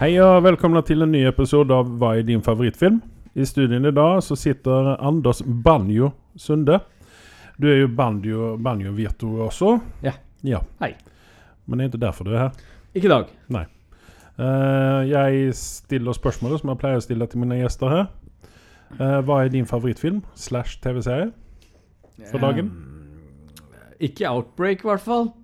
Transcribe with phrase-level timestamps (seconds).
[0.00, 3.02] Hei og velkomna til en ny episode av Hva er din favorittfilm?
[3.36, 6.08] I studien i dag så sitter Anders Banjo
[6.40, 6.78] Sunde.
[7.60, 8.94] Du er jo banjo, banjo
[9.44, 9.74] også.
[10.00, 10.14] Ja.
[10.40, 10.62] ja.
[10.80, 10.94] Hei.
[11.66, 12.56] Men det er ikke derfor du er her.
[12.94, 13.28] Ikke i dag.
[14.40, 18.08] Eh, jeg stiller spørsmålet som jeg pleier å stille til mine gjester her.
[18.96, 21.28] Uh, hva er din favorittfilm slash TV-serie
[22.32, 22.72] for dagen?
[22.72, 23.60] Um,
[24.00, 25.34] ikke Outbreak, i hvert fall.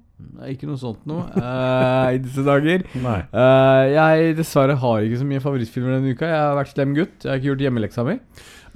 [0.49, 2.85] Ikke noe sånt noe uh, i disse dager.
[3.37, 6.29] Eh, jeg dessverre har ikke så mye favorittfilmer denne uka.
[6.31, 7.17] Jeg har vært slem gutt.
[7.21, 8.15] Jeg har ikke gjort hjemmeleksa mi.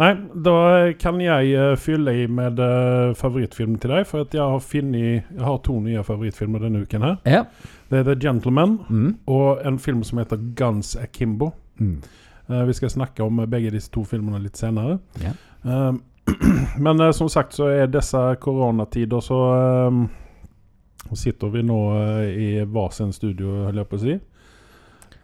[0.00, 0.10] Nei,
[0.44, 0.54] da
[1.00, 2.60] kan jeg uh, fylle i med
[3.20, 4.04] favorittfilm til deg.
[4.08, 7.16] For jeg har finnet, Jeg har to nye favorittfilmer denne uken her.
[7.28, 7.42] Ja.
[7.90, 9.10] Det er The Gentleman Mm.
[9.26, 11.52] og en film som heter Guns Akimbo.
[11.80, 11.96] Mm.
[12.68, 14.98] Vi skal snakke om begge disse to filmene litt senere.
[15.22, 15.32] Ja.
[16.84, 19.38] Men som sagt så er disse koronatider så
[21.08, 24.16] eh, sitter vi nå eh, i hver sin studio, holder jeg på å si.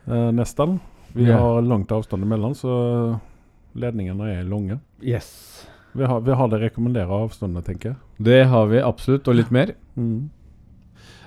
[0.07, 0.79] Eh, nesten.
[1.17, 1.41] Vi yeah.
[1.41, 2.73] har langt avstand imellom, så
[3.77, 4.79] ledningene er lange.
[5.03, 5.67] Yes.
[5.97, 7.99] Vi har, vi har det rekommenderer avstandet, tenker jeg.
[8.19, 9.73] Det har vi absolutt, og litt mer.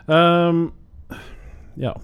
[0.10, 0.68] Ehm,
[1.74, 1.96] ja.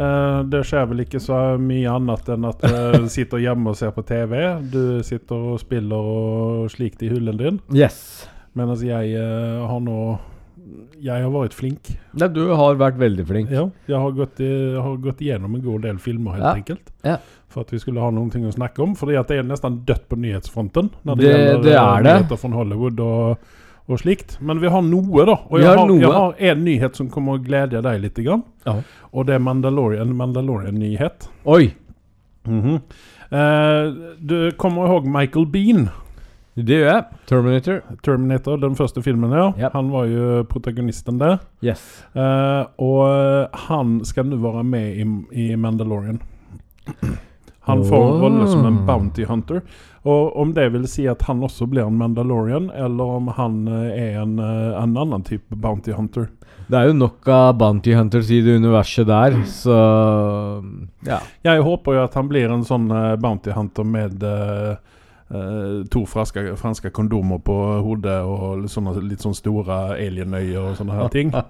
[0.00, 3.94] Uh, det skjer vel ikke så mye annet enn at du sitter hjemme og ser
[3.96, 4.36] på TV.
[4.72, 7.62] Du sitter og spiller og slikt i hullen din.
[7.72, 8.28] Yes.
[8.56, 9.98] Mens jeg uh, har nå
[11.02, 11.90] Jeg har vært flink.
[12.20, 13.50] Nei, du har vært veldig flink.
[13.54, 16.54] Ja, jeg har gått, i, har gått igjennom en god del filmer, helt Ja.
[16.54, 16.92] enkelt.
[17.04, 17.16] Ja.
[17.48, 18.92] For at vi skulle ha noen ting å snakke om.
[18.92, 20.90] At det er nesten dødt på nyhetsfronten.
[21.04, 22.38] Når det, Det- gjelder det eh, er det.
[22.38, 23.38] fra Hollywood og,
[23.88, 24.36] og slikt.
[24.40, 25.38] Men vi har noe, da.
[25.50, 28.14] Og jeg har jeg har en nyhet som kommer å glede deg litt.
[28.14, 28.44] Grann.
[28.66, 28.82] Ja.
[29.12, 31.28] Og det er Mandalorian, Mandalorian-nyhet.
[31.46, 31.74] Oi.
[32.46, 32.80] -hmm.
[33.30, 35.88] Eh, du kommer ihåg Michael Bean?
[36.58, 37.18] Det gjør jeg.
[37.30, 37.80] Terminator.
[38.02, 39.50] Terminator, den første filmen, ja.
[39.54, 39.72] Yep.
[39.76, 41.38] Han var jo protagonisten der.
[41.62, 41.82] Yes.
[42.16, 46.20] Uh, og eh, han skal nå være med i, i Mandalorian.
[47.70, 49.60] Han får en rolle som en bounty hunter.
[50.08, 54.08] Og om det vil si at han også blir en Mandalorian, eller om han eh,
[54.08, 56.30] er en, en annen type bounty hunter.
[56.70, 59.76] Det er jo nok av Bounty Hunters i det universet der, så
[61.06, 61.20] Ja.
[61.44, 62.88] Jeg håper jo at han blir en sånn
[63.20, 64.80] bounty hunter med eh,
[65.30, 67.54] to franske, franske kondomer på
[67.86, 71.30] hodet og sånne, litt sånn store alienøyer og sånne her ting.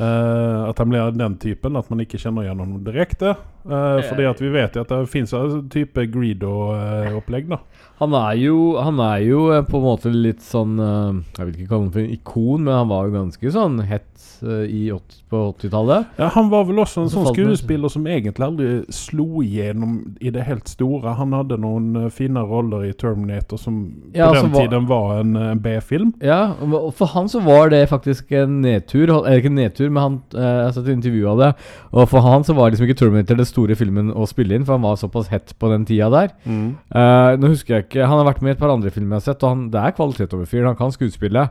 [0.00, 3.34] Eh, at han blir den typen, at man ikke kjenner gjennom direkte.
[3.64, 7.60] Uh, fordi at vi vet at det fins en type Greedo-opplegg, da.
[8.00, 11.66] Han er jo, han er jo eh, på en måte litt sånn Jeg vil ikke
[11.68, 14.06] kalle ham for en ikon, men han var jo ganske sånn hett
[14.40, 16.14] i 80, på 80-tallet.
[16.16, 20.46] Ja, han var vel også en sånn skuespiller som egentlig aldri slo igjennom i det
[20.46, 21.12] helt store.
[21.18, 23.82] Han hadde noen uh, fine roller i Terminator som
[24.16, 26.14] Ja, på den var- tiden var en, en B-film.
[26.24, 29.10] Ja, og for han så var det faktisk en nedtur.
[29.10, 31.50] Eller ikke en nedtur, men han Jeg har sett et intervju av det.
[31.92, 34.78] Og for han så var liksom ikke Terminator den store filmen å spille inn, for
[34.78, 36.34] han var såpass hett på den tida der.
[36.46, 39.26] Eh, nå husker jeg ikke Han har vært med i et par andre filmer jeg
[39.26, 40.72] har sett, og han, det er kvalitet over fyren.
[40.72, 41.48] Han kan skuespille,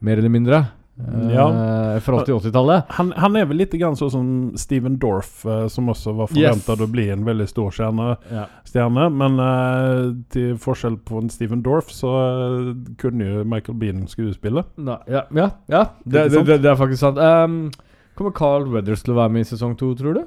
[0.00, 0.60] mer eller mindre.
[1.00, 1.46] Eh, Ja.
[2.04, 2.90] Fra 80-80-tallet.
[2.96, 4.26] Han, han er vel litt grann sånn som
[4.60, 6.84] Steven Dorff, eh, som også var forventet Yes.
[6.84, 8.16] å bli en veldig stor stjerne.
[8.30, 8.46] Ja.
[8.68, 9.40] stjerne men
[10.30, 12.10] til forskjell på en Steven Dorff, så
[13.00, 14.64] kunne jo Michael Bean skuespille.
[14.76, 15.84] Nei, ja, ja, ja.
[16.04, 17.18] Det, det, det, det er faktisk sant.
[17.18, 17.70] Um,
[18.18, 20.22] kommer Carl Weathers til å være med i sesong to, tror du?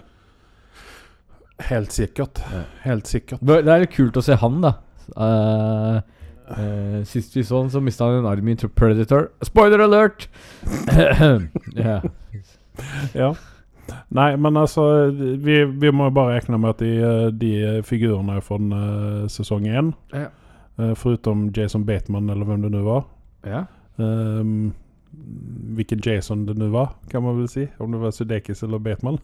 [1.60, 2.42] Helt sikkert.
[2.52, 2.64] Ja.
[2.84, 3.44] Helt sikkert.
[3.46, 4.74] Det er litt kult å se han, da.
[5.14, 6.02] Uh,
[6.44, 9.30] Uh, sist vi så han, så mista han en arm i Predator.
[9.42, 10.28] Spoiler alert!
[11.76, 12.02] ja.
[13.16, 13.34] Ja.
[14.10, 18.58] Nei, men altså Vi, vi må bare regne med at de, eh, de figurene fra
[18.58, 20.30] uh, sesong én, Ja.
[20.80, 23.04] uh, foruten Jason Bateman, eller hvem det nå var
[23.46, 23.66] ja.
[23.98, 24.74] um,
[25.76, 27.68] Hvilken Jason det nå var, kan man vel si.
[27.80, 29.20] Om det var Sudekis eller Bateman.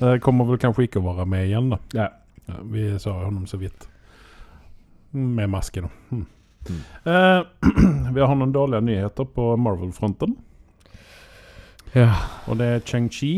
[0.00, 1.78] Eh, kommer vel kanskje ikke å være med igjen, da.
[1.96, 2.08] Ja.
[2.46, 3.88] Ja, vi sa honom så vidt.
[5.16, 5.88] Med maske, da.
[6.12, 6.26] Mm.
[6.66, 6.82] Mm.
[7.12, 7.40] Eh,
[8.14, 10.36] vi har noen dårlige nyheter på Marvel-fronten.
[11.94, 12.10] ja.
[12.46, 13.32] Og det er Chang-Chi.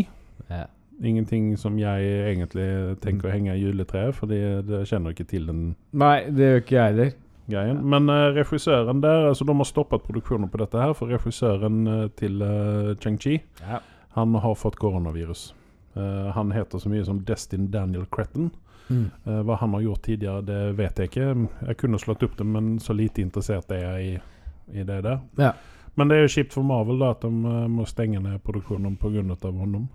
[0.50, 0.64] ja.
[0.98, 5.60] Ingenting som jeg egentlig tenker å henge i juletreet, for det kjenner ikke til den
[5.94, 7.12] Nei, det gjør ikke jeg heller.
[7.48, 7.78] greien.
[7.86, 12.08] Men uh, regissøren der altså De har stoppet produksjonen på dette her, for regissøren uh,
[12.18, 13.78] til uh, Chang-Chi Ja.
[14.18, 15.52] Han har fått koronavirus.
[15.98, 18.50] Eh, han heter så mye som Destin Daniel Cretton.
[18.88, 19.04] Mm.
[19.26, 21.48] Eh, hva han har gjort tidligere, det vet jeg ikke.
[21.68, 25.18] Jeg kunne slått opp det, men så lite interessert er jeg i, i det der.
[25.40, 25.52] Ja.
[25.98, 28.96] Men det er jo kjipt for Marvel da at de eh, må stenge ned produksjonen
[28.96, 29.22] pga.
[29.50, 29.88] honom.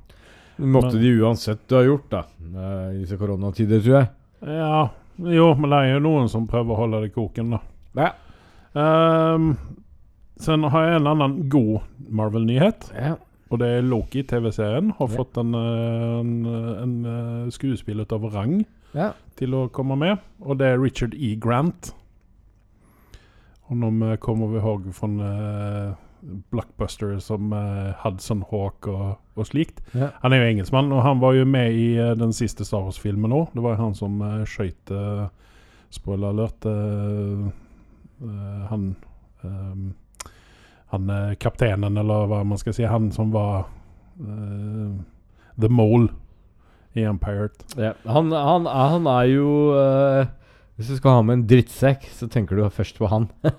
[0.58, 2.24] Måtte Men- de uansett ha gjort, da.
[2.92, 4.10] I disse koronatider, tror jeg.
[4.46, 7.60] Ja, jo, men det er jo noen som prøver å holde det i koken, da.
[7.96, 8.12] Ja.
[8.74, 9.58] Um,
[10.42, 12.92] sen har jeg en annen god Marvel-nyhet.
[12.94, 13.16] Ja.
[13.54, 15.16] Og det er Loki, TV-serien, har Ja.
[15.20, 16.32] fått en, eh, en,
[16.84, 18.64] en eh, skuespiller av rang
[18.98, 19.12] Ja.
[19.38, 20.18] til å komme med.
[20.42, 21.36] Og det er Richard E.
[21.38, 21.92] Grant.
[23.70, 25.94] Honom nå kommer vi ihåg fra eh,
[26.52, 29.82] Blockbuster som eh, Hudson Hawk og, og slikt.
[29.94, 30.10] Ja.
[30.24, 33.32] Han er jo engelskmann, og han var jo med i eh, den siste Star Wars-filmen
[33.36, 33.54] òg.
[33.54, 34.92] Det var han som uh, skøyt
[35.94, 36.66] Spoiler alert.
[36.66, 37.50] eh,
[38.26, 38.96] eh, han
[39.46, 39.92] ehm,
[40.94, 42.86] Han eh, kapteinen, eller hva man skal si.
[42.86, 43.66] Han som var
[44.22, 44.92] uh,
[45.60, 46.12] The Mole
[46.94, 47.50] i Empire.
[47.78, 47.94] Ja.
[48.06, 50.28] Han, han, han er jo uh,
[50.78, 53.26] Hvis du skal ha med en drittsekk, så tenker du først på han.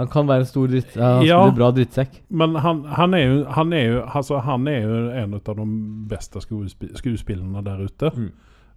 [0.00, 0.96] han kan være en stor dritt...
[0.98, 1.38] uh, Ja.
[1.54, 2.20] bra drittsekk.
[2.30, 5.66] Men han, han, er jo, han, er jo, altså, han er jo en av de
[6.10, 8.30] beste skuesp skuespillerne der ute, Mm.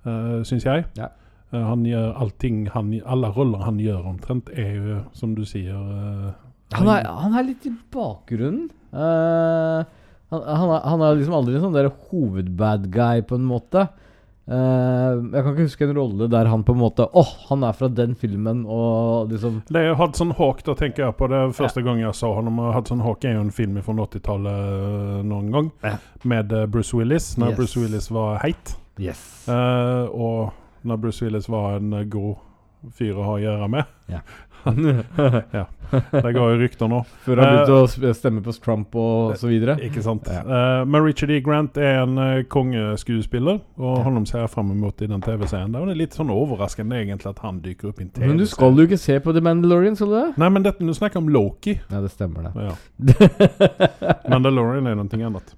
[0.05, 0.85] uh, syns jeg.
[0.97, 1.09] Ja.
[1.53, 6.33] Han gjør allting han, Alle roller han gjør omtrent, er jo, som du sier
[6.77, 8.69] Han er, han er litt i bakgrunnen.
[8.93, 9.83] Uh,
[10.33, 13.87] han, han, er, han er liksom aldri en sånn der hovedbad guy, på en måte.
[14.43, 17.71] Uh, jeg kan ikke huske en rolle der han på en måte Åh, han er
[17.79, 21.79] fra den filmen, og liksom Det er Hudson Hawk, da tenker jeg på det første
[21.85, 22.49] gang jeg så ham.
[22.75, 25.93] Hudson Hawk er jo en film fra 80-tallet eh, noen gang, Ja.
[26.27, 27.57] med eh, Bruce Willis, når Yes.
[27.61, 28.75] Bruce Willis var heit.
[28.99, 29.23] Yes.
[29.47, 30.51] Uh, og
[30.83, 32.35] når Bruce Willis var en god
[32.99, 33.95] fyr å ha å gjøre med.
[34.63, 37.01] Det går jo rykter nå.
[37.25, 39.75] Før han Eh, begynte å stemme på Trump og så videre.
[39.85, 40.27] Ikke sant?
[40.31, 40.41] Ja.
[40.47, 41.39] Uh, men Richard E.
[41.45, 44.03] Grant er en uh, kongeskuespiller, og Ja.
[44.07, 45.73] honom ser jeg fram mot i den TV-serien.
[45.75, 48.31] Det er litt sånn overraskende egentlig at han dyker opp i en TV-serie.
[48.31, 50.25] Men du skal jo ikke se på The Mandalorian, skal du det?
[50.41, 51.77] Nei, men dette, du snakker om Loki.
[51.91, 52.69] Ja, det stemmer, det.
[52.69, 52.73] Ja.
[54.33, 55.53] Mandalorian er noe annet.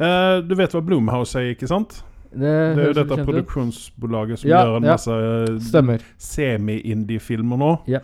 [0.00, 2.02] Uh, du vet hva Bloomhouse er, ikke sant?
[2.30, 2.46] Det,
[2.76, 4.94] Det er jo dette produksjonsbolaget som Ja, gjør en ja.
[4.94, 7.70] masse eh, semi-indie-filmer nå.
[7.90, 7.98] Ja.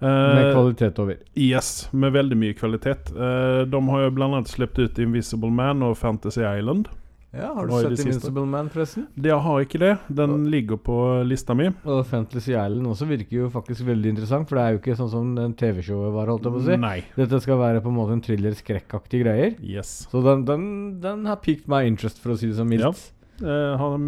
[0.00, 1.18] Eh, Med kvalitet over.
[1.34, 3.10] Yes, med veldig mye kvalitet.
[3.10, 6.88] Eh, de har jo annet sluppet ut Invisible Man og Fantasy Island.
[7.30, 8.06] Ja, Har du sett.
[8.06, 9.06] Invincible Man, forresten?
[9.14, 9.90] Det har ikke det.
[10.08, 10.96] Den ligger på
[11.28, 11.66] lista mi.
[11.84, 15.10] Og Fantasy Island også virker jo faktisk veldig interessant, for det er jo ikke sånn
[15.12, 16.78] som den TV-showet var, holdt jeg på å si.
[16.80, 16.96] Nei.
[17.18, 19.54] Dette skal være på en måte en thriller-skrekkaktig greier.
[19.60, 20.06] Yes.
[20.08, 20.66] Så den, den,
[21.04, 22.86] den har piqued my interest, for å si det så mildt.
[22.88, 23.17] Ja.
[23.42, 23.98] Eh, har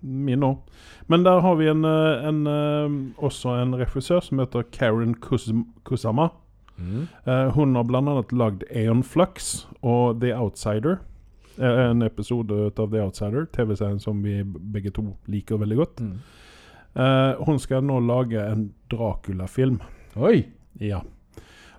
[0.00, 0.56] min òg.
[1.06, 5.14] Men der har vi en, eh, en, eh, også en regissør som heter Karen
[5.84, 6.30] Kusama.
[6.76, 7.08] Mm.
[7.54, 10.98] Hun har annet lagd Aeon Flux og The Outsider.
[11.56, 16.00] En episode av The Outsider, TV-serien som vi begge to liker veldig godt.
[16.00, 17.44] Mm.
[17.46, 19.80] Hun skal nå lage en Dracula-film.
[20.16, 20.48] Oi!
[20.80, 21.00] Ja.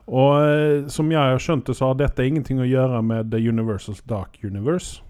[0.08, 3.96] Og som jeg har skjønt det, så har dette ingenting å gjøre med The Universal
[4.08, 5.02] Dark Universe.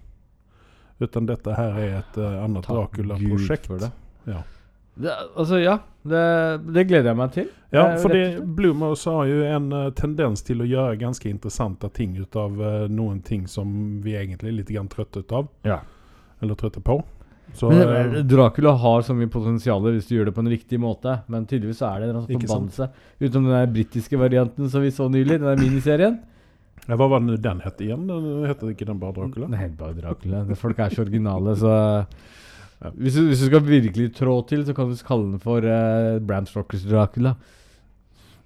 [0.98, 3.68] Utan dette her er et uh, annet Dracula-prosjekt.
[3.80, 3.90] det.
[4.24, 4.42] Ja.
[4.96, 5.78] Det, altså, ja.
[6.06, 6.22] Det,
[6.72, 7.50] det gleder jeg meg til.
[7.74, 8.40] Ja, Eh, for det.
[8.56, 12.86] Blumhouse har jo en uh, tendens til å gjøre ganske interessante ting ut av uh,
[12.88, 15.50] noen ting som vi egentlig er litt grann trøtte ut av.
[15.68, 15.82] Ja.
[16.40, 17.02] Eller trøtte på.
[17.54, 20.50] Så Men eh, eh, Dracula har så mye potensial hvis du gjør det på en
[20.50, 22.88] riktig måte, men tydeligvis så er det en forbannelse.
[23.20, 26.18] Utenom den britiske varianten som vi så nylig, den der miniserien.
[26.88, 28.06] Ja, Hva var det den het igjen?
[28.06, 29.48] Den heter ikke den bare Dracula?
[29.52, 30.44] Nei, bare Dracula.
[30.54, 31.72] Folk er så originale, så
[32.82, 32.90] Ja.
[32.92, 36.18] hvis, du, hvis du skal virkelig trå til, så kan du kalle den for uh,
[36.20, 37.34] Bram Stockers Dracula.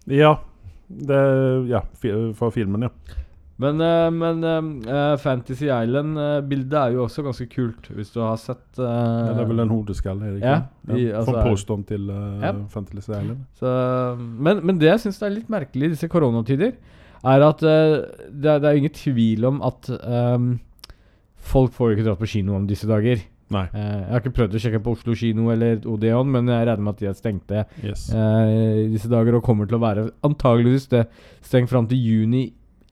[0.06, 0.36] Ja.
[0.88, 1.18] Det,
[1.70, 1.80] ja,
[2.34, 2.90] fra filmen, ja.
[3.60, 4.40] Men, uh, men
[4.88, 9.34] uh, Fantasy Island-bildet er jo også ganske kult, hvis du har sett uh, ja.
[9.36, 10.54] Det er vel en hodeskalle, er det ikke?
[10.54, 12.06] Ja, i- altså- Fra posteren til.
[12.72, 13.42] Fantasy Island.
[13.60, 13.74] Så,
[14.16, 16.72] men, men det jeg syns er litt merkelig i disse koronatider,
[17.24, 17.96] er at uh,
[18.30, 20.54] det, er, det er ingen tvil om at um,
[21.50, 23.20] folk får ikke dratt på kino om disse dager.
[23.50, 23.64] Nei.
[23.74, 26.84] Uh, jeg har ikke prøvd å sjekke på Oslo kino eller Odeon, men jeg regner
[26.86, 28.06] med at de er stengte Yes.
[28.14, 31.04] uh, disse dager og kommer til å være antageligvis det
[31.42, 32.44] stengt fram til juni,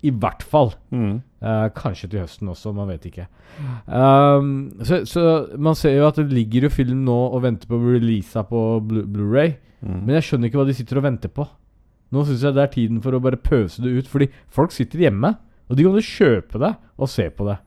[0.06, 0.72] i hvert fall.
[0.94, 1.16] Mm.
[1.42, 3.24] Uh, kanskje til høsten også, man vet ikke.
[3.86, 4.50] Um,
[4.86, 5.22] så, så
[5.58, 9.06] man ser jo at det ligger jo film nå og venter på releasa på Blu-
[9.08, 10.00] Blu-ray Mm.
[10.08, 11.44] men jeg skjønner ikke hva de sitter og venter på.
[12.12, 14.98] Nå syns jeg det er tiden for å bare pøse det ut, fordi folk sitter
[14.98, 15.34] hjemme.
[15.68, 17.58] Og de kan jo kjøpe det og se på det.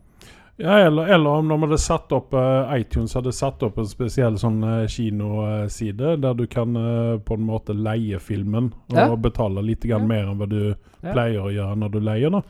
[0.62, 4.36] Ja, eller, eller om de hadde satt opp eh, iTunes hadde satt opp en spesiell
[4.38, 9.07] sånn uh, kinoside der du kan eh, på en måte leie filmen og Ja.
[9.15, 9.98] betale litt Ja.
[9.98, 11.13] mer enn hva du Ja.
[11.13, 12.29] pleier å gjøre når du leier.
[12.31, 12.41] da.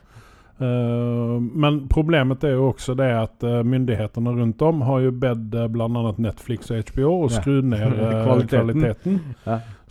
[0.62, 5.56] Uh, men problemet er jo også det at eh, myndighetene rundt om har jo bedt
[5.58, 6.12] uh, bl.a.
[6.22, 7.40] Netflix og HBO å Ja.
[7.40, 8.82] skru ned eh, Kvaliteten.
[8.84, 9.22] kvaliteten.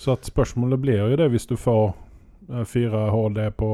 [0.00, 1.90] Så spørsmålet blir jo det hvis du får
[2.50, 3.70] eh, 4 HD på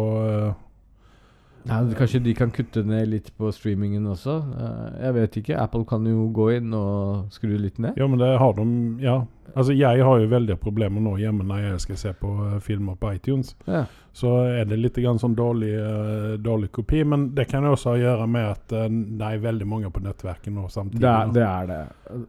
[1.66, 4.37] Nei, Ja, kanskje de kan kutte ned litt på streamingen også?
[4.54, 5.56] Eh, jeg vet ikke.
[5.59, 7.99] Apple kan jo gå inn og skru litt ned.
[7.99, 8.66] Ja, men det har de
[9.02, 9.25] Ja.
[9.56, 12.97] Altså, jeg har jo veldige problemer nå hjemme når jeg skal se på eh, filmer
[13.00, 13.54] på iTunes.
[13.66, 13.85] Ja.
[14.16, 17.02] Så er det litt grann sånn dårlig, eh, dårlig kopi.
[17.04, 20.52] Men det kan jo også gjøre med at eh, det er veldig mange på nettverket
[20.52, 21.02] nå samtidig.
[21.02, 21.80] Det er, det er det.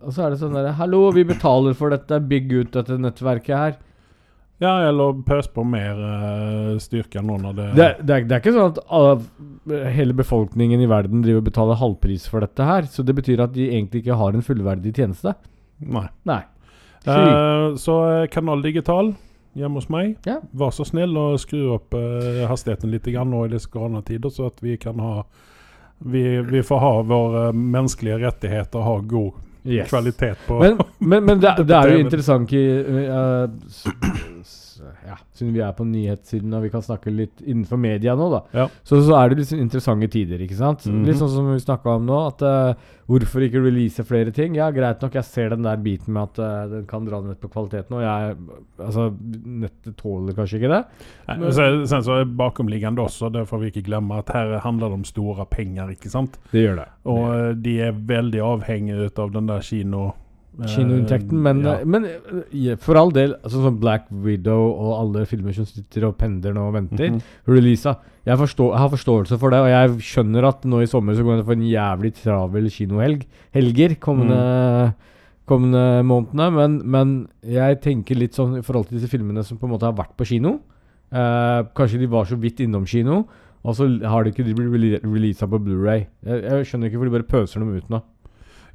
[0.01, 2.21] Og så er det sånn derre Hallo, vi betaler for dette.
[2.31, 3.77] Bygg ut dette nettverket her.
[4.57, 8.41] Ja, eller pøs på mer uh, styrke nå når det, Det, det, er, det er
[8.41, 12.87] ikke sånn at alle, hele befolkningen i verden driver og betaler halvpris for dette her.
[12.89, 15.35] Så det betyr at de egentlig ikke har en fullverdig tjeneste.
[15.85, 16.07] Nei.
[16.25, 16.41] Nei.
[17.07, 19.13] Uh, så eh, Kanal Digital
[19.57, 20.17] hjemme hos meg.
[20.27, 20.39] Ja.
[20.57, 24.49] Vær så snill og skru opp uh, hastigheten litt grann nå i disse koronatider, så
[24.49, 25.21] at vi kan ha
[25.97, 29.37] vi, vi får ha våre menneskelige rettigheter, ha god
[29.67, 29.89] Yes.
[29.89, 32.63] kvalitet på Men, men, men det, det er jo interessant i
[33.69, 34.56] s,
[35.07, 38.41] Ja, siden vi er på nyhetssiden og vi kan snakke litt innenfor media nå, da.
[38.55, 38.67] Ja.
[38.87, 40.85] Så, så er det litt sånn interessante tider, ikke sant?
[40.87, 41.05] Mhm.
[41.07, 44.57] Litt sånn som vi snakka om nå, at uh, hvorfor ikke release flere ting?
[44.59, 47.39] Ja, greit nok, jeg ser den der biten med at uh, den kan dra ned
[47.41, 48.37] på kvaliteten, og jeg
[48.77, 50.81] Altså, nettet tåler kanskje ikke det.
[51.27, 54.53] Nei, men sen, sen så er bakomliggende også, det får vi ikke glemme, at her
[54.63, 56.37] handler det om store penger, ikke sant?
[56.51, 56.87] Det gjør det.
[57.09, 60.11] Og eh, de er veldig avhengige av den der kino...
[60.59, 61.75] eh, Kinoinntekten, men, ja.
[61.85, 62.05] men
[62.51, 66.53] ja, for all del, altså sånn Black Widow og alle filmer som sitter og pendler
[66.57, 67.21] nå og venter Mhm.
[67.47, 67.97] Releasa.
[68.27, 71.23] Jeg, forstår, jeg har forståelse for det, og jeg skjønner at nå i sommer så
[71.23, 73.21] kommer jeg til å få en jævlig travel kinohelg
[73.55, 74.93] Helger kommende,
[75.47, 76.47] kommende månedene.
[76.57, 77.13] Men, men
[77.47, 80.17] jeg tenker litt sånn i forhold til disse filmene som på en måte har vært
[80.19, 80.57] på kino.
[81.07, 83.21] Eh, kanskje de var så vidt innom kino,
[83.63, 87.07] og så har de ikke de blitt releasa på Blu-ray jeg, jeg skjønner ikke hvor
[87.09, 88.01] de bare pøser dem ut nå.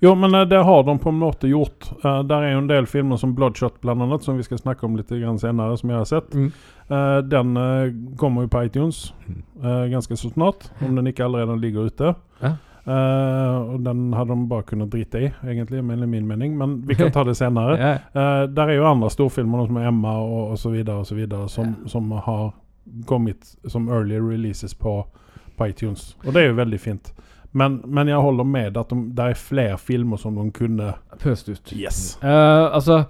[0.05, 1.93] Jo, men eh, det har de på en måte gjort.
[2.05, 4.97] Uh, der er jo en del filmer som Bloodshot annet, som vi skal snakke om
[4.99, 6.35] litt grann senere, som jeg har sett.
[6.35, 6.49] Mm.
[6.91, 9.15] Uh, den uh, kommer jo på iTunes
[9.63, 12.15] eh, ganske så snart, om den ikke allerede ligger ute.
[12.43, 12.57] Ja.
[12.83, 17.13] Og den hadde de bare kunnet drite i, egentlig, med min mening, men vi kan
[17.15, 17.77] ta det senere.
[18.13, 18.47] Ja.
[18.51, 20.83] Der er jo andre storfilmer, som Emma og, osv.,
[21.47, 22.49] som, som har
[23.07, 25.05] kommet som early releases på,
[25.57, 26.17] på iTunes.
[26.27, 27.15] Og det er jo veldig fint.
[27.55, 31.51] Men, men jeg holder med at de, det er flere filmer som de kunne Pøst
[31.53, 31.73] ut.
[31.77, 32.17] Yes.
[32.23, 33.03] Uh, altså,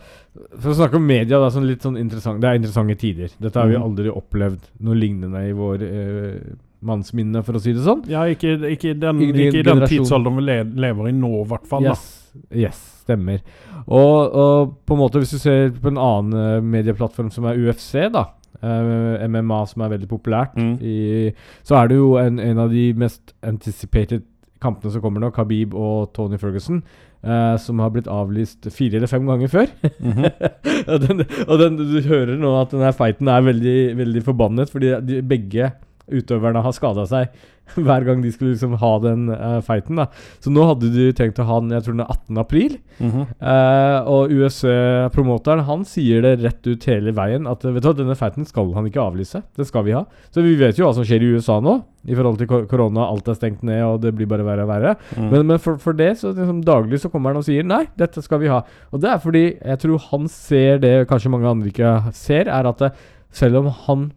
[0.59, 3.31] For å snakke om media, da, sånn litt sånn interessant Det er interessante tider.
[3.39, 3.87] Dette har vi Mhm.
[3.87, 8.03] aldri opplevd noe lignende i vår uh, mannsminne, for å si det sånn.
[8.11, 10.59] Ja, ikke, ikke, den, Ikke ikke i den tidsalderen vi le,
[10.89, 11.87] lever i nå, i hvert fall.
[11.87, 13.39] Yes, yes, stemmer.
[13.87, 17.63] Og, og på en måte, hvis du ser på en annen eh, medieplattform som er
[17.63, 18.27] UFC, da
[18.63, 20.77] Uh, MMA, som er veldig populært, Mm.
[20.87, 21.33] i,
[21.67, 24.23] så er det jo en, en av de mest anticipated
[24.63, 26.81] kampene som kommer nå, Khabib og Tony Ferguson,
[27.27, 29.73] uh, som har blitt avlyst fire eller fem ganger før.
[29.99, 30.29] Mhm.
[30.93, 34.95] og den, og den, du hører nå at denne fighten er veldig, veldig forbannet, fordi
[35.09, 35.73] de, begge
[36.13, 37.43] utøverne har skada seg
[37.87, 39.97] hver gang de skulle liksom ha den uh, fighten.
[40.01, 40.09] da
[40.43, 42.41] Så nå hadde de tenkt å ha den jeg tror den er 18.
[42.43, 42.77] april.
[42.99, 43.27] Mm -hmm.
[43.41, 48.17] uh, og USA-promoteren han sier det rett ut hele veien at vet du hva, denne
[48.17, 49.43] fighten skal han ikke avlyse.
[49.57, 50.05] Den skal vi ha.
[50.31, 53.09] Så vi vet jo hva som skjer i USA nå, i forhold til ko- korona.
[53.09, 54.97] Alt er stengt ned, og det blir bare verre og verre.
[55.17, 55.31] Mm.
[55.31, 58.23] Men, men for, for det, så liksom daglig så kommer han og sier nei, dette
[58.23, 58.63] skal vi ha.
[58.93, 62.67] Og det er fordi jeg tror han ser det kanskje mange andre ikke ser, er
[62.67, 62.93] at det,
[63.31, 64.13] selv om han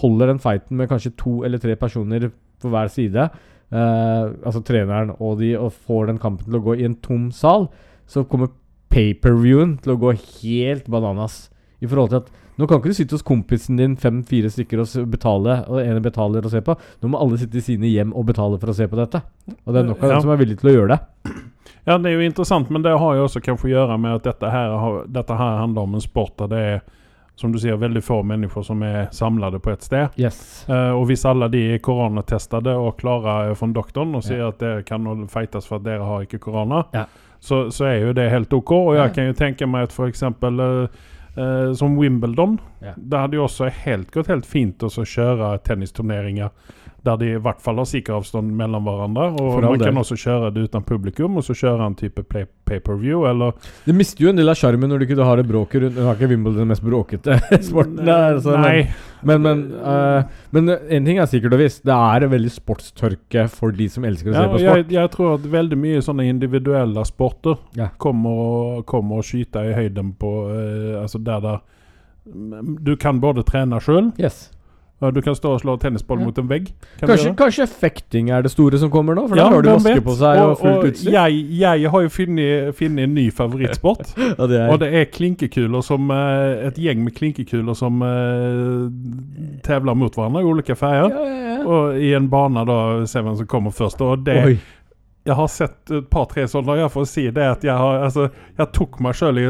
[0.00, 2.30] holder den fighten med kanskje to eller tre personer
[2.62, 3.28] på hver side,
[3.72, 7.30] eh, altså treneren og de, og får den kampen til å gå i en tom
[7.34, 7.68] sal,
[8.08, 8.50] så kommer
[8.92, 11.46] pay-per-viewen til å gå helt bananas.
[11.82, 15.08] I forhold til at nå kan ikke du sitte hos kompisen din fem-fire stykker og
[15.10, 16.74] betale, og ene betaler og se på.
[17.02, 19.22] Nå må alle sitte i sine hjem og betale for å se på dette.
[19.64, 20.14] Og det er nok av Ja.
[20.18, 21.00] dem som er villige til å gjøre det.
[21.82, 24.22] Ja, det er jo interessant, men det har jo også kanskje å gjøre med at
[24.22, 26.76] dette her, dette her handler om en sport der det er,
[27.36, 30.08] som du sier, veldig få mennesker som er samlade på et sted.
[30.20, 30.64] Yes.
[30.68, 34.48] Uh, og hvis alle de er koronatestede og klarer fra doktoren og sier Ja.
[34.48, 37.06] at dere kan nå fightes for at dere har ikke korona, Ja.
[37.40, 38.70] så, så er jo det helt ok.
[38.72, 39.14] Og jeg Ja.
[39.14, 40.22] kan jo tenke meg at f.eks.
[41.34, 42.92] Uh, som Wimbledon, Ja.
[42.96, 46.50] det hadde jo også helt gått helt fint å kjøre tennisturneringer
[47.04, 49.24] der de i hvert fall har sikkerhetsavstand mellom hverandre.
[49.42, 53.52] Og man kan også kjøre det uten publikum, og så kjøre en type pay-per-view, eller
[53.86, 56.02] Det mister jo en del av sjarmen når du ikke har det bråket rundt Du
[56.06, 57.96] har ikke Wimbledon den mest bråkete sporten.
[58.06, 58.86] der, altså, Nei.
[59.24, 61.82] Men, men, uh, men en ting er sikkert og visst.
[61.86, 64.90] Det er veldig sportstørke for de som elsker å Ja, se på sport.
[64.96, 67.90] jeg tror at veldig mye sånne individuelle sporter Ja.
[67.98, 71.60] kommer, kommer å skyte i høyden på uh, Altså der der
[72.82, 74.50] Du kan både trene sjøl, Yes.
[75.10, 76.24] Du kan stå og slå tennisball Ja.
[76.24, 76.68] mot en vegg.
[77.00, 79.26] Kan Kanskje, kanskje fekting er det store som kommer nå?
[79.28, 80.04] For Ja, da har du maske vet?
[80.04, 81.10] på seg og, fullt og utstyr.
[81.12, 84.14] jeg, jeg har jo funnet, en ny favorittsport.
[84.38, 88.86] Ja, det Og det er klinkekuler som eh, Et gjeng med klinkekuler som uh,
[89.66, 91.10] tevler mot hverandre i ulike farger.
[91.10, 91.64] ja, ja, ja.
[91.66, 94.00] Og i en bane da ser hvem som kommer først.
[94.02, 94.56] Og det Oi.
[95.24, 98.24] Jeg har sett et par-tre sånne, jeg får si det at jeg har Altså,
[98.58, 99.44] jeg tok meg sjøl i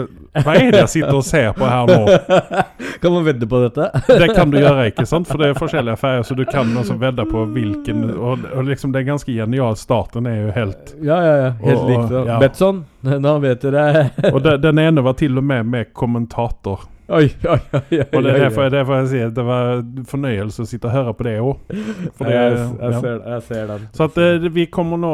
[0.44, 2.50] Hva er det jeg sitter og ser på her nå?
[3.02, 3.86] Kan man vedde på dette?
[4.22, 5.30] Det kan du gjøre, ikke sant?
[5.30, 8.92] For det er forskjellige ferger, så du kan altså vedde på hvilken Og, og liksom
[8.92, 9.80] det er ganske genialt.
[9.80, 11.50] Starten er jo helt Ja, ja, ja.
[11.64, 12.14] Helt lik.
[12.28, 12.38] ja.
[12.42, 12.84] Betson,
[13.26, 13.88] nå vet du det.
[14.32, 16.84] Og det, den ene var til og med med kommentator.
[17.08, 17.80] Oi, oi, oi.
[17.90, 20.94] oi, Og det er derfor, derfor jeg sier at det var fornøyelse å sitte og
[20.94, 21.72] høre på det òg.
[21.74, 21.88] Jeg,
[22.22, 23.88] jeg, ser, jeg ser den.
[23.98, 25.10] Så at eh, vi kommer nå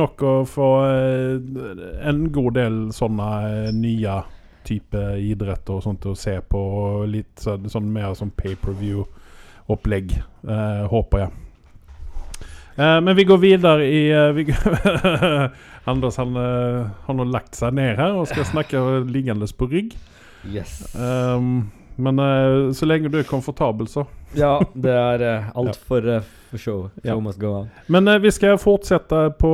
[0.00, 1.76] nok å få eh,
[2.08, 4.16] en god del sånne eh, nye
[4.68, 6.64] type idrett og sånt å se på.
[7.12, 10.16] Litt sånn, sånn mer sånn pay-per-view-opplegg,
[10.48, 11.32] eh, håper jeg.
[12.78, 14.48] Eh, men vi går videre i vi,
[15.92, 19.98] Anders han har nå lagt seg ned her og skal snakke liggende på rygg.
[20.46, 20.94] Yes.
[20.94, 24.06] Um, men uh, så lenge du er komfortabel, så.
[24.36, 26.86] Ja, det er uh, alt for, uh, for show.
[27.02, 27.20] Show yeah.
[27.22, 27.68] must go on.
[27.86, 29.52] Men vi skal fortsette på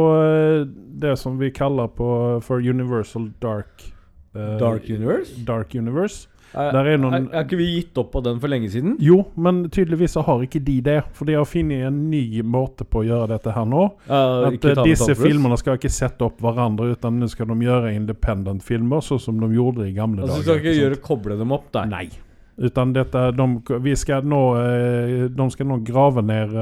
[1.01, 3.91] det som vi kaller på for Universal Dark
[4.35, 5.31] Dark Universe?
[5.47, 6.29] Dark Universe.
[6.55, 8.97] Er, noen- er, er ikke vi gitt opp på den for lenge siden?
[9.03, 10.97] Jo, men tydeligvis så har ikke de det.
[11.19, 13.83] For de har funnet en ny måte på å gjøre dette her nå.
[14.07, 17.95] Uh, At eh, disse filmene skal ikke sette opp hverandre, uten nå skal de gjøre
[17.99, 20.45] independent-filmer, sånn som de gjorde i gamle Altså, dager.
[20.45, 21.91] Så skal ikke gjøre koble dem opp der?
[21.91, 22.07] Nei.
[22.55, 23.47] Utan dette, de,
[23.83, 26.55] vi skal nå, eh, de skal nå grave ned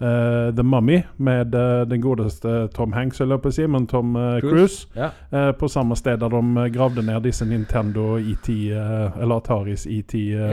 [0.00, 4.16] eh, The Mummy med uh, den godeste Tom Hanks, eller på å si, men Tom
[4.16, 4.86] uh, Cruise.
[4.94, 5.10] Ja.
[5.52, 10.00] på samme sted der de gravde ned disse Nintendo ET, eller Ataris Ja,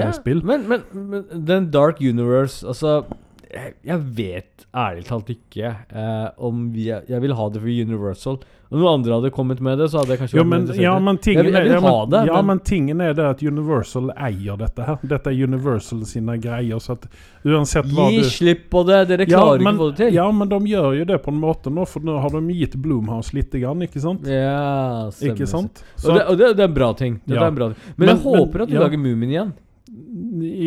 [0.10, 0.44] ET-spill.
[0.46, 3.04] men, men, men den Dark Universe Altså,
[3.58, 8.38] jeg, jeg vet ærlig talt ikke eh, om vi Jeg vil ha det for Universal.
[8.68, 11.18] Om noen andre hadde kommet med det, så hadde jeg kanskje Jo, men, ja, men
[11.24, 14.10] tingen Jeg jeg er, vil ha det, ja, men- men tingen er det at Universal
[14.18, 14.98] eier dette her.
[15.08, 17.06] Dette er Universal sine greier, så at
[17.48, 18.98] uansett hva Gi du slipp på det!
[19.08, 20.14] Dere klarer ikke å få det til.
[20.20, 22.76] ja, men de gjør jo det på en måte nå, for nå har de gitt
[22.76, 24.28] Bloomhouse litt grann, ikke sant?
[24.28, 25.32] Ja, stemmer.
[25.38, 25.84] Ikke sant?
[26.04, 27.22] Og det, og det, det er en bra ting.
[27.26, 27.44] Ja.
[27.46, 27.80] er en bra ting.
[27.96, 29.54] Men, jeg Men- men- håper at du lager Moomin igjen.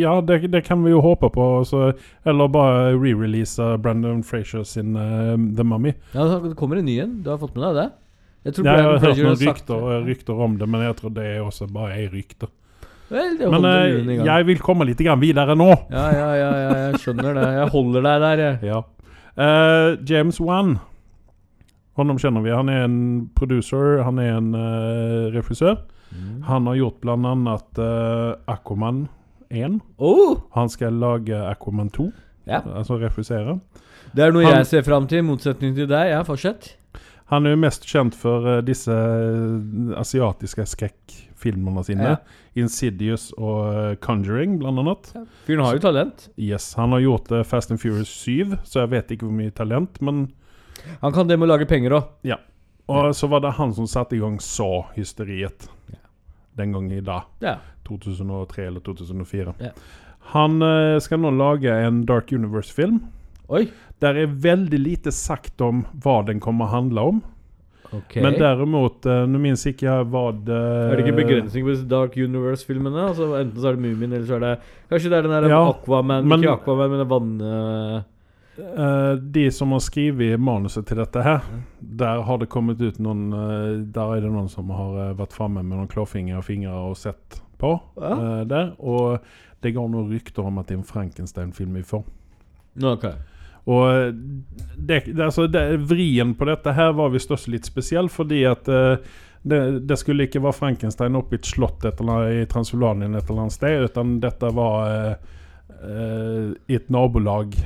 [0.01, 1.47] Ja, det, det kan vi jo håpe på.
[1.65, 1.93] Så,
[2.25, 5.95] eller bare re-release Brandon Frazier sin uh, The Mummy.
[6.15, 7.19] Ja, Det kommer en ny en.
[7.23, 7.89] Du har fått med deg det?
[8.49, 11.27] Jeg tror Ja, jeg har hørt noen rykter, rykter om det, men jeg tror det
[11.29, 12.49] er også bare er rykter.
[13.11, 14.23] Vel, Men eh, gang.
[14.29, 15.69] jeg vil komme litt videre nå.
[15.91, 17.47] Ja, ja, ja, ja, jeg skjønner det.
[17.59, 18.71] Jeg holder deg der, jeg.
[18.71, 18.81] Ja.
[19.35, 20.77] Uh, James Wan.
[21.99, 22.53] Honom kjenner vi.
[22.55, 23.01] Han er en
[23.37, 25.83] producer, han er en uh, regissør.
[26.15, 26.43] Mm.
[26.47, 29.09] Han har gjort annet uh, Aquaman
[29.51, 29.81] 1.
[29.99, 32.11] Oh, Han skal lage Aquaman 2,
[32.47, 32.61] ja.
[32.63, 33.59] altså regissere.
[34.15, 36.11] Det er noe Han- jeg ser fram til, i motsetning til deg.
[36.11, 36.77] Ja, fortsett.
[37.31, 42.03] Han er jo mest kjent for uh, disse eh, asiatiske skrekkfilmene sine.
[42.03, 42.17] Ja.
[42.59, 45.13] Insidious og uh, Conjuring, blant annet.
[45.47, 46.27] Fyren har jo talent.
[46.37, 49.55] Yes, Han har gjort uh, Fast and Furious 7, så jeg vet ikke hvor mye
[49.55, 50.01] talent.
[50.03, 50.33] Men
[51.05, 52.35] Han kan det med å lage penger òg.
[52.91, 55.69] Og så var det han som satte i gang Saw-hysteriet.
[55.93, 56.01] Ja.
[56.59, 57.29] Den gangen i dag.
[57.39, 57.61] Ja.
[57.91, 59.55] 2003 eller 2004.
[59.61, 59.73] Ja.
[60.35, 63.01] Han eh, skal nå lage en Dark Universe-film.
[63.51, 63.65] Oi.
[64.01, 67.21] Der er veldig lite sagt om hva den kommer å handle om.
[67.91, 68.23] Okay.
[68.23, 72.15] Men derimot uh, Nå minnes ikke jeg hva det er det ikke begrensning på Dark
[72.15, 73.09] Universe-filmene?
[73.09, 74.53] Altså Enten så er det Moomin, eller så er det
[74.93, 77.33] Kanskje det er den der Ja, Aquaman men- Ikke Aquaman, men vann...
[77.43, 77.97] eh,
[78.61, 81.45] Eh, de som har skrevet manuset til dette her,
[81.81, 85.37] der har det kommet ut noen eh, Der er det noen som har eh, vært
[85.37, 88.15] framme med noen klåfingre og fingre og sett på Ja.
[88.15, 88.73] uh, der.
[88.79, 89.21] Og
[89.61, 92.05] det går noen rykter om at det er en Frankenstein-film vi får.
[92.81, 93.15] Okay.
[93.69, 94.13] Og eh,
[94.77, 98.71] det, det, altså, det, vrien på dette her var visst også litt spesiell, fordi at
[98.73, 98.97] uh,
[99.43, 103.57] det, det skulle ikke være Frankenstein oppe i et slott i Transylvanien et eller annet
[103.57, 107.57] sted, utan dette var uh, i et nabolag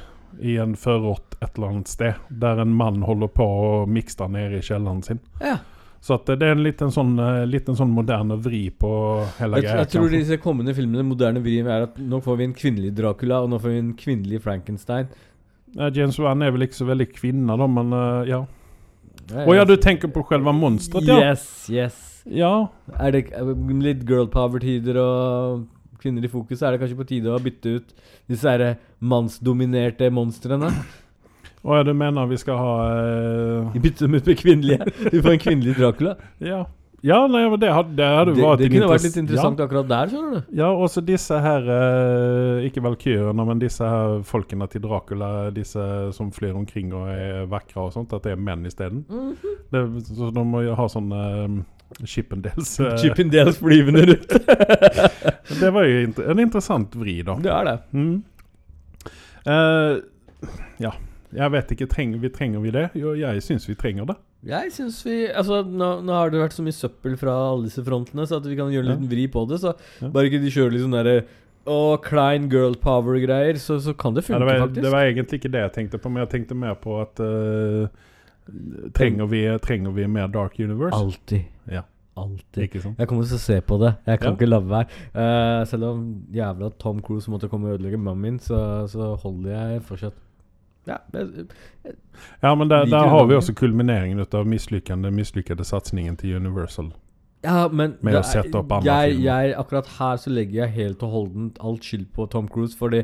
[0.43, 4.59] i en førort et eller annet sted, der en mann holder på å mikse nede
[4.59, 5.23] i kjelleren sin.
[5.43, 5.61] Ja.
[6.05, 8.91] Så det er en liten sånn, eh, liten sånn moderne vri på
[9.39, 9.79] hele greia.
[9.81, 10.19] jeg tror kanskje.
[10.19, 13.61] disse kommende filmene, moderne vri, er at nå får vi en kvinnelig Dracula, og nå
[13.63, 15.09] får vi en kvinnelig Frankenstein.
[15.75, 18.43] Ja, James Wan er vel ikke så veldig kvinne, da, men eh, ja.
[19.33, 21.31] Å ja, du tenker på selve monsteret, ja?
[21.31, 22.03] Yes, yes.
[22.29, 25.65] Ja, Er det er litt girl power-tider og
[26.01, 27.95] kvinner i fokus, er det kanskje på tide å bytte ut
[28.29, 30.69] disse mannsdominerte monstrene.
[31.65, 34.85] Å ja, du mener vi skal ha eh, dem ut med kvinnelige.
[35.13, 36.17] Vi får en kvinnelig Dracula.
[36.45, 36.65] Ja,
[37.05, 39.89] Ja, nei, men det hadde, det hadde Det, vært det kunne vært litt interessant akkurat
[39.91, 40.39] der, skjønner du.
[40.57, 45.85] Ja, ja også disse her eh, Ikke valkyrene, men disse her folkene til Dracula, disse
[46.17, 49.05] som flyr omkring og er vakre og sånt, at det er menn isteden.
[49.09, 49.55] Mhm.
[49.73, 51.63] Det- Så de må jo ha sånn uh,
[52.09, 54.37] Chippendales eh, Chippendales flyvende rundt.
[55.61, 57.37] Det var jo en interessant vri, da.
[57.41, 57.77] det er det.
[57.93, 58.15] Mm.
[59.45, 59.99] Eh,
[60.81, 60.93] ja.
[61.35, 62.85] Jeg vet ikke, trenger vi, trenger vi det?
[62.95, 64.17] Jo, jeg syns vi trenger det.
[64.47, 67.83] Jeg synes vi Altså, nå, nå har det vært så mye søppel fra alle disse
[67.83, 68.95] frontene, så at vi kan gjøre en Ja.
[68.95, 69.59] liten vri på det.
[69.61, 70.09] Så Ja.
[70.15, 71.25] bare ikke de kjører litt sånn derre
[71.67, 74.83] Å, klein girl power-greier, så, så kan det Ja, funke, det, var, faktisk.
[74.83, 77.89] det var egentlig ikke det jeg tenkte på, men jeg tenkte mer på at uh,
[78.93, 80.95] trenger, vi, trenger vi mer Dark Universe?
[80.95, 81.45] Alltid.
[81.73, 81.83] Ja.
[82.21, 82.69] Alltid.
[82.99, 83.95] Jeg kommer til å se på det.
[84.07, 84.37] Jeg kan Ja.
[84.37, 84.87] ikke la være.
[85.17, 89.51] Uh, selv om jævla Tom Cruise måtte komme og ødelegge mannen min, så, så holder
[89.57, 90.21] jeg fortsatt
[90.87, 90.99] Ja,
[92.43, 96.93] Ja, men der, der har vi også kulmineringen av mislykkede satsingen til Universal.
[97.45, 99.25] ja, men Med det å sette opp andre jeg, filmer.
[99.27, 103.03] jeg, Akkurat her så legger jeg helt og holdent alt skyld på Tom Cruise, fordi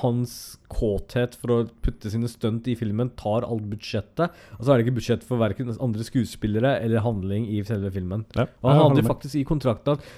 [0.00, 4.34] hans kåthet for å putte sine stunt i filmen tar alt budsjettet.
[4.58, 8.26] Og så er det ikke budsjett for verken andre skuespillere eller handling i selve filmen.
[8.36, 10.10] Ja, Og han hadde faktisk i kontrakten at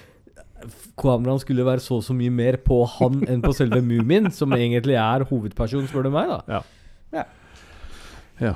[0.99, 4.53] kameraene skulle være så og så mye mer på han enn på selve Mumien, som
[4.55, 6.39] egentlig er hovedpersonen, spør du meg, da.
[6.59, 6.61] Ja.
[7.13, 7.25] Ja.
[8.41, 8.53] Ja.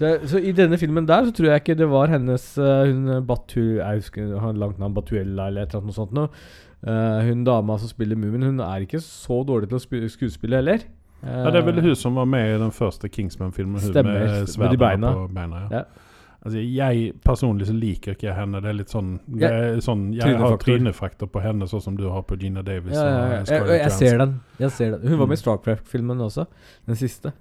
[0.00, 3.10] Så, så i denne filmen der så tror jeg ikke det var hennes eh, Hun
[3.12, 6.14] eh, Batu Jeg husker han har langt navn Batuella eller et eller annet noe sånt
[6.16, 6.32] noe.
[6.80, 10.86] Uh, hun dama som spiller Mumien, hun er ikke så dårlig til å skuespille heller.
[11.20, 13.76] Uh, Ja, det er vel hun som var med i den første Kingsman-filmen.
[13.76, 15.10] Hun Stemmer, med med de sverdene beina.
[15.12, 15.60] på beina.
[15.66, 15.82] Ja.
[15.82, 16.09] Ja.
[16.40, 18.62] Altså, jeg personlig så liker ikke henne.
[18.64, 21.28] Det er litt sånn, det er sånn Jeg har Trynefaktor.
[21.28, 22.94] på henne, sånn som du har på Gina Davis.
[22.96, 23.42] ja, ja, ja.
[23.44, 24.40] jeg, jeg ser den.
[24.58, 25.08] Jeg ser den.
[25.08, 25.42] Hun var med i Mm.
[25.44, 26.46] Starcraft-filmen også.
[26.86, 27.32] Den siste.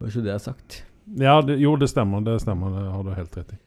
[0.00, 0.82] Bare så det er sagt.
[1.16, 2.20] Ja, det, jo, det stemmer.
[2.26, 3.58] Det stemmer, det har du helt rett i.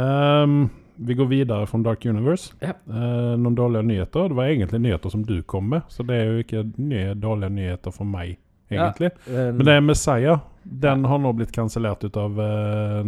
[0.00, 2.54] Um, vi går videre fra Dark Universe.
[2.64, 2.72] Ja.
[2.88, 4.28] Uh, noen dårlige nyheter.
[4.28, 7.50] Det var egentlig nyheter som du kom med, så det er jo ikke nye dårlige
[7.54, 8.38] nyheter for meg,
[8.76, 9.10] egentlig.
[9.26, 10.40] Men, Men det er Messiah.
[10.68, 12.98] Den har nå blitt kansellert ut av eh,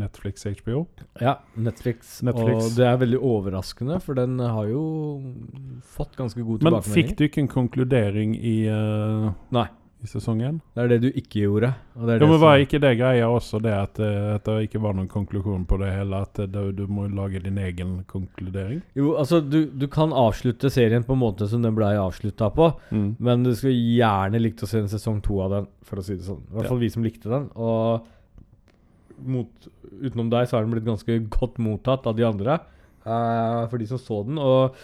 [0.00, 0.86] Netflix HBO.
[1.20, 2.22] Ja, Netflix.
[2.24, 2.56] Netflix.
[2.56, 4.84] Og det er veldig overraskende, for den har jo
[5.84, 6.88] fått ganske god tilbakemelding.
[6.88, 9.66] Men fikk du ikke en konkludering i, uh, Nei.
[10.02, 10.58] I sesongen?
[10.74, 11.72] Det er det du ikke gjorde.
[11.94, 14.68] Og det Ja, det men Var ikke det greia også, det at, eh, at det
[14.68, 16.22] ikke var noen konklusjon på det hele?
[16.26, 18.82] At det, du, må lage din egen konkludering?
[18.98, 22.72] Jo, altså, du, du kan avslutte serien på en måte som den blei avslutta på,
[22.90, 26.16] men du skulle gjerne likt å se en sesong to av den, for å si
[26.16, 26.42] det sånn.
[26.50, 27.46] I hvert fall vi som likte den.
[27.54, 28.10] Og
[29.22, 29.70] mot,
[30.02, 32.58] utenom deg så har den blitt ganske godt mottatt av de andre,
[33.06, 34.40] uh, for de som så den.
[34.42, 34.74] Og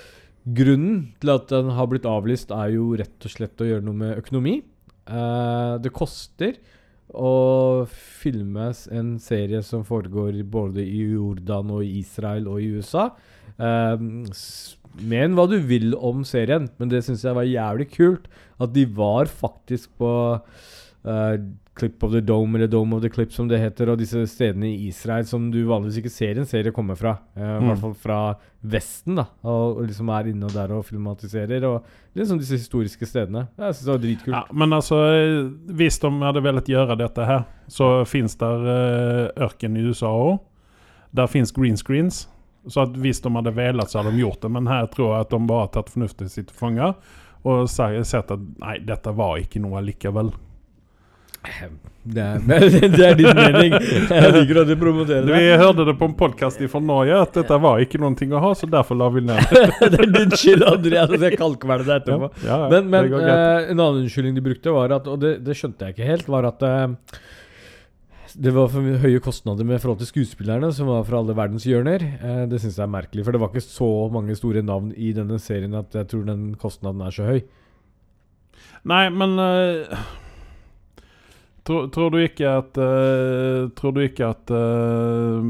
[0.55, 3.99] grunnen til at den har blitt avlyst, er jo rett og slett å gjøre noe
[4.07, 4.61] med økonomi.
[5.09, 6.59] Eh, det koster
[7.09, 13.09] å filme en serie som foregår både i Jordan og i Israel og i USA.
[13.57, 13.97] Uh,
[14.99, 18.29] Men hva du vil om serien, men det syns jeg var jævlig kult.
[18.59, 20.11] At de var faktisk på
[21.07, 21.35] eh,
[21.79, 24.67] Clip of the Dome, eller Dome of the Clip, som det heter, og disse stedene
[24.73, 27.12] i Israel som du vanligvis ikke ser en serie komme fra.
[27.37, 27.69] I Mm.
[27.71, 28.19] hvert fall fra
[28.62, 29.25] Vesten, da.
[29.47, 31.64] Og, og liksom er inne og der og filmatiserer.
[31.71, 31.85] Og
[32.19, 33.47] liksom disse historiske stedene.
[33.59, 34.35] Jeg syns det var dritkult.
[34.35, 34.99] Ja, men altså,
[35.79, 40.41] hvis de hadde villet gjøre dette her, så finnes der uh, ørken i USA òg.
[41.14, 42.27] Der finnes green screens.
[42.69, 45.21] Så at hvis de hadde velat så hadde de gjort det, men her tror jeg
[45.25, 46.91] at de bare har tatt fornuftet sitt til fange
[47.49, 50.33] og sett at nei, dette var ikke noe likevel.
[52.09, 52.38] Det, er,
[52.96, 53.74] det er din mening.
[54.09, 57.59] Jeg liker at du promoterer Vi hørte det på en podkast fra Norge at dette
[57.61, 59.51] var ikke noen ting å ha, så derfor la vi ned.
[59.92, 61.12] det er din skyld, Andreas.
[61.12, 62.31] Jeg kalkvelder deg etterpå.
[62.46, 65.35] Ja, ja, Men, men det eh, en annen unnskyldning de brukte, var at Og det,
[65.44, 67.20] det skjønte jeg ikke helt, var at uh,
[68.38, 72.05] det var for høye kostnader med forhold til skuespillerne, som var fra alle verdens hjørner.
[72.18, 75.12] Eh, det syns jeg er merkelig, for det var ikke så mange store navn i
[75.16, 77.40] denne serien at jeg tror den kostnaden er så høy.
[78.88, 79.98] Nei, men eh,
[81.69, 85.43] tror, tror du ikke at uh, Tror du ikke at uh,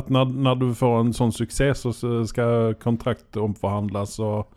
[0.00, 4.48] At når, når du får en sånn suksess, så skal kontrakt omforhandles og,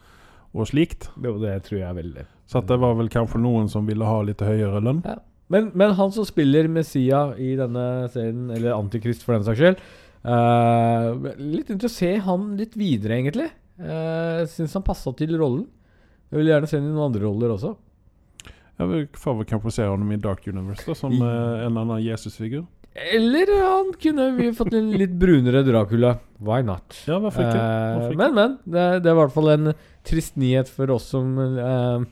[0.53, 1.09] og slikt?
[1.19, 2.25] Jo, det tror jeg veldig.
[2.49, 5.01] Så det var vel kanskje noen som ville ha litt høyere lønn?
[5.51, 9.81] Men, men han som spiller Messia i denne serien, eller Antikrist for den saks skyld
[10.23, 13.49] uh, Litt interessant å se han litt videre, egentlig.
[13.81, 15.67] Uh, Syns han passa til rollen.
[16.31, 17.75] Jeg vil gjerne se ham i noen andre roller også.
[18.79, 22.01] Jeg vil- får vel kanskje se ham i Dark Universe, da, som eh, en annen
[22.03, 22.65] Jesusfigur.
[22.93, 26.19] Eller han kunne vi fått en litt brunere Dracula.
[26.39, 26.93] Why not?
[27.07, 27.57] Ja, hvorfor ikke?
[27.57, 28.17] Eh, Hvorfor ikke?
[28.21, 28.57] men, men.
[28.65, 29.73] Det, det er i hvert fall en
[30.05, 32.03] trist nyhet for oss som eh,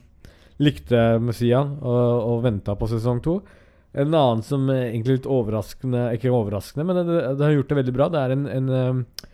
[0.62, 3.36] likte Messiaen og, og venta på sesong to.
[3.94, 7.78] En annen som er egentlig litt overraskende Ikke overraskende, men det, det har gjort det
[7.82, 8.08] veldig bra.
[8.14, 9.26] Det er en, en, eh,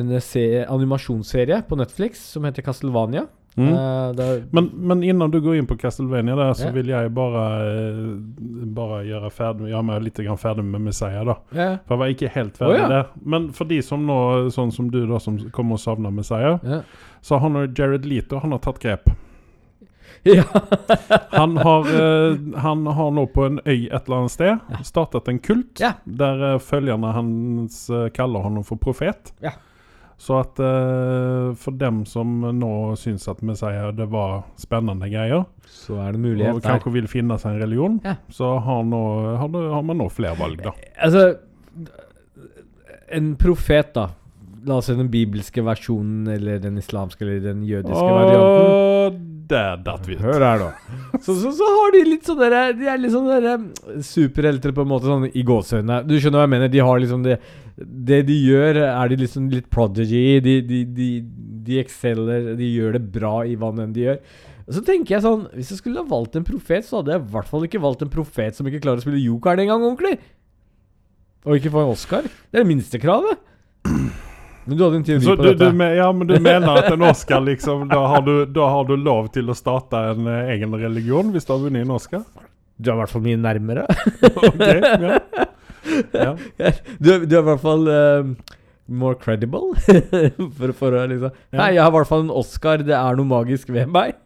[0.00, 3.26] en se- animasjonsserie på Netflix som heter Castlevania.
[3.56, 3.72] Mm.
[3.72, 6.74] Uh, det Men, men innan du går inn på Castlevania der, så yeah.
[6.74, 8.00] vil jeg bare, eh,
[8.76, 11.38] bare gjøre, ferdig, gjøre meg litt grann ferdig med Messiah, da.
[11.56, 11.78] Yeah.
[11.86, 12.88] For jeg var ikke helt ferdig oh, ja.
[12.92, 13.12] der.
[13.24, 14.18] Men for de som nå,
[14.52, 16.84] sånn som du, da, som kommer å savne Messiah, yeah.
[17.24, 19.08] så har og Jared Leto han har tatt grep.
[20.26, 20.44] ja.
[21.30, 25.38] Han har, eh, han har nå på en øy et eller annet sted startet en
[25.38, 25.92] kult Ja.
[26.04, 29.32] der eh, følgerne hans kaller ham for profet.
[29.40, 29.54] Ja.
[30.18, 35.44] Så at uh, for dem som nå syns at vi sier det var spennende greier,
[35.68, 36.70] Så er det og mulighet der.
[36.70, 38.14] kanskje vil finne seg en religion, Ja.
[38.32, 39.02] så har, nå,
[39.36, 40.72] har, det- har man nå flere valg, da.
[41.04, 41.36] Altså
[43.12, 44.08] En profet, da.
[44.66, 49.20] La oss si den bibelske versjonen, eller den islamske, eller den jødiske varianten.
[49.46, 50.22] Det der datt vi ut.
[50.24, 51.18] Hør her, da.
[51.22, 54.82] Så, så, så har de litt sånn derre De er litt sånn derre superhelter på
[54.82, 56.00] en måte, sånn i gåseøynene.
[56.08, 56.72] Du skjønner hva jeg mener?
[56.72, 57.36] De har liksom det
[57.76, 60.36] Det de gjør, er de liksom litt prodigy i.
[60.44, 61.08] De, de, de,
[61.66, 64.20] de exceller, de gjør det bra i hva enn de gjør.
[64.66, 67.32] Så tenker jeg sånn Hvis jeg skulle ha valgt en profet, så hadde jeg i
[67.36, 70.16] hvert fall ikke valgt en profet som ikke klarer å spille jokeren engang ordentlig.
[71.46, 72.24] Og ikke få en Oscar.
[72.26, 73.44] Det er det minste kravet.
[74.66, 75.68] Men du hadde en teori Så på du, dette.
[75.70, 78.96] du, ja, men du mener at en Oscar liksom Da har du, da har du
[78.98, 82.24] lov til å starte en eh, egen religion hvis du har vunnet en Oscar?
[82.76, 83.86] Du er i hvert fall mye nærmere.
[84.48, 85.20] Ok, ja.
[86.26, 86.32] ja.
[86.98, 88.30] Du, er- du er i hvert fall eh,
[88.86, 89.74] more credible.
[90.58, 91.58] for, for å liksom Ja.
[91.64, 92.82] Nei, jeg har i hvert fall en Oscar.
[92.86, 94.16] Det er noe magisk ved meg.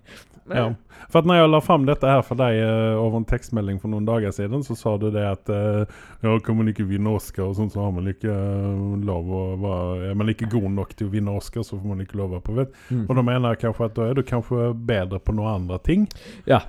[0.52, 0.70] ja.
[1.10, 3.90] For at når jeg la fram dette her for deg uh, over en tekstmelding for
[3.90, 5.80] noen dager siden, så sa du det at uh,
[6.22, 9.40] ja, kan man ikke vinne Oscar, og sånn, så har man ikke uh, lov å
[9.58, 12.28] være Er man ikke god nok til å vinne Oscar, så får man ikke lov
[12.30, 12.78] å være profet.
[12.94, 13.00] Mm.
[13.08, 16.06] Og da mener jeg kanskje at da er du kanskje bedre på noen andre ting.
[16.46, 16.60] Ja.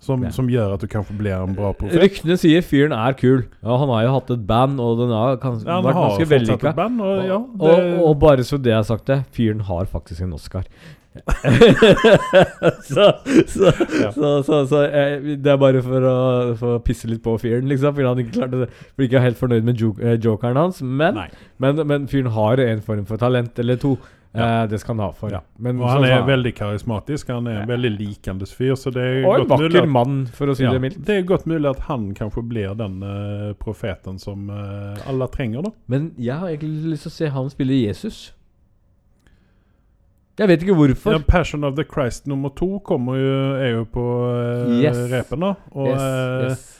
[0.00, 0.30] Som, Ja.
[0.30, 1.98] som gjør at du kanskje blir en bra profet.
[2.00, 3.42] Ryktene sier fyren er kul.
[3.62, 6.74] Ja, han har jo hatt et band, og den har kanskje Ja, vært ganske vellykka.
[6.78, 9.84] og ja, og, det, og, og bare så det jeg har sagt det, fyren har
[9.90, 10.64] faktisk en Oscar.
[12.82, 13.12] så
[13.46, 14.10] så, Ja.
[14.12, 16.16] så, så, eh, det er bare for å,
[16.58, 17.94] for å pisse litt på fyren, liksom.
[17.96, 20.82] Fordi han ikke klarte det For ikke er helt fornøyd med eh, jokeren hans.
[20.82, 21.18] Men,
[21.58, 23.96] men, men fyren har en form for talent eller to.
[24.34, 25.30] Eh, det skal han ha for.
[25.32, 25.40] Ja.
[25.58, 27.28] Men, Og han er sånn, veldig karismatisk.
[27.32, 27.76] Han er en Ja.
[27.76, 28.74] veldig likandes fyr.
[28.76, 31.04] Så det er Og en vakker at, mann, for å si ja, det mildt.
[31.04, 35.62] det er godt mulig at han kanskje blir den uh, profeten som uh, alle trenger,
[35.62, 35.70] da.
[35.88, 38.32] Men jeg har egentlig lyst til å se han spille Jesus.
[40.38, 41.12] Jeg vet ikke hvorfor.
[41.12, 44.04] Ja, 'Passion of the Christ' nummer to kommer jo, er jo på
[44.68, 45.10] uh, Yes.
[45.10, 45.54] repen, da.
[45.72, 46.74] Og, yes, yes.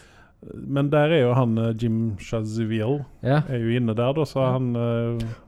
[0.54, 3.40] Men der er jo han Jim Chaziville Ja.
[3.48, 4.74] er jo inne der, da, så han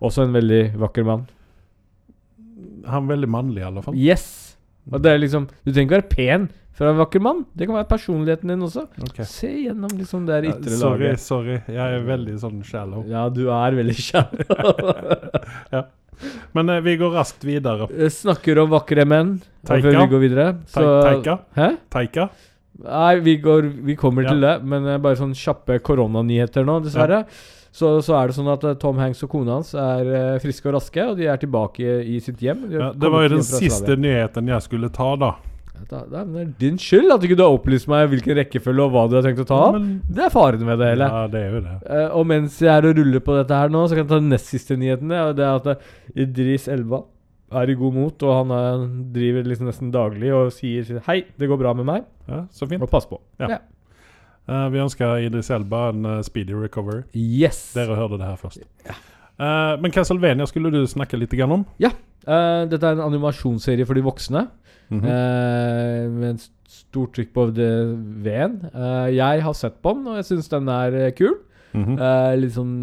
[0.02, 1.26] Også en veldig vakker mann.
[2.86, 3.94] Han er veldig mannlig, i alle fall.
[3.98, 4.56] Yes!
[4.90, 7.42] Og det er liksom Du trenger ikke være pen for å være vakker mann.
[7.54, 8.86] Det kan være personligheten din også.
[9.10, 9.24] Okay.
[9.28, 11.20] Se gjennom liksom det ytre Ja, sorry, laget.
[11.20, 11.56] sorry.
[11.68, 13.02] Jeg er veldig sånn shallow.
[13.10, 14.30] Ja, du er veldig kjær.
[16.56, 17.86] Men eh, vi går raskt videre.
[18.12, 19.82] Snakker om vakre menn Teika.
[19.86, 20.46] før vi går videre.
[20.68, 21.38] Så Teika?
[21.56, 21.68] Hæ?
[21.92, 22.26] Teika?
[22.80, 24.32] Nei, vi, går, vi kommer Ja.
[24.32, 27.26] til det, men eh, bare sånn kjappe koronanyheter nå, dessverre.
[27.70, 30.66] Så, så er det sånn at eh, Tom Hanks og kona hans er eh, friske
[30.66, 32.66] og raske, og de er tilbake i sitt hjem.
[32.74, 35.36] Ja, det var jo den siste nyheten jeg skulle ta, da.
[35.88, 38.84] Da, da, men det er din skyld at ikke du har opplyst meg hvilken rekkefølge
[38.84, 41.06] og hva du har tenkt å ta ja, Men, Det er faren med det hele.
[41.08, 41.76] ja, det er jo det.
[41.86, 44.18] Uh, og mens jeg er og ruller på dette her nå, så kan jeg ta
[44.20, 45.14] den nest siste nyheten.
[45.16, 47.00] Og det er at Idris Elba
[47.50, 51.48] er i god mot, og han eh, driver liksom nesten daglig og sier 'hei, det
[51.50, 52.82] går bra med meg', Ja, så fint.
[52.82, 53.18] og pass på.
[53.40, 53.58] Ja.
[54.48, 57.02] Eh, vi ønsker Idris Elba en uh, speedy recovery.
[57.14, 57.72] Yes!
[57.76, 58.64] Dere hørte det her først.
[58.88, 61.66] Eh, men Castlevania skulle du snakke litt om?
[61.78, 61.90] Ja.
[62.68, 64.48] dette er en animasjonsserie for de voksne.
[64.90, 65.04] Mhm.
[65.06, 68.56] eh, med en st- stort trykk på V-en.
[69.14, 71.36] Jeg har sett på den, og jeg syns den er kul.
[71.72, 71.98] Mhm.
[71.98, 72.74] Eh, litt sånn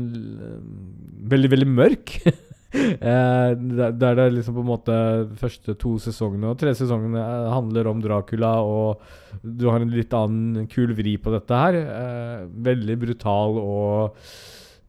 [1.28, 2.14] Veldig, veldig mørk.
[2.68, 4.96] Eh, der, det liksom på en måte
[5.40, 9.00] første to sesongene og tre sesongene eh, handler om Dracula, og
[9.42, 11.80] du har en litt annen kul vri på dette her.
[11.80, 14.20] Eh, veldig brutal og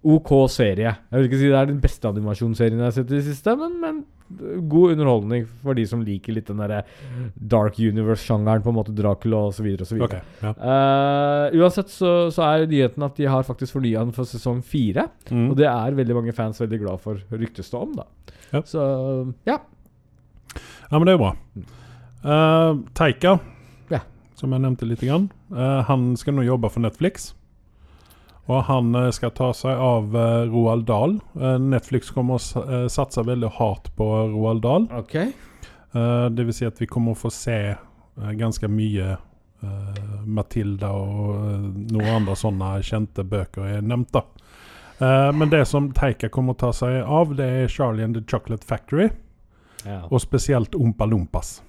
[0.09, 0.95] OK serie.
[1.11, 3.55] Jeg vil ikke si det er den beste animasjonsserien jeg har sett i det siste,
[3.59, 4.03] men, men
[4.69, 6.83] god underholdning for de som liker litt den derre
[7.35, 9.67] dark universe-sjangeren, på en måte Dracula osv.
[9.81, 10.03] osv.
[10.05, 10.53] Ok, ja.
[10.59, 15.09] Uh, uansett så, så er nyheten at de har faktisk fornya den for sesong fire.
[15.31, 15.49] Mm.
[15.51, 18.35] Og det er veldig mange fans veldig glad for, ryktes det om, da.
[18.53, 18.63] Ja.
[18.69, 18.85] Så
[19.49, 19.59] ja.
[20.55, 21.33] ja, men det er bra.
[22.25, 23.39] Uh, Teika,
[23.93, 24.03] Ja.
[24.37, 27.33] som jeg nevnte litt, grann, uh, han skal nå jobbe for Netflix.
[28.49, 31.19] Og han eh, skal ta seg av eh, Roald Dahl.
[31.37, 34.87] Eh, Netflix kommer å sa- satse veldig hardt på Roald Dahl.
[34.97, 35.15] Ok.
[35.19, 37.59] Eh, det vil si at vi kommer å få se
[38.19, 39.17] ganske mye
[40.27, 41.39] Matilda og
[41.91, 44.13] noen andre sånne kjente bøker er nevnt.
[44.15, 44.23] da.
[45.35, 48.65] Men det som Teika kommer å ta seg av, det er Charlie and the Chocolate
[48.67, 49.09] Factory,
[49.85, 50.01] Ja.
[50.11, 51.61] og spesielt Ompa Lompas.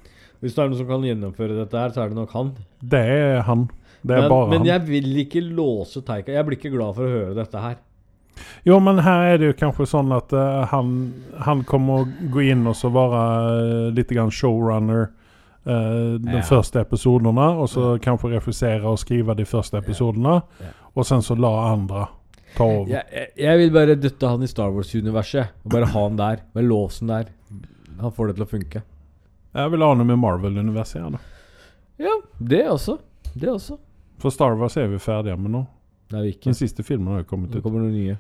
[0.41, 2.53] Hvis det er noen som kan gjennomføre dette her, så er det nok han.
[2.81, 3.67] Det er han.
[4.01, 6.31] Men, men jeg vil ikke låse Taika.
[6.31, 7.77] Jeg blir ikke glad for å høre dette her.
[8.63, 10.91] Jo, men her er det jo kanskje sånn at uh, han,
[11.43, 15.09] han kommer å gå inn og så være uh, litt grann showrunner
[15.67, 16.43] uh, de Ja.
[16.47, 20.71] første episodene, og så kanskje refusere og skrive de første episodene, Ja.
[20.95, 22.05] og sen så la andre
[22.55, 22.87] ta over.
[22.93, 25.51] Jeg, jeg, jeg vil bare dytte han i Star Wars-universet.
[25.65, 26.41] Og bare ha han der.
[26.55, 27.27] Med låsen der.
[27.99, 28.81] Han får det til å funke.
[29.59, 31.19] Jeg vil ha noe med Marvel-universet
[31.99, 32.97] Ja, det også.
[33.35, 33.77] Det også.
[34.19, 35.65] For Star Wars er vi ferdige med nå.
[36.09, 36.45] Det er vi ikke.
[36.49, 37.63] Den siste filmen har jo kommet Det ut.
[37.63, 38.17] kommer noen nye.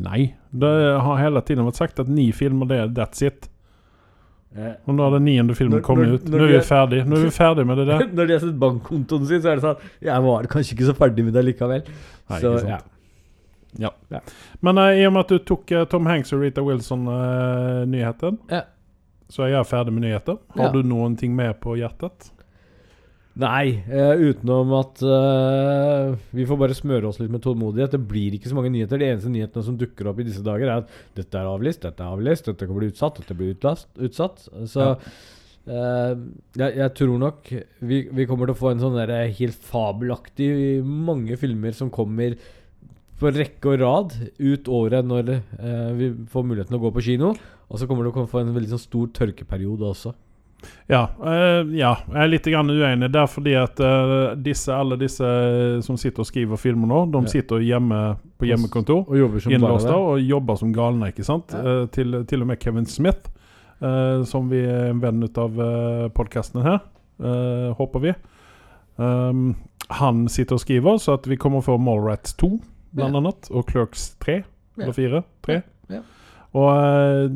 [0.00, 0.70] Nei, det
[1.04, 3.48] har hele tiden vært sagt at ni filmer, det er that's it.
[4.56, 6.24] Og nå har den niende filmen Når- kommet når- ut.
[6.32, 8.06] Nå er vi er- ferdig Nå er vi ferdig med det der.
[8.08, 10.94] Når de har sett bankkontoen sin, så er det sånn Jeg var kanskje ikke så
[10.96, 11.84] ferdig med det likevel.
[12.30, 12.84] Nei, så ikke sant.
[13.78, 13.90] ja.
[14.10, 14.20] Ja.
[14.62, 18.62] Men uh, i og med at du tok uh, Tom Hanks og Rita Wilson-nyheten, Ja.
[19.30, 20.38] så er jeg ferdig med nyheter.
[20.56, 20.72] Har Ja.
[20.72, 22.30] du noen ting med på hjertet?
[23.38, 27.94] Nei, uh, utenom at uh, vi får bare smøre oss litt med tålmodighet.
[27.94, 28.98] Det blir ikke så mange nyheter.
[28.98, 32.02] De eneste nyhetene som dukker opp i disse dager, er at dette er avlyst, dette
[32.02, 34.42] er avlyst, dette kan bli utsatt, dette blir utlast, utsatt.
[34.70, 36.14] Så eh,
[36.58, 37.52] jeg, jeg tror nok
[37.86, 40.50] vi, vi kommer til å få en sånn der helt fabelaktig
[40.82, 42.34] mange filmer som kommer
[43.20, 45.34] på rekke og rad ut året når
[45.98, 47.34] vi får muligheten å gå på kino.
[47.70, 50.16] Og så kommer det å få en veldig sånn stor tørkeperiode også.
[50.90, 55.24] Ja, uh, ja, jeg er litt grann uenig der, fordi at uh, disse, alle disse
[55.24, 57.30] eh, som sitter og skriver filmer nå, de Ja.
[57.32, 58.00] sitter hjemme
[58.40, 59.04] på hjemmekontor.
[59.08, 61.54] Og jobber som Innlåsta og jobber som galne, ikke sant?
[61.54, 61.62] Ja.
[61.82, 63.30] Uh, til, til og med Kevin Smith,
[64.28, 66.82] som vi er en venn av uh, podkasten her,
[67.78, 68.12] håper vi.
[69.00, 69.54] Um,
[69.88, 72.50] han sitter og skriver, så at vi kommer å få Mallrats 2,
[72.92, 73.20] blant Ja.
[73.22, 74.42] annet, og Clerks 3,
[74.76, 74.82] Ja.
[74.84, 75.62] eller 4, 3.
[75.88, 76.02] Ja.
[76.52, 77.28] Og eh,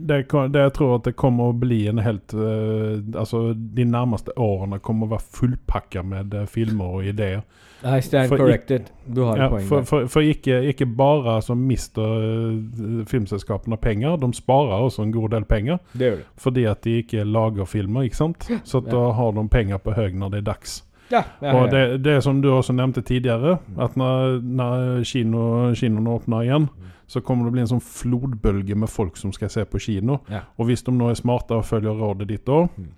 [0.00, 4.32] det, det jeg tror at det kommer å bli en helt eh, Altså, de nærmeste
[4.40, 7.42] årene kommer å være fullpakka med eh, filmer og ideer.
[7.84, 8.88] I stand For- corrected.
[9.04, 13.76] Du har Ja, et poeng for, for, for ikke, ikke bare så mister eh, filmselskapene
[13.76, 15.78] penger, de sparer også en god del penger.
[15.92, 16.26] Det gjør det.
[16.46, 18.48] Fordi at de ikke lager filmer, ikke sant?
[18.64, 20.78] Så da har de penger på høy når det er dags.
[21.10, 21.70] Ja, ja, Og ja.
[21.70, 26.68] det, det som du også nevnte tidligere, at når, når kino, kinoene åpner igjen,
[27.06, 30.16] så kommer det å bli en sånn flodbølge med folk som skal se på kino.
[30.58, 32.88] Og hvis de nå er smarte og følger rådet ditt da, Mm.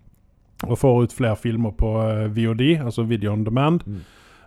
[0.70, 4.00] og får ut flere filmer på eh, VOD, altså Video on Demand, Mm.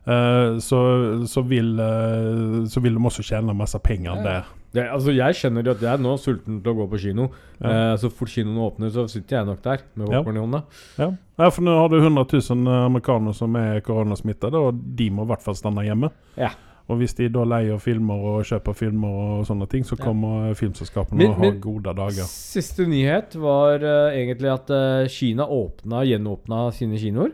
[0.08, 0.80] uh, så,
[1.28, 4.44] så, vil, uh, så vil de også tjene masse penger der.
[4.74, 7.26] Det, altså Jeg kjenner jo at jeg er nå sulten til å gå på kino.
[7.60, 7.72] Ja.
[7.92, 10.22] Eh, så fort kinoen åpner, så sitter jeg nok der med Ja.
[10.22, 10.64] i hånda.
[10.98, 11.10] Ja.
[11.40, 15.32] ja, for nå har du 100 000 amerikanere som er koronasmittede, og de må i
[15.34, 16.10] hvert fall stande hjemme.
[16.38, 16.54] Ja.
[16.90, 19.08] Og hvis de da leier filmer og kjøper filmer
[19.40, 20.06] og sånne ting, så Ja.
[20.06, 22.24] kommer filmselskapene Men- å ha men- gode dager.
[22.32, 27.32] Siste nyhet var uh, egentlig at uh, Kina åpna, gjenåpna sine kinoer.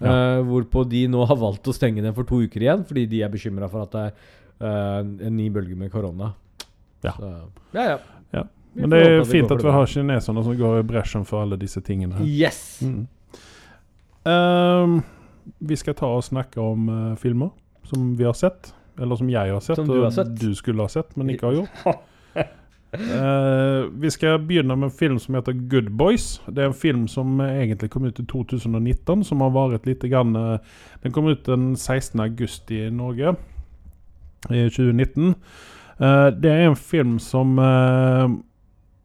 [0.00, 0.40] Ja.
[0.40, 3.22] Uh, hvorpå de nå har valgt å stenge dem for to uker igjen, fordi de
[3.22, 4.12] er bekymra for at det er
[4.62, 6.34] eh, en ny bølge med korona.
[7.02, 7.12] Ja.
[7.16, 7.32] Så,
[7.74, 7.98] ja, ja.
[8.32, 8.44] Ja.
[8.74, 11.80] Men det er fint at vi har kineserne som går i bresjen for alle disse
[11.84, 12.14] tingene.
[12.16, 12.24] her.
[12.24, 12.80] Yes!
[12.82, 13.06] Mm.
[14.24, 15.02] Um,
[15.58, 17.50] vi skal ta og snakke om uh, filmer
[17.90, 18.72] som vi har sett.
[19.00, 20.34] Eller som jeg har sett, Som du har og sett.
[20.40, 22.02] du skulle ha sett, men ikke har gjort.
[22.94, 26.40] uh, vi skal begynne med en film som heter Good Boys.
[26.46, 30.36] Det er en film som egentlig kom ut i 2019, som har vært litt grann,
[30.36, 30.58] uh,
[31.02, 32.20] Den kom ut den 16.
[32.20, 33.34] august i Norge,
[34.50, 35.34] i 2019.
[36.00, 37.58] Eh, det er en film som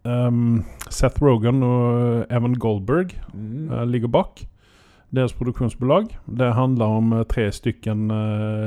[0.08, 3.72] um, Seth Rogan og Evan Goldberg Mm.
[3.72, 4.46] eh, ligger bak.
[5.14, 6.10] Deres produksjonsbolag.
[6.28, 8.10] Det handler om tre stykken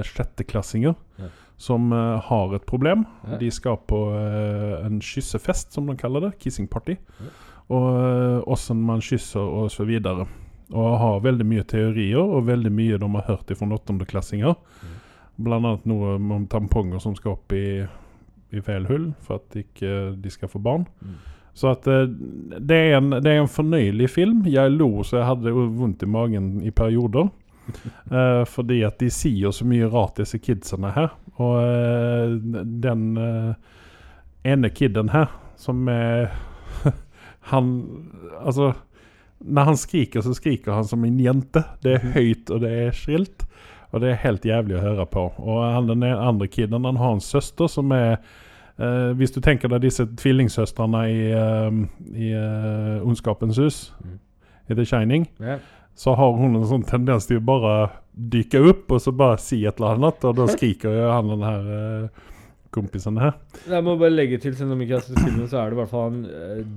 [0.05, 1.27] sjetteklassinger Ja.
[1.59, 3.05] som har et problem.
[3.29, 3.37] Ja.
[3.37, 4.15] De skal på
[4.87, 6.39] en kyssefest, som de kaller det.
[6.39, 6.97] Kissing party.
[7.21, 7.27] Ja.
[7.69, 10.27] Og åssen man kysser og så videre.
[10.73, 14.55] Og har veldig mye teorier, og veldig mye de har hørt fra åttendeklassinger.
[14.57, 15.53] Mm.
[15.53, 17.87] Annet noe om tamponger som skal opp i,
[18.53, 20.87] i feil hull for at ikke de skal få barn.
[21.01, 21.19] Mm.
[21.55, 22.07] Så at eh,
[22.59, 24.45] det, er en, det er en fornøyelig film.
[24.49, 27.31] Jeg lo så jeg hadde vondt i magen i perioder.
[28.11, 31.13] uh, fordi at de sier så mye rart, disse kidsene her.
[31.37, 33.53] Og uh, den uh,
[34.47, 36.31] ene kiden her, som er
[37.51, 37.69] Han
[38.41, 38.73] Altså
[39.41, 41.63] Når han skriker, så skriker han som en jente.
[41.83, 43.47] Det er høyt, og det er skrilt.
[43.91, 45.25] Og det er helt jævlig å høre på.
[45.39, 48.21] Og han, den andre kiden han har en søster som er
[48.79, 51.81] eh, Hvis du tenker deg disse tvillingsøstrene i, uh,
[52.15, 54.19] i uh, Ondskapens hus, Mm.
[54.71, 55.59] i The Shining, yeah.
[55.95, 57.75] så har hun en sånn tendens til å bare
[58.15, 61.43] dyke opp og så bare si et eller annet, og da skriker jo han den
[61.43, 62.31] her uh,
[62.71, 63.35] kompisen her.
[63.67, 65.77] Jeg må bare legge til, selv om jeg ikke har sett filmen, så er det
[65.77, 66.23] i hvert fall han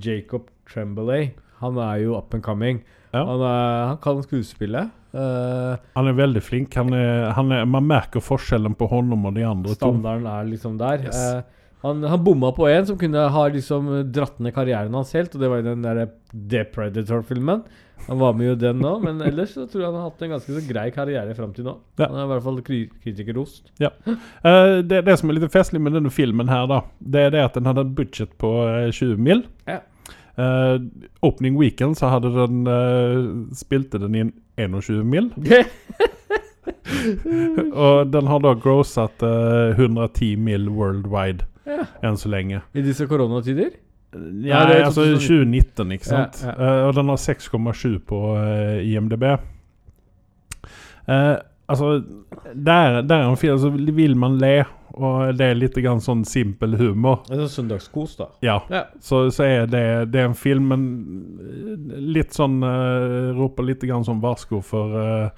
[0.01, 1.29] Jacob Tremblay.
[1.61, 2.81] Han er jo up and coming.
[3.13, 3.21] Ja.
[3.29, 4.87] Han, er, han kan skuespille.
[5.13, 6.75] Eh, Han er veldig flink.
[6.79, 10.79] Han er, han er, man merker forskjellen på honom og de andre standarden er liksom
[10.81, 11.05] der.
[11.05, 11.21] Yes.
[11.21, 15.33] Uh, han, han bomma på en som kunne ha liksom dratt ned karrieren hans helt,
[15.35, 17.65] og det var i den der The Predator-filmen.
[18.07, 20.33] Han var med i den nå, men ellers så tror jeg han har hatt en
[20.33, 21.77] ganske så grei karriere fram til nå.
[21.99, 22.09] Ja.
[22.09, 23.69] Han er i hvert fall kri kritikerrost.
[23.79, 27.45] Uh, det, det som er litt festlig med denne filmen her, da, det er det
[27.49, 29.45] at den hadde en budsjett på eh, 20 mil.
[29.69, 29.81] Ja.
[30.37, 30.75] Eh,
[31.21, 34.23] opening weekend så hadde den uh, spilte den i
[34.57, 35.31] 21 mil.
[37.85, 41.85] og den har da grossat uh, 110 mil worldwide Ja.
[42.03, 42.59] enn så lenge.
[42.75, 43.69] I disse koronatider?
[44.43, 45.87] Ja, er altså 2019.
[45.87, 46.41] 2019, ikke sant?
[46.43, 49.23] Ja, Eh, og den har 6,7 på eh, IMDb.
[51.07, 51.35] Eh,
[51.67, 52.03] altså,
[52.53, 56.23] det er, er en film så vil man le, og det er litt grann sånn
[56.25, 57.23] simpel humor.
[57.31, 58.27] En sånn søndagskos, da.
[58.45, 58.83] Ja, Ja.
[59.01, 60.83] så, så er det, det er en film, men
[61.39, 65.29] eh, litt sånn uh, Roper litt grann sånn varsko for uh,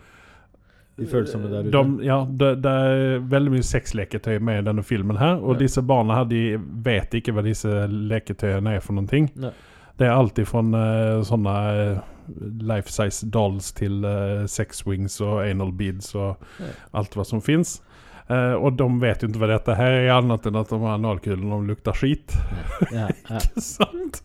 [0.98, 1.72] De følsomme der ute.
[1.76, 5.40] de, ja, det, det er veldig mye sexleketøy med i denne filmen her.
[5.42, 5.60] Og Ja.
[5.66, 9.30] disse barna her, de vet ikke hva disse leketøyene er for noen ting.
[9.36, 9.52] Ne.
[10.00, 12.00] Det er alltid fra uh, sånne eh,
[12.68, 16.72] life size dolls til uh, sex wings og anal beads og Ja.
[17.00, 17.78] alt hva som fins.
[18.28, 21.60] Og de vet jo ikke hva dette her er, annet enn at de her analkulene
[21.60, 22.34] de lukter skit.
[22.90, 23.42] Ja, ja.
[23.62, 24.24] Sant?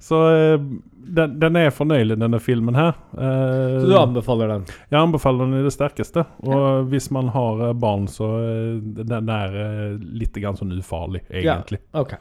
[0.00, 0.62] Så uh,
[1.08, 2.94] den, den er fornøyelig, denne filmen her.
[3.16, 4.66] Uh, Så du anbefaler den?
[4.88, 6.24] jeg anbefaler den i det sterkeste.
[6.46, 11.80] Og hvis man har eh, barn, så eh, den uh, litt grann sånn ufarlig, egentlig.
[11.96, 12.14] Ok.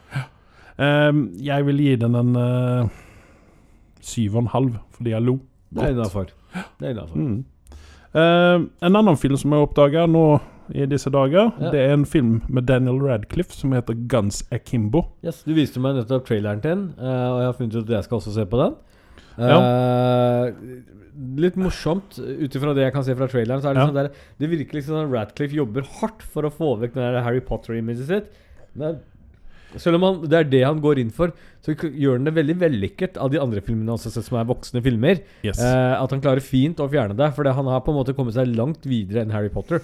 [0.77, 1.11] Eh,
[1.49, 2.97] jeg vil gi den en uh,
[4.01, 5.37] syv og en halv, fordi jeg lo.
[5.69, 6.31] Det er innafor.
[7.13, 7.39] Mm.
[8.17, 10.23] Eh, en annen film som jeg oppdaga nå
[10.73, 11.71] i disse dager, Ja.
[11.71, 15.05] det er en film med Daniel Radcliffe som heter Guns Akimbo.
[15.23, 18.03] Yes, du viste meg nettopp traileren den, eh, og jeg har funnet ut at jeg
[18.03, 18.75] skal også se på den.
[19.37, 20.53] Eh,
[21.41, 23.87] litt morsomt, ut ifra det jeg kan se fra traileren, så er det Ja.
[23.87, 27.39] sånn der Det virker liksom som Radcliffe jobber hardt for å få vekk den Harry
[27.39, 28.25] Potter-imaget sitt.
[28.75, 28.99] Men
[29.75, 31.31] selv om han, det er det han går inn for,
[31.63, 35.19] så gjør han det veldig vellykket av de andre filmene også, som er voksne filmer.
[35.43, 35.59] Yes.
[35.59, 38.33] Eh, at han klarer fint å fjerne det, for han har på en måte kommet
[38.33, 39.81] seg langt videre enn Harry Potter.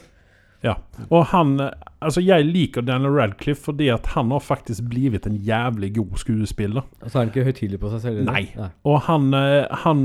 [0.63, 0.77] Ja.
[1.09, 1.57] Og han
[2.03, 6.83] Altså, jeg liker Daniel Radcliffe fordi at han har faktisk blitt en jævlig god skuespiller.
[7.05, 8.17] Så er han ikke høytidelig på seg selv?
[8.19, 8.33] eller?
[8.33, 8.67] Nei.
[8.83, 10.01] Og han, eh, han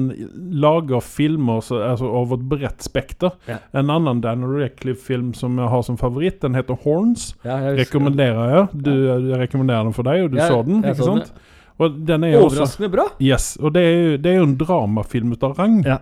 [0.63, 3.35] lager filmer så, altså, over et bredt spekter.
[3.51, 3.59] Ja.
[3.75, 7.33] En annen Daniel Radcliffe-film som jeg har som favoritt, den heter Horns.
[7.43, 8.69] Ja, jeg Rekommenderer jeg.
[8.87, 11.57] Du, jeg rekommenderer den for deg, og du Ja, så den, ikke så den, sant?
[11.79, 13.09] Og den er Overraskende også bra!
[13.23, 15.83] Yes, og det er jo, det er jo en dramafilm ut av rang.
[15.87, 15.99] Ja.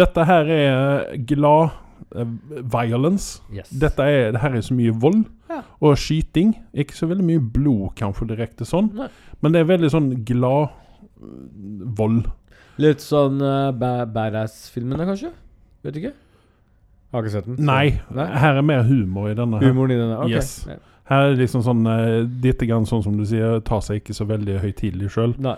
[0.00, 1.78] Dette her er glad eh,
[2.12, 3.40] violence.
[3.54, 3.70] Yes.
[3.70, 5.60] Dette er, det her er så mye vold Ja.
[5.80, 6.54] og skyting.
[6.74, 9.08] Ikke så veldig mye blod, kanskje direkte sånn, Nei.
[9.42, 12.28] men det er veldig sånn glad eh, vold.
[12.80, 15.32] Litt sånn uh, ba Badass-filmene, kanskje?
[15.84, 16.12] Vet ikke.
[17.12, 17.58] Har ikke sett den.
[17.66, 18.26] Nei, Nei?
[18.40, 19.58] her er mer humor i denne.
[19.60, 20.16] her Humoren i denne?
[20.22, 20.30] Ok.
[20.32, 20.54] Yes.
[21.10, 24.14] Her er det liksom sånn eh, Litt grann sånn som du sier, tar seg ikke
[24.14, 25.34] så veldig høytidelig sjøl.
[25.42, 25.56] Det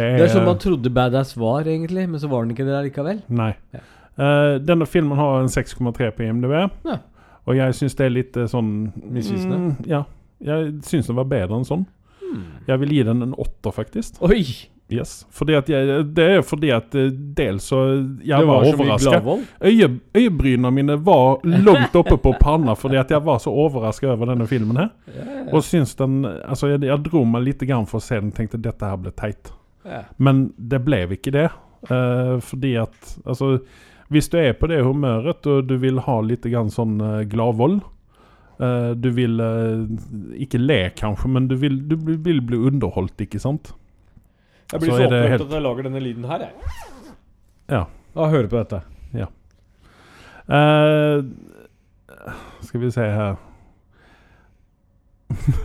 [0.00, 2.80] er, Det er som man trodde Badass var, egentlig, men så var den ikke det
[2.88, 3.20] likevel.
[3.28, 3.52] Nei.
[3.76, 3.84] Ja.
[4.16, 6.54] Eh, denne filmen har en 6,3 på IMDb.
[6.86, 6.98] Ja.
[7.44, 8.70] Og jeg syns det er litt eh, sånn
[9.02, 9.58] Misvisende?
[9.58, 10.04] Mm, ja.
[10.44, 11.84] Jeg syns den var bedre enn sånn.
[12.66, 14.22] Jeg vil gi den en åtter, faktisk.
[14.24, 14.44] Oi!
[14.92, 15.22] Yes.
[15.48, 17.78] Jeg, det er fordi at eh, dels så
[18.20, 19.36] Jeg var, var overraska.
[19.64, 24.34] Øye, øyebrynene mine var langt oppe på panna fordi at jeg var så overraska over
[24.34, 24.90] denne filmen her.
[25.08, 25.48] yeah.
[25.54, 28.60] Og syns den Altså, jeg, jeg dro meg litt grann for å se den tenkte
[28.60, 29.54] dette her ble teit.
[29.86, 30.04] Yeah.
[30.18, 31.48] Men det ble ikke det.
[31.88, 33.58] Uh, fordi at Altså,
[34.12, 37.78] hvis du er på det humøret og du vil ha litt grann sånn uh, gladvold
[38.60, 39.86] eh, Du vil eh,
[40.44, 43.72] ikke le, kanskje, men du vil, du vil vil bli underholdt, ikke sant?
[44.72, 46.52] Jeg blir Så så, opprørt helt- at jeg lager denne lyden her, jeg.
[47.72, 47.84] Ja.
[48.14, 48.82] Da hører på dette.
[50.44, 51.22] Eh,
[52.68, 53.36] skal vi se her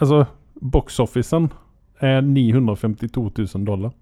[0.00, 0.24] Altså,
[0.58, 1.48] box-officen
[2.02, 3.92] er 952 000 dollar.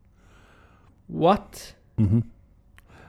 [1.09, 1.75] What?
[2.01, 2.23] Mhm.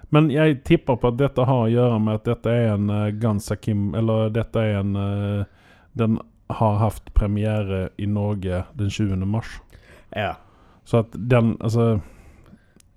[0.10, 3.10] Men jeg tipper på at dette har å gjøre med at dette er en uh,
[3.12, 9.26] Guns Akim Eller dette er en uh, Den har hatt premiere i Norge den 20.
[9.28, 9.58] mars.
[10.16, 10.38] Ja.
[10.88, 12.00] Så at den Altså,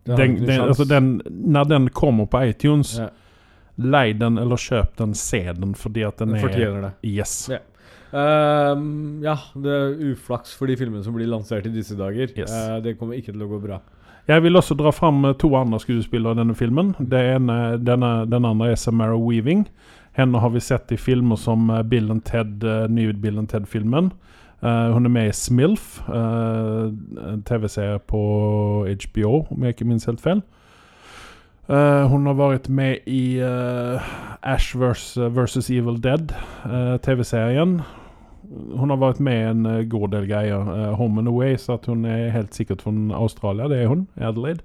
[0.07, 3.09] den, den, altså den Når den kommer på iTunes, ja.
[3.77, 6.93] lei den eller kjøp den, se den, fordi at den Den er fortjener det.
[7.11, 7.35] Yes.
[7.51, 7.59] Ja.
[8.11, 12.31] Um, ja, det er uflaks for de filmene som blir lansert i disse dager.
[12.35, 12.51] Yes.
[12.51, 13.79] Uh, det kommer ikke til å gå bra.
[14.31, 16.95] Jeg vil også dra fram eh, to andre skuespillere i denne filmen.
[17.01, 19.69] Ene, denne, den andre er Samara Weaving.
[20.13, 23.49] Henne har vi sett i filmer som eh, Bill and Ted, eh, nye Bill and
[23.49, 24.13] Ted-filmen.
[24.61, 26.93] Uh, hun er med i Smilf, uh,
[27.33, 28.19] en TV-serie på
[28.85, 30.43] HBO, om jeg ikke minnes helt feil.
[31.65, 35.17] Uh, hun har vært med i Ash vs.
[35.33, 36.35] versus Evil Dead,
[37.01, 37.81] TV-serien.
[38.51, 40.71] Hun har vært med i en eh, god del greier.
[40.75, 43.69] eh, Home and Away, så at hun er helt sikkert fra Australia.
[43.71, 44.09] Det er hun.
[44.19, 44.65] Adelaide.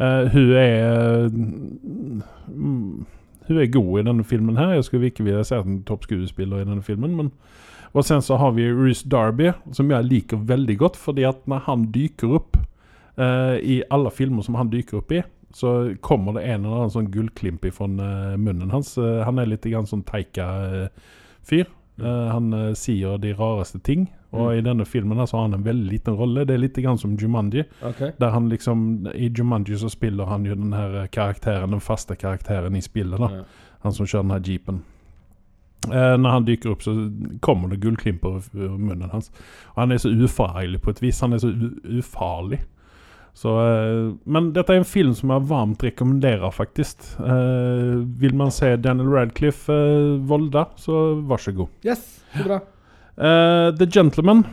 [0.00, 3.06] Eh, hun er mm,
[3.48, 4.74] Hun er god i denne filmen her.
[4.74, 7.32] Jeg skulle ikke ville sett en toppskuespiller i denne filmen, men
[7.94, 11.60] Og sen så har vi Ruth Darby, som jeg liker veldig godt, fordi at når
[11.68, 12.56] han dyker opp
[13.18, 15.20] eh, i alle filmer som han dyker opp i,
[15.54, 18.96] så kommer det en eller annen sånn gullklimp fra munnen hans.
[18.98, 21.68] Eh, han er litt grann sånn teika-fyr.
[21.68, 21.70] Eh,
[22.02, 24.08] han uh, sier de rareste ting.
[24.34, 24.58] Og Mm.
[24.58, 26.44] i denne filmen her så har han en veldig liten rolle.
[26.44, 27.62] Det er litt grann som Jumanji.
[27.82, 28.10] Okay.
[28.18, 32.74] Der han liksom I Jumanji så spiller han jo den her karakteren, den faste karakteren
[32.76, 33.18] i spillet.
[33.20, 33.44] da Ja.
[33.84, 34.82] Han som kjører den her jeepen.
[35.86, 36.94] Uh, når han dyker opp, så
[37.40, 39.30] kommer det gullklimper ur munnen hans.
[39.76, 41.20] Og han er så ufarlig på et vis.
[41.20, 41.52] Han er så
[41.84, 42.60] ufarlig.
[43.34, 47.02] Så, eh, men dette er en film som jeg varmt rekommenderer, faktisk.
[47.18, 51.72] Eh, vil man se Daniel Radcliffe eh, Volda, så vær så god.
[51.84, 52.04] Yes,
[52.36, 52.60] så bra.
[53.18, 54.44] Eh, The Gentleman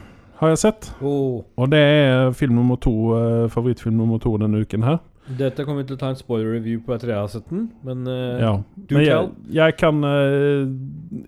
[0.42, 0.90] har jeg sett.
[1.02, 1.44] Oh.
[1.62, 4.98] Og det er film nummer to, eh, favorittfilm nummer to denne uken her.
[5.38, 8.02] Dette kommer vi til å ta en spoiler-review på etter jeg har sett den, men
[8.10, 8.56] eh, Ja.
[8.90, 9.30] do Men jeg, tell.
[9.54, 10.02] jeg kan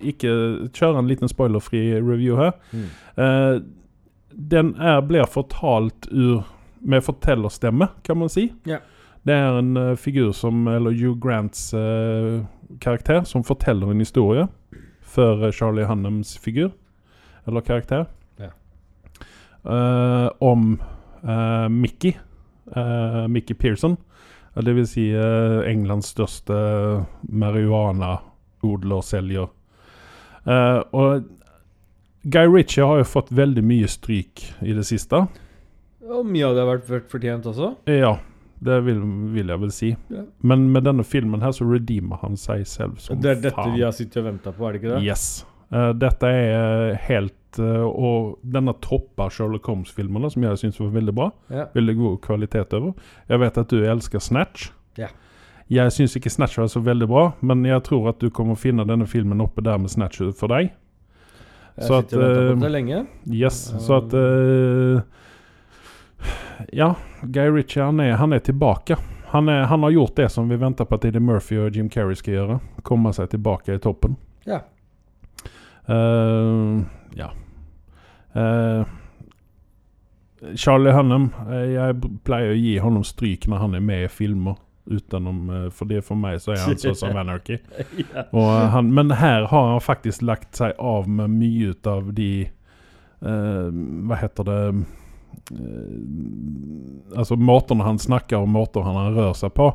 [0.01, 0.33] ikke
[0.73, 2.51] kjøre en liten spoilerfri review her.
[2.73, 2.89] Mm.
[3.17, 3.59] Eh,
[4.49, 6.41] den er, blir fortalt ur
[6.83, 8.53] med fortellerstemme, kan man si.
[8.67, 8.77] Ja.
[9.23, 12.43] Det er en uh, figur som Eller Hugh Grants uh,
[12.83, 14.47] karakter som forteller en historie
[15.13, 16.71] for eh, Charlie Hunnams figur,
[17.45, 18.05] eller karakter,
[18.39, 18.49] Ja.
[19.63, 20.81] Eh, om
[21.69, 22.13] Mickey.
[23.29, 23.97] Mickey Pearson.
[24.55, 25.15] Det vil si
[25.67, 26.53] Englands største
[27.21, 29.47] marihuana-odler-selger.
[30.91, 31.23] Og
[32.23, 35.27] Guy Ritchie har jo fått veldig mye stryk i det siste.
[36.09, 37.69] Og mye av det har vært fortjent også.
[37.91, 38.17] Ja,
[38.63, 38.99] det vil,
[39.33, 39.93] vil jeg vel si.
[40.11, 40.25] Ja.
[40.43, 43.73] Men med denne filmen her så redeemer han seg selv som Det er dette faen.
[43.77, 45.01] vi har sittet og venta på, er det ikke det?
[45.07, 45.25] Yes.
[45.73, 51.15] Uh, dette er helt uh, Og denne topper Sherlock Holmes-filmene, som jeg syns var veldig
[51.17, 51.31] bra.
[51.49, 51.65] Ja.
[51.73, 52.93] Veldig god kvalitet over.
[53.31, 54.69] Jeg vet at du elsker Snatch.
[54.99, 55.09] Ja.
[55.71, 58.59] Jeg syns ikke Snatch var så veldig bra, men jeg tror at du kommer å
[58.59, 60.73] finne denne filmen oppe der med Snatch for deg.
[61.73, 62.97] Jeg Så sitter og venter på eh, det lenge.
[63.33, 65.23] Yes, så at eh,
[66.71, 68.97] Ja, Guy Ritchie han er, han er tilbake.
[69.33, 71.89] Han, er, han har gjort det som vi venter på at Eddie Murphy og Jim
[71.89, 72.59] Carrey skal gjøre.
[72.85, 74.15] Komme seg tilbake i toppen.
[74.45, 74.61] Ja.
[75.89, 76.83] Uh,
[77.17, 77.31] ja.
[78.33, 78.85] Uh,
[80.55, 84.57] Charlie Hunnam, eh, jeg pleier å gi honom stryk når han er med i filmer.
[84.91, 87.59] Eh, for det for meg så er han sånn som Anarchy.
[88.01, 88.25] ja.
[88.35, 92.11] Og eh, han, men her har han faktisk lagt seg av med mye ut av
[92.13, 92.49] de
[93.23, 94.59] uh, Hva heter det
[95.53, 99.73] eh, Altså måtene han snakker og måter han rører seg på.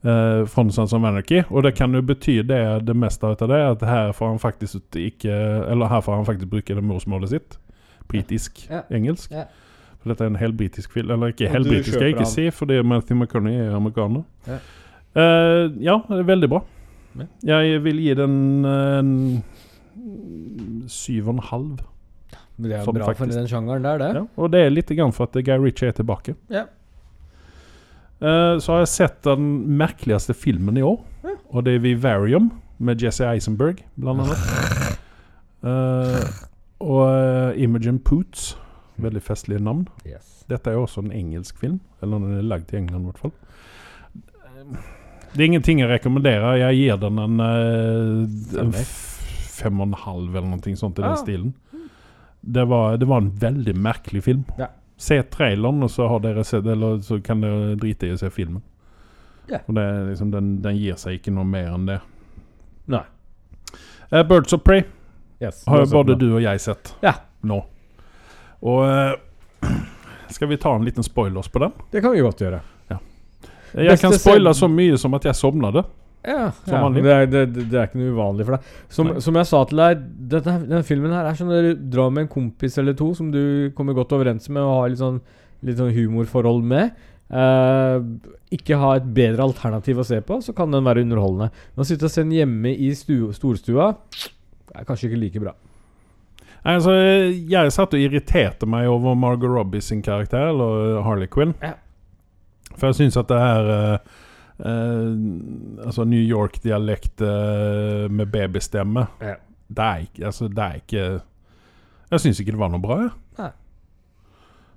[0.00, 1.42] Uh, fra Sons of Anarchy.
[1.50, 4.96] Og det kan jo bety det, det meste av det, at her får han faktisk
[4.96, 5.34] ikke
[5.68, 7.58] Eller her får han faktisk bruke det morsmålet sitt.
[8.08, 8.62] Britisk.
[8.70, 8.80] Ja.
[8.90, 9.30] Engelsk.
[9.30, 9.44] Ja.
[10.00, 11.10] For dette er en helbritisk film.
[11.12, 14.24] Eller ikke helbritisk, skal jeg ikke si, for det er Matthew McConney er amerikaner.
[14.46, 14.56] Ja.
[15.20, 16.62] Eh, ja, det er veldig bra.
[17.44, 19.12] Jeg vil gi den en
[20.88, 21.80] syv og en halv.
[22.62, 24.10] Det er bra for den sjangeren der, det.
[24.18, 26.34] Ja, og det er litt grann for at Guy Ritchie er tilbake.
[26.52, 26.64] Ja.
[28.20, 29.46] Uh, så har jeg sett den
[29.80, 31.36] merkeligste filmen i år, Ja.
[31.56, 34.98] og det er Vivarium med Jesse Eisenberg, blant annet.
[35.64, 36.24] Uh,
[36.90, 38.56] og uh, Imogen Poots.
[39.00, 39.86] Veldig festlige navn.
[40.04, 40.42] Yes.
[40.50, 41.78] Dette er jo også en engelsk film.
[42.02, 43.32] Eller den er lagd i England, i hvert fall.
[45.32, 46.58] Det er ingenting jeg rekommenderer.
[46.60, 49.06] Jeg gir den en, en f-
[49.60, 51.16] fem og en halv eller noe sånt i den Ah.
[51.20, 51.54] stilen.
[52.40, 54.44] Det var, det var en veldig merkelig film.
[54.58, 54.70] Ja.
[54.96, 56.08] Se traileren, og så,
[56.44, 58.62] sett, eller så kan dere drite i å se filmen.
[59.50, 59.58] Ja.
[59.66, 62.00] Og det liksom, den, den gir seg ikke noe mer enn det.
[62.90, 63.02] Nei.
[64.12, 64.84] Uh, Birds of Prey
[65.40, 65.62] Yes.
[65.66, 67.14] har jo både du og jeg sett Ja.
[67.48, 67.62] nå.
[68.60, 69.14] Og uh,
[70.34, 71.72] skal vi ta en liten spoilers på den?
[71.90, 72.60] Det kan vi godt gjøre.
[73.74, 75.84] Jeg kan spoile så mye som at jeg sovnade.
[76.20, 78.72] Ja, ja det, er, det, det er ikke noe uvanlig for deg.
[78.92, 80.02] Som, som jeg sa til deg,
[80.34, 83.30] dette, denne filmen her er sånn når du drar med en kompis eller to som
[83.32, 85.22] du kommer godt overens med og har litt sånn,
[85.64, 86.92] litt sånn humorforhold med.
[87.30, 88.02] Uh,
[88.52, 91.48] ikke ha et bedre alternativ å se på, så kan den være underholdende.
[91.72, 93.92] Men å sitte og se den hjemme i stu, storstua
[94.74, 95.54] er kanskje ikke like bra.
[96.60, 96.92] Altså,
[97.48, 101.54] jeg satt og irriterte meg over Margot Robbie sin karakter, eller Harley Quinn.
[101.62, 101.78] Ja.
[102.74, 104.18] For jeg syns at det her eh,
[104.64, 109.34] eh, Altså New York-dialekt uh, med babystemme Ja.
[109.70, 111.04] Det er ikke Altså, det er ikke
[112.10, 113.10] Jeg syns ikke det var noe bra, jeg.
[113.38, 113.50] Nei.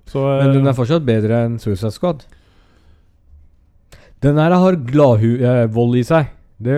[0.06, 2.24] Så Men den eh, er fortsatt bedre enn Suicide Squad.
[4.22, 6.30] Den her har gladvold i seg.
[6.62, 6.76] Det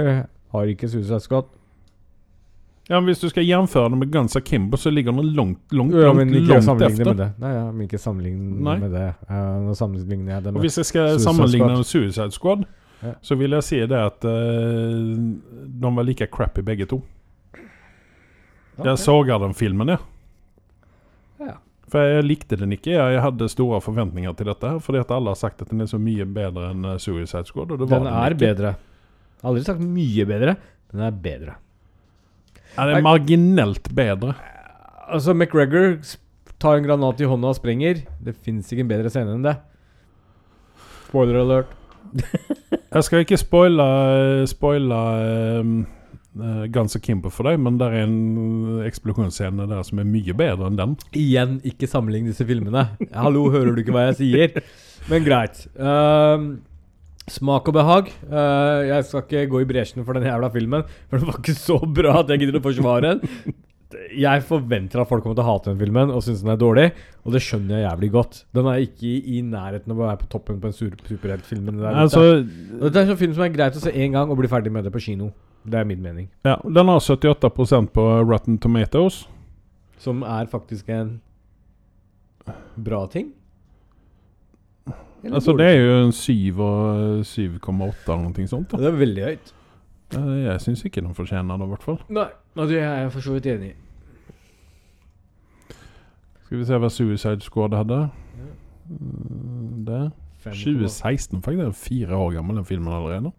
[0.52, 1.44] har ikke Suicide Squad.
[2.88, 5.94] ja, men Hvis du skal gjenføre det med Guns Kimbo, så ligger den langt, langt,
[5.94, 7.04] Ja, langt, men ikke langt efter.
[7.04, 7.28] med det.
[7.38, 9.12] Nei, ja, men ikke sammenligne med det.
[9.30, 11.76] Uh, nå sammenligner jeg det Og Hvis jeg skal Suicide sammenligne Squad.
[11.76, 12.64] med Suicide Squad,
[13.02, 13.12] Ja.
[13.20, 15.10] så vil jeg si det at uh,
[15.68, 17.02] de var like crappy begge to.
[18.76, 20.00] Jeg sågar den filmen, jeg.
[21.40, 21.54] Ja.
[21.92, 22.92] For jeg likte den ikke.
[22.96, 24.72] Jeg hadde store forventninger til dette.
[24.84, 27.72] Fordi at alle har sagt at den er så mye bedre enn eh, Suicide Squad.
[27.72, 28.42] Og det var Den den, er ikke.
[28.42, 28.72] bedre.
[29.46, 30.56] Aldri sagt mye bedre.
[30.92, 31.54] Den er bedre.
[32.76, 34.34] Den er marginelt bedre.
[35.06, 35.96] Altså, McGregor
[36.60, 38.02] tar en granat i hånda og sprenger.
[38.24, 39.56] Det fins ikke en bedre scene enn det.
[41.06, 41.72] Spoiler alert.
[42.96, 43.86] Jeg skal ikke spoile,
[44.48, 44.98] spoile
[45.60, 50.70] eh, Guns Akimbo for deg, men det er en eksplosjonsscene der som er mye bedre
[50.70, 50.94] enn den.
[51.20, 52.86] Igjen, ikke sammenlign disse filmene.
[53.12, 54.56] Hallo, hører du ikke hva jeg sier?
[55.10, 55.60] Men greit.
[55.76, 56.56] Uh,
[57.28, 58.08] smak og behag.
[58.30, 61.58] Uh, jeg skal ikke gå i bresjen for den jævla filmen, for den var ikke
[61.58, 63.56] så bra at jeg gidder å forsvare den.
[64.18, 66.88] Jeg forventer at folk kommer til å hate den filmen og synes den er dårlig,
[67.22, 68.40] og det skjønner jeg jævlig godt.
[68.56, 71.68] Den er ikke i, nærheten av å være på toppen på en superheltfilm.
[71.70, 74.40] det Altså, Det er en sånn film som er greit å se én gang og
[74.40, 75.30] bli ferdig med det på kino.
[75.66, 76.28] Det er min mening.
[76.46, 79.26] ja, den har 78% på Rotten Tomatoes.
[79.98, 81.20] Som er faktisk en
[82.76, 83.32] bra ting.
[85.24, 88.68] Eller Altså, dårlig det er jo en 7 og 7,8 eller noe sånt.
[88.70, 88.78] Da.
[88.82, 89.52] Det er veldig høyt.
[90.14, 91.98] Eh, Jeg syns ikke den fortjener det, i hvert fall.
[92.14, 93.74] Nei, og det er jeg for så vidt enig i.
[96.46, 97.98] Skal vi se hva Suicide Squad hadde.
[98.38, 98.52] Ja.
[99.86, 100.12] Det
[100.46, 101.58] 2016, faktisk.
[101.58, 103.32] Det er fire år gammel, den filmen allerede.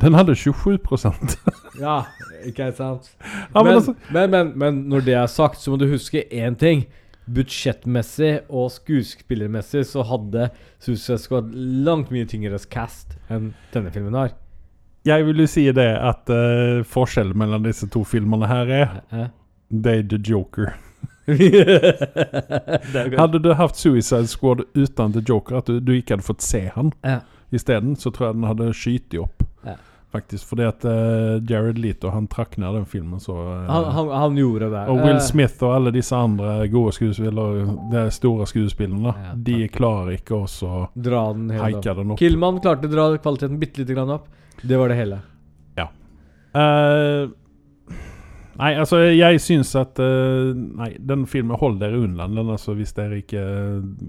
[0.00, 1.38] Den hadde 27%
[1.80, 2.02] Ja,
[2.44, 3.14] ikke sant?
[3.54, 6.24] Ja, men men, altså- men, men, men når det er sagt, så må du huske
[6.32, 6.84] én ting.
[7.32, 10.48] Budsjettmessig og skuespillermessig så hadde
[10.82, 14.32] Suicide Squad langt mye tyngre cast enn denne filmen har.
[15.04, 19.28] Jeg vil jo si det at uh, forskjellen mellom disse to filmene her er Eh?
[19.82, 20.74] Det er The Joker.
[21.26, 23.16] er.
[23.18, 26.66] Hadde du hatt Suicide Squad uten The Joker, at du, du ikke hadde fått se
[26.74, 27.20] han Ja.
[27.52, 29.42] isteden, så tror jeg den hadde skytet opp.
[29.64, 29.76] Ja.
[30.12, 30.44] Faktisk.
[30.50, 34.36] Fordi at uh, Jared Leto han trakk ned den filmen så uh, Han, han, han
[34.36, 34.82] gjorde det.
[34.92, 40.18] Og Will Smith og alle disse andre gode skuespillere, de store skuespillerne, Ja, de klarer
[40.18, 40.44] ikke å
[40.92, 41.64] Dra den helt opp.
[41.64, 42.20] haike den opp.
[42.20, 44.28] Killman klarte å dra kvaliteten bitte lite grann opp.
[44.62, 45.20] Det var det hele.
[46.52, 47.30] Eh,
[48.60, 52.92] nei, altså, jeg syns at uh, Nei, den filmen hold dere unna den, altså, hvis
[52.96, 53.44] dere ikke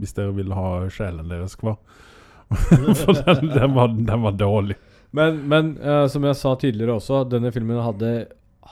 [0.02, 1.80] Hvis dere vil ha sjelen deres kvar.
[3.00, 4.78] For den, den, var, den var dårlig.
[5.16, 8.14] Men, men uh, som jeg sa tidligere også, denne filmen hadde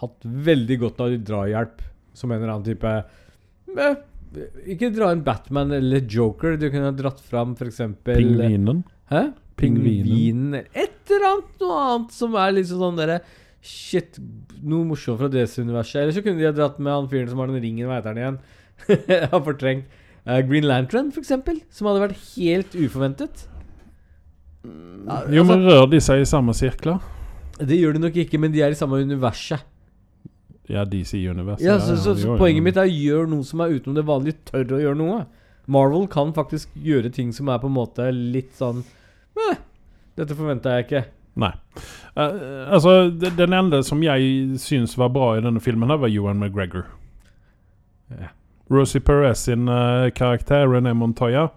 [0.01, 1.83] hatt veldig godt av drahjelp.
[2.17, 2.91] Som en eller annen type
[3.71, 4.01] med,
[4.69, 6.59] Ikke dra inn Batman eller Joker.
[6.59, 7.79] Du kunne ha dratt fram f.eks.
[8.03, 8.83] Pingvinen.
[9.13, 9.29] Hæ?
[9.61, 10.09] Pingvinen.
[10.09, 10.65] Pingvinen.
[10.73, 13.21] Et eller annet noe annet som er liksom sånn derre
[13.61, 14.15] Shit,
[14.65, 15.99] noe morsomt fra DC-universet.
[16.01, 18.15] Eller så kunne de ha dratt med han fyren som har den ringen, hva heter
[18.15, 18.39] han igjen?
[19.11, 19.99] Jeg har fortrengt.
[20.25, 21.59] Uh, Green Lantern, for eksempel.
[21.69, 23.43] Som hadde vært helt uforventet.
[24.65, 26.97] Ja, Jo, men rører rør de seg i samme sirkler?
[27.61, 29.61] det gjør de nok ikke, men de er i samme universet.
[30.71, 31.65] Ja, DC-universet.
[31.65, 34.39] Ja, så, så, så Poenget mitt er gjør noe som er utenom det vanlige.
[34.49, 35.19] Tør å gjøre noe.
[35.71, 38.81] Marvel kan faktisk gjøre ting som er på en måte litt sånn
[39.37, 39.59] eh,
[40.19, 41.03] Dette forventa jeg ikke.
[41.41, 41.51] Nei.
[42.17, 46.41] Uh, altså, den enda som jeg syns var bra i denne filmen, her var Johan
[46.43, 46.89] McGregor.
[48.11, 48.33] Ja.
[48.71, 51.47] Rosie Perez sin uh, karakter, René Montoya.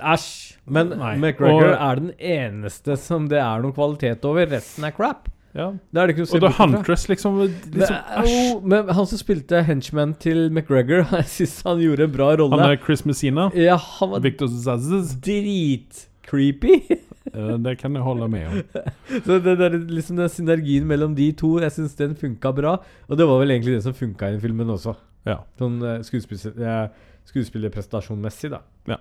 [0.00, 0.56] Æsj!
[0.70, 1.16] Men Nei.
[1.18, 4.46] McGregor Og- er den eneste som det er noen kvalitet over.
[4.48, 5.28] Resten er crap.
[5.52, 5.72] Ja.
[5.90, 6.58] Det er det ikke noe å se Og bort.
[6.60, 7.88] Huntress liksom, liksom Men,
[8.22, 8.30] Æsj!
[8.30, 12.54] jo, men han som spilte henchman til McGregor, jeg syns han gjorde en bra rolle.
[12.60, 13.48] Han er Chris Messina.
[13.58, 15.16] ja, han var Victor Zazes.
[15.26, 16.80] dritcreepy.
[17.34, 18.82] Eh, det kan jeg holde med om.
[19.26, 22.78] Så det, er liksom den synergien mellom de to, jeg syns den funka bra.
[23.08, 24.96] Og det var vel egentlig det som funka i den filmen også.
[25.28, 25.40] Ja.
[25.60, 26.90] Sånn eh, eh,
[27.30, 28.98] skuespillerprestasjonmessig, da.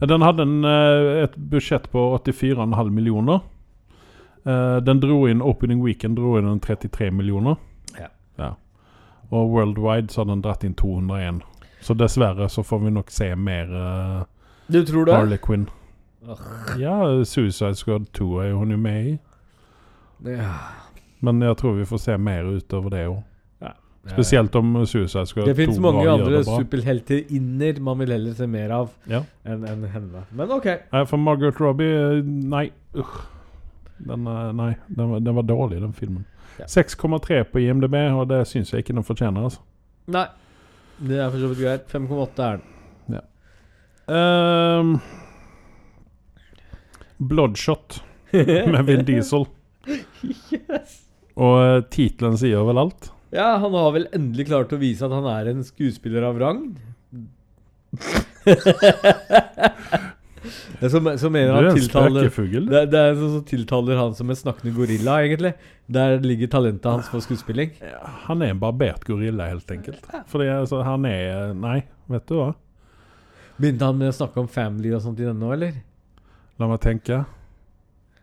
[0.00, 3.42] Den hadde en, et budsjett på 84,5 millioner.
[4.46, 7.58] Den dro inn Opening Weekend dro inn 33 millioner.
[7.98, 8.52] Ja.
[9.34, 11.42] Og worldwide så har den dratt inn 201.
[11.80, 14.22] Så dessverre så får vi nok se mer uh,
[14.66, 15.14] Du tror det?
[15.14, 15.66] Harley Quinn.
[16.80, 19.18] Ja, Suicide Squad 2 er jo hun jo med i.
[20.26, 20.50] Ja.
[21.20, 23.22] Men jeg tror vi får se mer utover det òg.
[24.06, 28.34] Spesielt om Suicide Squad 2 Det fins mange andre superhelter Inner superhelterinner man vil heller
[28.38, 29.22] se mer av Ja.
[29.44, 30.22] enn en henne.
[30.30, 30.68] Men ok.
[31.10, 32.70] For Margaret Robbie eh, Nei.
[32.94, 33.02] Uh,
[33.98, 36.24] Den, eh, nei, den, var- den var dårlig, den filmen.
[36.58, 36.64] Ja.
[36.66, 39.42] 6,3 på IMDb, og det syns jeg ikke den fortjener.
[39.44, 39.60] altså.
[40.06, 40.26] Nei.
[41.00, 41.88] Det er for så vidt greit.
[41.88, 43.20] 5,8 er den.
[44.08, 45.00] Ehm,
[47.16, 48.00] Bloodshot
[48.72, 49.48] med Vin Diesel.
[49.86, 51.02] Yes.
[51.36, 53.10] Og uh, tittelen sier vel alt?
[53.34, 56.68] Ja, han har vel endelig klart å vise at han er en skuespiller av rang.
[60.80, 64.28] Det som, som er han en tiltaler det, det er en som tiltaler han som
[64.30, 65.54] en snakkende gorilla, egentlig.
[65.90, 67.72] Der ligger talentet hans for skuespilling.
[68.28, 70.06] Han er en barbert gorilla, helt enkelt.
[70.30, 71.80] Fordi altså, han er Nei,
[72.12, 72.52] vet du hva?
[73.56, 75.80] Begynte han med å snakke om family og sånt i denne òg, eller?
[76.58, 77.24] La meg tenke.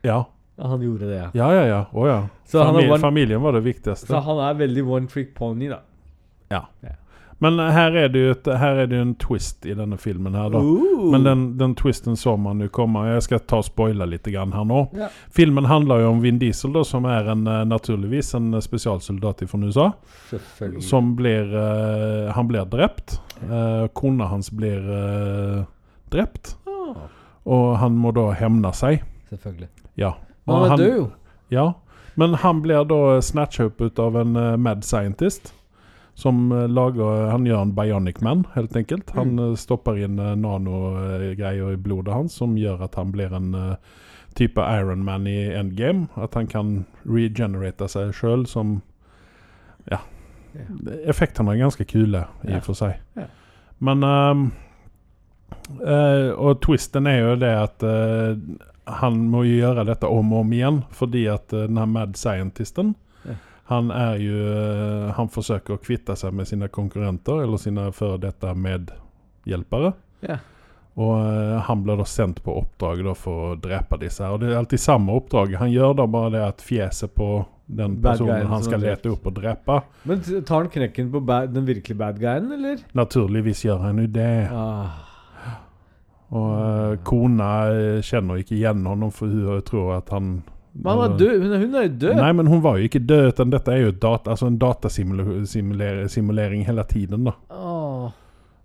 [0.03, 0.23] Ja.
[0.55, 1.29] Ja, han gjorde det, ja.
[1.33, 1.85] Ja, ja, ja.
[1.91, 2.17] Å ja.
[2.45, 4.07] Så Famil one- familien var det viktigste.
[4.07, 5.79] Så han er veldig one trick pony, da.
[6.49, 6.67] Ja.
[6.81, 6.97] Ja.
[7.43, 9.97] Men eh, her er det jo et, her er det jo en twist i denne
[9.99, 10.61] filmen her, da.
[10.63, 11.09] Ooh.
[11.11, 13.01] Men den, den twisten så man jo komme.
[13.09, 14.85] Jeg skal ta og spoile litt grann her nå.
[14.95, 15.09] Ja.
[15.33, 19.59] Filmen handler jo om Vin Diesel, da, som er en, eh, naturligvis en spesialsoldat fra
[19.59, 19.89] USA.
[20.81, 23.17] Som blir uh, Han blir drept.
[23.43, 25.65] Uh, kona hans blir uh,
[26.13, 26.55] drept.
[26.69, 27.09] Ah,
[27.45, 29.03] Og han må da hevne seg.
[29.29, 29.67] selvfølgelig.
[29.95, 30.13] Ja.
[30.45, 31.11] Men Og han jo.
[31.49, 31.71] Ja.
[32.15, 35.53] Men han blir da snatcha opp ut av en uh, mad scientist.
[36.15, 39.09] Som uh, lager Han gjør en bionic man, helt enkelt.
[39.15, 39.51] Han Mm.
[39.51, 43.77] eh, stopper inn uh, nanogreier i blodet hans som gjør at han blir en
[44.35, 46.07] type Iron Man i endgame.
[46.15, 48.81] At han kan regenerate seg sjøl som
[49.89, 49.97] Ja.
[50.55, 51.09] Yeah.
[51.09, 52.61] Effektene er ganske kule, i og yeah.
[52.61, 52.99] for seg.
[53.17, 53.27] Yeah.
[53.79, 54.51] Men ehm,
[55.85, 58.35] eh, Og twisten er jo det at uh,
[58.99, 62.95] han må gjøre dette om og om igjen, fordi at uh, den her mad scientisten
[63.23, 63.37] Ja.
[63.71, 68.17] Han er jo eh, Han forsøker å kvitte seg med sine konkurrenter, eller sine før
[68.19, 69.93] dette medhjelpere.
[70.27, 70.41] Ja.
[70.99, 74.35] Og eh, han blir da sendt på oppdrag da for å drepe disse her.
[74.35, 75.55] Og det er alltid samme oppdrag.
[75.61, 77.31] Han gjør da bare det at fjeset på
[77.65, 81.63] den personen han skal lete opp og drepe Men tar han knekken på bad, den
[81.65, 82.83] virkelige bad guyen, eller?
[82.91, 84.33] Naturligvis gjør han jo det.
[84.51, 85.12] Ah.
[86.33, 90.39] Og eh, kona eh, kjenner ikke igjen honom, for hun tror at han
[90.73, 91.43] Men han er død.
[91.43, 92.15] Hun er, jo død.
[92.17, 93.27] Nei, men hun var jo ikke død.
[93.35, 97.27] utan Dette er jo data, altså en datasimulering hele tiden.
[97.29, 98.09] da Oh.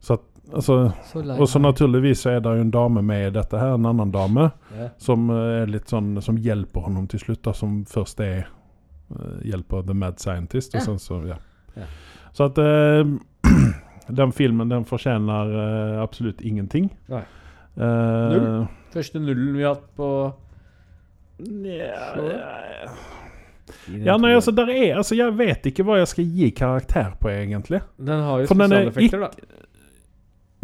[0.00, 0.20] Så at,
[0.54, 3.86] altså, så Og så naturligvis er det jo en dame med i dette her, en
[3.86, 4.88] annen dame, yeah.
[4.98, 8.48] som eh, er litt sånn Som hjelper honom til slutt, da, som først er eh,
[9.44, 10.74] hjelper The Mad Scientist.
[10.74, 10.84] Og Ja.
[10.86, 11.36] sånn, så, ja.
[11.76, 11.88] Yeah.
[12.32, 13.04] så at uh,
[14.20, 16.90] den filmen den fortjener uh, absolutt ingenting.
[17.08, 17.22] Nei.
[17.78, 18.66] Eh, Null?
[18.94, 20.08] Første nullen vi har hatt på
[21.58, 22.88] Ja,
[23.92, 27.30] ja, nei, altså, der er, altså Jeg vet ikke hva jeg skal gi karakter på,
[27.32, 27.82] egentlig.
[28.00, 29.64] Den har jo er spesialeffekter, da.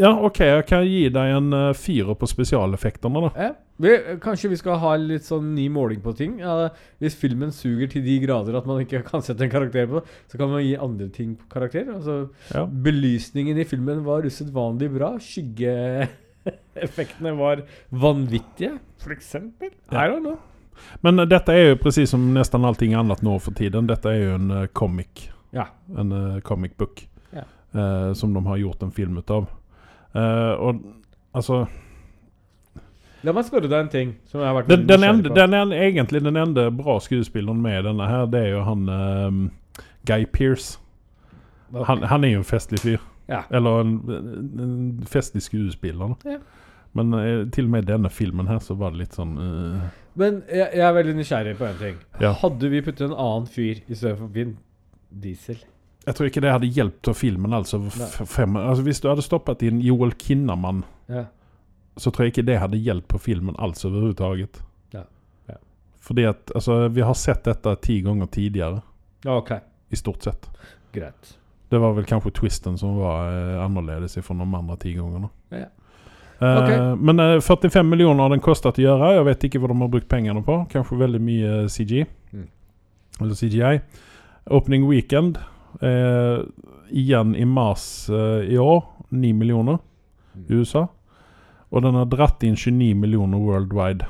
[0.00, 3.30] Ja, OK, jeg kan gi deg en uh, firer på spesialeffektene, da.
[3.38, 3.52] Ja.
[3.84, 3.92] Vi,
[4.22, 6.36] kanskje vi skal ha litt sånn ny måling på ting.
[6.42, 6.68] Ja,
[7.02, 10.38] hvis filmen suger til de grader at man ikke kan sette en karakter på, så
[10.40, 11.86] kan man gi andre ting på karakter.
[11.94, 12.18] Altså,
[12.54, 12.64] Ja.
[12.66, 15.12] belysningen i filmen var usedvanlig bra.
[16.74, 19.70] Skyggeeffektene var vanvittige, for eksempel.
[19.90, 20.36] I don't know.
[21.06, 23.86] Men uh, dette er jo precis som nesten allting annet nå for tiden.
[23.90, 25.28] Dette er jo en uh, comic.
[25.54, 25.68] Ja.
[25.96, 27.04] En uh, comic book.
[27.32, 27.44] Ja.
[27.74, 29.46] Uh, som de har gjort en film ut av.
[30.14, 30.82] Eh, og
[31.34, 31.64] altså
[33.24, 35.72] La meg spørre deg en ting som jeg har vært den, den, ende, den, en-
[35.74, 39.38] egentlig den enda bra skuespilleren med denne her, det er jo han um,
[40.06, 40.76] Guy Pearce.
[41.88, 43.02] Han, han er jo en festlig fyr.
[43.30, 43.42] Ja.
[43.50, 43.92] Eller en,
[44.60, 46.14] en festlig skuespiller.
[46.28, 46.38] Ja.
[46.94, 49.86] Men eh, til og med i denne filmen her så var det litt sånn uh...
[50.14, 51.96] Men jeg, jeg er veldig nysgjerrig på en ting.
[52.22, 52.34] Ja.
[52.38, 54.52] Hadde vi puttet en annen fyr i stedet for Vin
[55.10, 55.58] Diesel?
[56.04, 57.52] Jeg tror ikke det hadde hjulpet til filmen.
[57.56, 57.80] altså,
[58.28, 61.24] fem, altså Hvis du hadde stoppet inn Joel Kinnaman, Ja.
[61.96, 64.60] så tror jeg ikke det hadde hjulpet på filmen alls overhodet.
[64.92, 65.02] Ja.
[65.48, 65.56] Ja.
[65.98, 68.82] Fordi at altså, vi har sett dette ti ganger tidligere,
[69.26, 69.50] Ok,
[69.90, 70.50] i stort sett.
[70.92, 71.38] greit.
[71.70, 75.30] Det var vel kanskje twisten som var eh, annerledes fra de andre ti gangene.
[75.50, 75.66] Ja.
[76.40, 79.12] Eh, Men eh, 45 millioner har den kostet å gjøre.
[79.16, 80.58] Jeg vet ikke hva de har brukt pengene på.
[80.72, 82.04] Kanskje veldig mye CG.
[82.34, 82.48] Mm.
[83.20, 83.80] Eller CGI.
[84.50, 85.38] Opening weekend
[85.80, 86.42] eh,
[86.90, 88.84] igjen i mars eh, i år.
[89.10, 89.78] 9 millioner
[90.34, 90.46] Mm.
[90.50, 90.80] i USA.
[91.70, 94.02] Og den har dratt inn 29 millioner worldwide.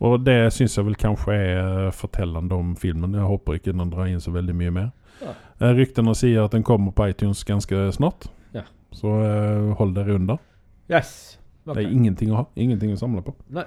[0.00, 3.14] Og det syns jeg vel kanskje er eh, fortellende om filmen.
[3.14, 4.88] Jeg håper ikke den drar inn så veldig mye mer.
[5.20, 5.34] Ja.
[5.60, 8.28] Eh, Ryktene sier at den kommer på iTunes ganske snart.
[8.56, 8.62] Ja.
[8.92, 10.38] Så eh, hold dere unna.
[10.90, 11.38] Yes.
[11.66, 11.82] Okay.
[11.82, 12.44] Det er ingenting å ha.
[12.56, 13.34] Ingenting å samle på.
[13.54, 13.64] Nei.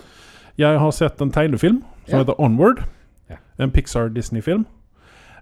[0.59, 2.23] Jeg har sett en tegnefilm som Ja.
[2.23, 2.83] heter Onward.
[3.29, 3.37] Ja.
[3.59, 4.65] En Pixar Disney-film.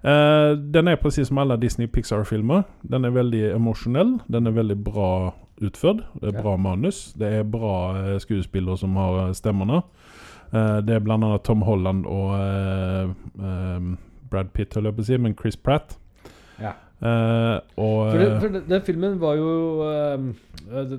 [0.04, 2.64] Eh, den er precis som alle Disney Pixar-filmer.
[2.84, 4.20] Den er veldig emosjonell.
[4.32, 6.04] Den er veldig bra utført.
[6.22, 7.14] Det er bra manus.
[7.14, 9.84] Det er bra eh, skuespillere som har stemmene.
[10.54, 13.10] Eh, det er annet Tom Holland og eh,
[13.40, 13.92] eh,
[14.32, 15.98] Brad Pitt, holder jeg på å si, men Chris Pratt.
[16.60, 16.74] Ja.
[17.02, 19.48] Uh, og For, det, eh, for den, den filmen var jo
[19.88, 20.26] eh,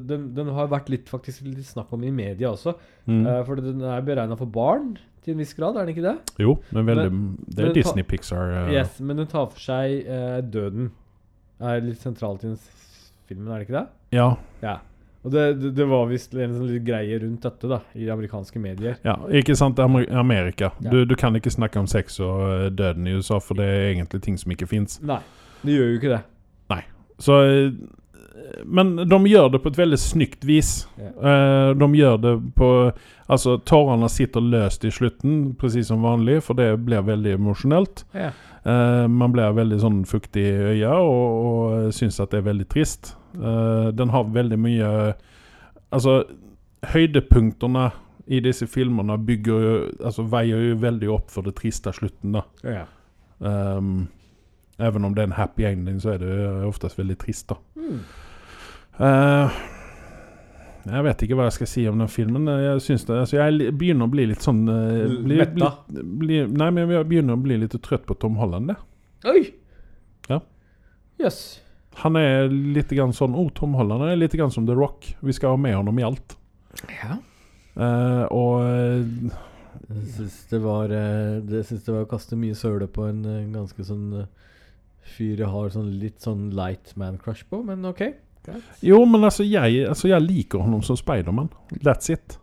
[0.03, 2.75] den, den har vært litt, faktisk litt snakk om i media også.
[3.07, 6.03] mm, Uh, for den er beregna for barn til en viss grad, er den ikke
[6.09, 6.17] det?
[6.43, 7.11] Jo, men veldig
[7.47, 8.51] Det er men Disney Pixar.
[8.65, 10.89] eh, Yes, Men den tar for seg eh, døden.
[11.63, 12.57] Er litt sentralt i den
[13.29, 13.87] filmen, er det ikke det?
[14.19, 14.33] Ja.
[14.65, 14.81] Ja.
[15.23, 18.97] Og det, det, det var visst en sånn greie rundt dette da, i amerikanske medier.
[19.07, 20.73] Ja, ikke sant, Amer Amerika.
[20.83, 20.91] Ja.
[20.91, 23.85] Du, du kan ikke snakke om sex og eh, døden i USA, for det er
[23.93, 24.99] egentlig ting som ikke fins.
[25.07, 25.21] Nei,
[25.63, 26.23] det gjør jo ikke det.
[27.23, 27.73] Så eh,
[28.65, 30.73] Men de gjør det på et veldig snykt vis.
[30.99, 32.71] Eh, de gjør det på
[33.33, 38.03] Altså, tårene sitter løst i slutten, presis som vanlig, for det blir veldig emosjonelt.
[38.13, 42.67] Eh, man blir veldig sånn fuktig i øya og, og syns at det er veldig
[42.69, 43.15] trist.
[43.39, 44.91] Eh, den har veldig mye
[45.93, 46.23] Altså,
[46.93, 47.87] høydepunktene
[48.33, 49.73] i disse filmene bygger jo
[50.09, 52.45] Altså veier jo veldig opp for det triste slutten, da.
[52.65, 52.85] Ja.
[53.39, 54.09] Um,
[54.79, 56.35] Även om det er en happy ending så er det
[56.67, 57.59] oftest veldig trist da.
[57.77, 57.99] Mm.
[59.01, 59.63] Uh,
[60.83, 62.49] jeg vet ikke hva jeg skal si om den filmen.
[62.59, 65.37] Jeg synes det, altså jeg begynner å bli litt sånn eh, bli,
[65.95, 68.73] bli, Nei, men jeg begynner å bli litt trøtt på Tom Holland.
[68.73, 68.79] det.
[69.31, 69.45] Oi!
[70.27, 70.41] Ja.
[71.23, 71.61] Yes.
[72.03, 75.13] Han er litt grann sånn oh, Tom Holland er litt grann som The Rock.
[75.23, 76.35] Vi skal ha med honom i alt.
[76.91, 77.21] Ja.
[77.79, 78.67] Uh, og
[79.93, 83.23] Jeg syns det var jeg synes det var å kaste mye søle på en
[83.55, 84.25] ganske sånn
[85.03, 88.05] fyr jeg har sånn litt sånn light man-crush på, men OK.
[88.47, 88.83] greit.
[88.85, 91.51] Jo, men altså jeg, altså jeg liker honom som Speidermann.
[91.83, 92.39] That's it.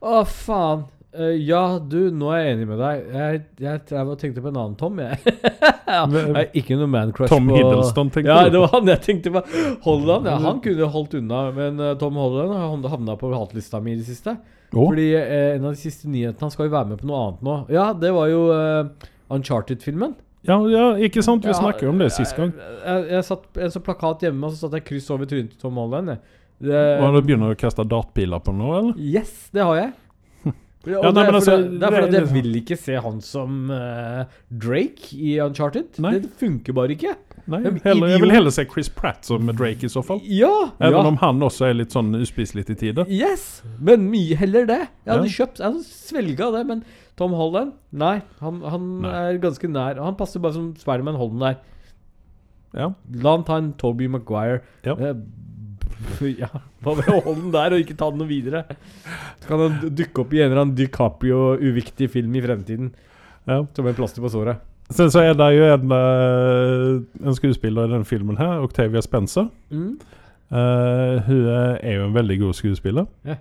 [0.00, 0.86] Å, faen.
[1.16, 3.04] Uh, ja, du, nå er jeg enig med deg.
[3.14, 5.16] Jeg, jeg, jeg tenkte på en annen Tom, jeg.
[5.24, 8.50] jeg er ikke noe man-crush Tom på Hiddleston, tenker Ja, du?
[8.52, 9.42] det var han jeg tenkte på.
[9.86, 13.94] Holland, ja, han kunne holdt unna, men uh, Tom Holland har havna på hatlista mi
[13.94, 14.36] i det siste.
[14.74, 14.90] Oh.
[14.90, 17.44] Fordi uh, en av de siste nyhetene Han skal jo være med på noe annet
[17.46, 17.56] nå.
[17.72, 18.42] Ja, det var jo
[19.32, 20.16] Uncharted-filmen.
[20.46, 21.44] Ja, ja, ikke sant?
[21.44, 22.52] Vi Ja, snakket jo om det sist gang.
[22.56, 25.54] Jeg, jeg, jeg satt en sånn plakat hjemme, og så satt jeg kryss over trynet
[25.54, 26.16] til Tom Holland.
[26.56, 26.72] Det,
[27.02, 29.00] Hva, du begynner å kaste dartpiler på noe, eller?
[29.02, 29.94] Yes, det har jeg.
[30.86, 33.72] Ja, det, nei, er men altså, det er fordi jeg vil ikke se han som
[33.74, 34.20] uh,
[34.54, 35.96] Drake i Uncharted.
[35.98, 36.12] Nei.
[36.22, 37.16] Det funker bare ikke.
[37.50, 40.20] Nei, heller, jeg vil heller se Chris Pratt som Drake i så fall.
[40.30, 40.52] Ja!
[40.78, 41.02] Even ja.
[41.10, 43.10] om han også er litt sånn uspiselig til tider.
[43.10, 43.64] Yes!
[43.82, 44.78] Men mye heller det.
[45.02, 45.34] Jeg hadde Ja.
[45.40, 46.84] kjøpt Jeg hadde svelga det, men
[47.16, 49.14] Tom Holland Nei, han, han Nei.
[49.30, 50.00] er ganske nær.
[50.04, 51.58] Han passer bare som Spiderman Holden der.
[52.76, 52.90] Ja.
[53.22, 54.60] La han ta en Toby Maguire.
[54.84, 54.96] Ja.
[55.00, 55.16] Eh,
[56.42, 56.50] ja.
[56.84, 58.66] Hva med å holde den der og ikke ta den noe videre?
[59.40, 62.92] Så kan han dukke opp i en eller annen DiCaprio-uviktig film i fremtiden.
[63.48, 63.62] Ja.
[63.76, 64.60] Som en plaster på såret.
[64.94, 66.90] Sen så er det jo en, eh,
[67.26, 69.48] en skuespiller i denne filmen her, Octavia Spencer.
[69.72, 69.96] Mm.
[70.46, 73.08] Uh, hun er jo en veldig god skuespiller.
[73.26, 73.40] Ja.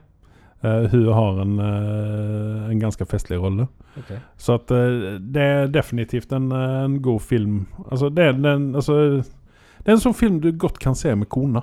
[0.66, 3.68] Eh, hun har en, eh, en ganske festlig rolle.
[4.00, 4.18] Okay.
[4.42, 7.66] Så at eh, det er definitivt en, en god film.
[7.92, 11.30] Altså, det er, den, altså, det er en sånn film du godt kan se med
[11.30, 11.62] kona,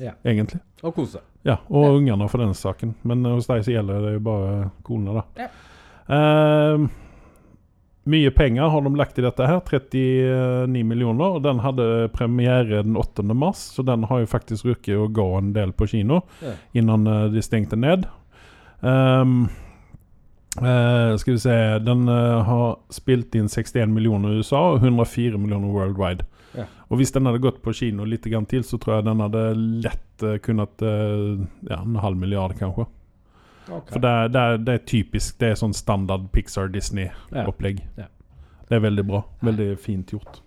[0.00, 0.12] Ja.
[0.24, 0.60] egentlig.
[0.82, 1.18] Og kose.
[1.44, 1.90] Ja, og Ja.
[1.98, 2.94] ungene for den saken.
[3.02, 5.22] Men hos deg så gjelder det jo bare kona, da.
[5.42, 5.48] Ja.
[6.08, 6.86] Eh,
[8.04, 9.60] mye penger har de lagt i dette her.
[9.62, 11.36] 39 millioner.
[11.36, 13.24] Og den hadde premiere den 8.
[13.34, 16.56] mars, så den har jo faktisk rukket å gå en del på kino Ja.
[16.74, 18.08] innan eh, de stengte ned.
[18.82, 19.46] Um,
[20.58, 21.54] uh, skal vi se
[21.86, 26.26] Den uh, har spilt inn 61 millioner i USA og 104 millioner worldwide.
[26.58, 26.66] Ja.
[26.90, 29.44] Og hvis den hadde gått på kino litt til, så tror jeg den hadde
[29.86, 32.88] lett uh, kunnet Ja, en halv milliard, kanskje.
[33.68, 33.92] Ok.
[33.92, 35.36] For det er, det, er, det er typisk.
[35.40, 37.82] Det er sånn standard Pixar Disney-opplegg.
[37.98, 38.08] Ja.
[38.68, 39.22] Det er veldig bra.
[39.44, 40.40] Veldig fint gjort.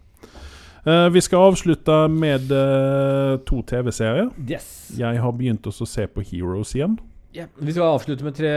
[0.86, 4.30] Uh, vi skal avslutte med uh, to TV-serier.
[4.50, 4.68] Yes.
[4.98, 7.00] Jeg har begynt å se på Heroes igjen.
[7.36, 8.52] Ja, Vi skal avslutte med tre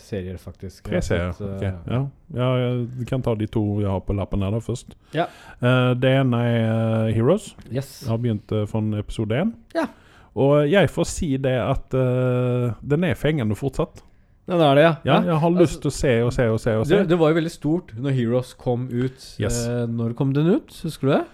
[0.00, 0.84] serier, faktisk.
[0.86, 1.34] Tre serier.
[1.40, 2.06] Eh, Ja.
[2.34, 2.50] ja,
[2.98, 4.94] vi kan ta de to jeg har på lappen her da først.
[5.14, 5.26] Ja.
[5.60, 7.54] Eh, det ene er Heroes.
[7.70, 8.02] Yes.
[8.02, 9.52] Jeg har begynt uh, fra episode én.
[9.74, 9.86] Ja.
[10.38, 14.04] Og jeg får si det at uh, den er fengende fortsatt.
[14.50, 14.94] Den er det, ja.
[15.06, 16.72] Ja, jeg har Altså, lyst til å se og se og se.
[16.78, 19.26] og se Det, det var jo veldig stort når Heroes kom ut.
[19.38, 19.60] Yes.
[19.66, 20.74] Eh, når kom den ut?
[20.82, 21.24] Husker du det?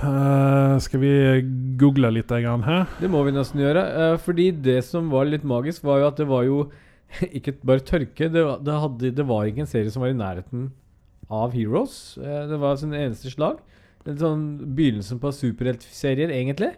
[0.00, 1.10] Uh, skal vi
[1.76, 2.86] google litt grann her?
[3.02, 3.82] Det må vi nesten gjøre.
[3.92, 6.62] Uh, fordi det som var litt magisk, var jo at det var jo
[7.36, 8.30] ikke bare tørke.
[8.32, 10.70] Det det hadde, det var ikke en serie som var i nærheten
[11.28, 12.16] av Heroes.
[12.16, 13.60] Uh, det var sin eneste slag.
[14.08, 16.72] En sånn begynnelsen på superheltserier, egentlig.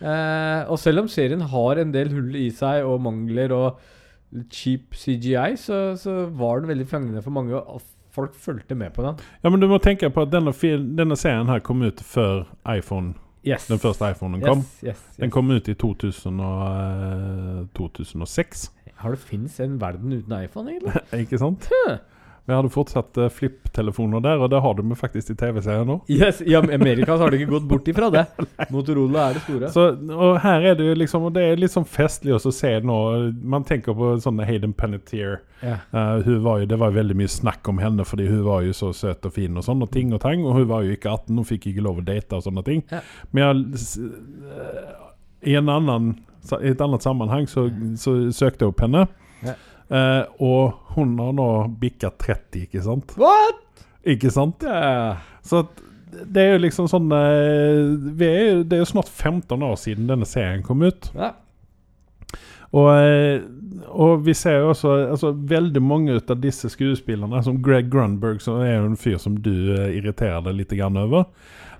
[0.00, 3.80] Eh, og selv om serien har en del hull i seg og mangler og
[4.52, 7.56] cheap CGI, så, så var den veldig fengende for mange.
[7.56, 7.82] Og
[8.14, 9.18] folk fulgte med på den.
[9.44, 10.52] Ja, men du må tenke på at denne,
[10.98, 12.44] denne serien her kom ut før
[12.74, 13.14] iPhone,
[13.46, 13.68] Yes.
[13.70, 14.58] den første iPhonen kom.
[14.58, 15.02] Yes, yes.
[15.16, 20.72] Den kom ut i 2000 og, uh, 2006, Har det fins en verden uten iPhone,
[20.74, 21.02] egentlig?
[21.22, 21.68] ikke sant?
[21.70, 21.96] Huh.
[22.48, 25.98] Vi hadde fortsatt uh, flipptelefoner der, og det har de faktisk i TV-serien nå.
[26.08, 28.22] Yes, I Amerika har de ikke gått bort ifra det.
[28.72, 29.68] Motorola er det store.
[29.74, 29.84] Så,
[30.16, 32.96] og her er det jo liksom Og det er litt sånn festlig å se nå
[33.52, 35.42] Man tenker på sånne Hayden Panettiere.
[35.60, 35.84] Yeah.
[35.92, 38.64] Uh, hun var jo, det var jo veldig mye snakk om henne fordi hun var
[38.64, 40.48] jo så søt og fin og sånn, og ting og tang.
[40.48, 42.84] Og hun var jo ikke 18, hun fikk ikke lov å date og sånne ting.
[42.88, 43.14] Yeah.
[43.36, 44.08] Men jeg,
[44.48, 44.92] eh,
[45.52, 46.12] i, en annen,
[46.62, 47.68] i et annet sammenheng så,
[48.00, 49.04] så søkte jeg opp henne.
[49.44, 49.60] Ja.
[49.88, 53.14] Eh, og hun har nå bikka 30, ikke sant?
[53.20, 53.64] What?!
[54.08, 54.64] Ikke sant?
[54.64, 55.18] Ja.
[55.44, 57.82] Så at det er jo liksom sånn eh,
[58.16, 61.10] vi er, Det er jo snart 15 år siden denne serien kom ut.
[61.16, 61.34] Ja.
[62.76, 63.40] Og, eh,
[63.88, 68.60] og vi ser jo også altså, veldig mange av disse skuespillerne, som Greg Grunberg, som
[68.60, 71.28] er jo en fyr som du eh, irriterer deg litt grann over.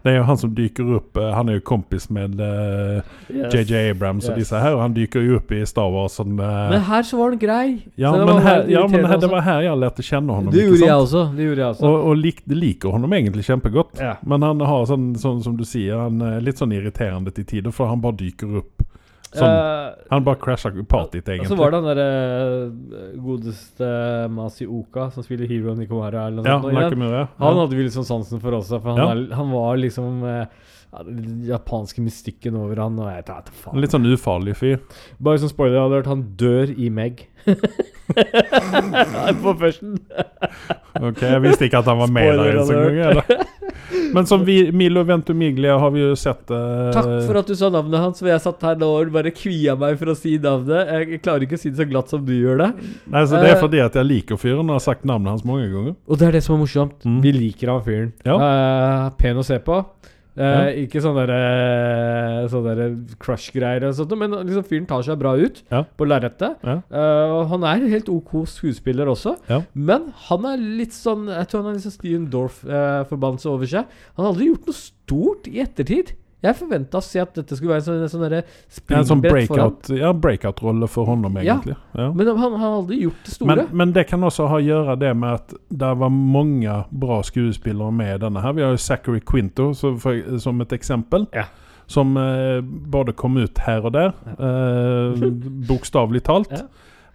[0.09, 3.53] Det er jo han som dyker opp eh, Han er jo kompis med eh, Yes.
[3.53, 4.47] JJ Abrams og Yes.
[4.47, 7.19] disse her, og han dyker jo opp i Star Wars sånn eh, Men her så
[7.21, 7.67] var han grei.
[8.01, 10.53] ja, men her, ja, men her, det var her jeg lærte kjenne honom.
[10.55, 11.25] Det gjorde jeg også.
[11.37, 11.85] Det gjorde jeg også.
[11.93, 14.01] Og, og lik, liker honom egentlig kjempegodt.
[14.01, 14.15] Ja.
[14.25, 17.75] Men han har sånn, sånn som du sier, han er litt sånn irriterende til tider,
[17.75, 18.78] for han bare dyker opp.
[19.29, 23.89] Sånn, Eh, han bare crasher partyt, og så var det han derre godeste
[24.33, 26.73] Masi Oka som spiller Hero Nikomara eller noe ja, sånt.
[26.79, 27.29] Nakamura.
[27.39, 27.61] Han Ja.
[27.61, 29.37] hadde vi litt sånn sansen for også, for han, Ja.
[29.37, 30.47] han var liksom eh,
[30.91, 33.77] ja, Den japanske mystikken over han, og jeg vet faen.
[33.83, 34.79] litt sånn ufarlig fyr.
[35.21, 37.27] Bare som spoiler alert, han dør i Meg.
[39.43, 39.99] På førsten.
[41.01, 43.23] Ok, Jeg visste ikke at han var med der Spoiler
[44.15, 47.69] Men som vi, Milo Ventumiglia har vi jo sett uh, Takk for at du sa
[47.73, 50.93] navnet hans, for jeg satt her nå og bare kvia meg for å si navnet.
[50.95, 52.71] Jeg klarer ikke å si det så glatt som du gjør det.
[53.13, 55.47] Nei, så Det er Eh, fordi at jeg liker fyren og har sagt navnet hans
[55.47, 55.97] mange ganger.
[56.09, 57.03] Og det er det som er morsomt.
[57.05, 57.19] Mm.
[57.25, 58.13] Vi liker han fyren.
[58.27, 58.39] Ja.
[58.39, 59.83] Uh, pen å se på.
[60.39, 62.87] Eh, Ikke sånne, der, sånne
[63.19, 65.83] crush-greier, og sånt, men liksom fyren tar seg bra ut Ja.
[65.99, 66.57] på lerretet.
[66.63, 66.77] Ja.
[66.91, 69.63] Eh, han er helt OK skuespiller også, Ja.
[69.75, 73.85] men han er litt sånn Jeg tror han har litt sånn Steven Dorff-forbannelse over seg.
[74.17, 76.13] Han har aldri gjort noe stort i ettertid.
[76.39, 79.23] Jeg forventa å se at dette skulle være en sånn, sånn derre Ja, en sånn
[79.25, 79.35] for ham.
[79.35, 81.75] breakout ja, breakout-rolle for honom, egentlig.
[81.99, 82.11] Ja.
[82.15, 83.57] Men han, har aldri gjort det store.
[83.57, 87.19] Men, men det kan også ha å gjøre det med at det var mange bra
[87.27, 88.45] skuespillere med i denne.
[88.45, 91.27] her Vi har jo Zachary Quinto for, som et eksempel.
[91.35, 91.49] Ja.
[91.89, 95.27] Som eh, både kom ut her og der, eh,
[95.71, 96.55] bokstavelig talt.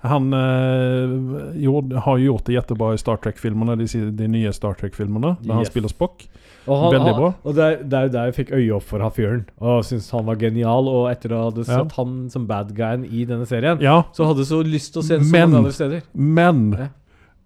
[0.04, 4.74] Han eh, gjorde, har jo gjort det jättebra i Star Trek-filmerna, de, de nye Star
[4.80, 6.26] Trek-filmerna, der han spiller Spock.
[6.68, 7.30] Og han, Veldig bra.
[7.43, 10.26] Og det er jo der jeg fikk øye opp for han fyren, og syntes han
[10.28, 10.88] var genial.
[10.88, 11.84] Og etter å ha sett Ja.
[11.97, 15.06] han som bad guyen i denne serien, Ja, så hadde jeg så lyst til å
[15.08, 16.01] se ham så Men- mange andre steder.
[16.14, 16.88] men Ja.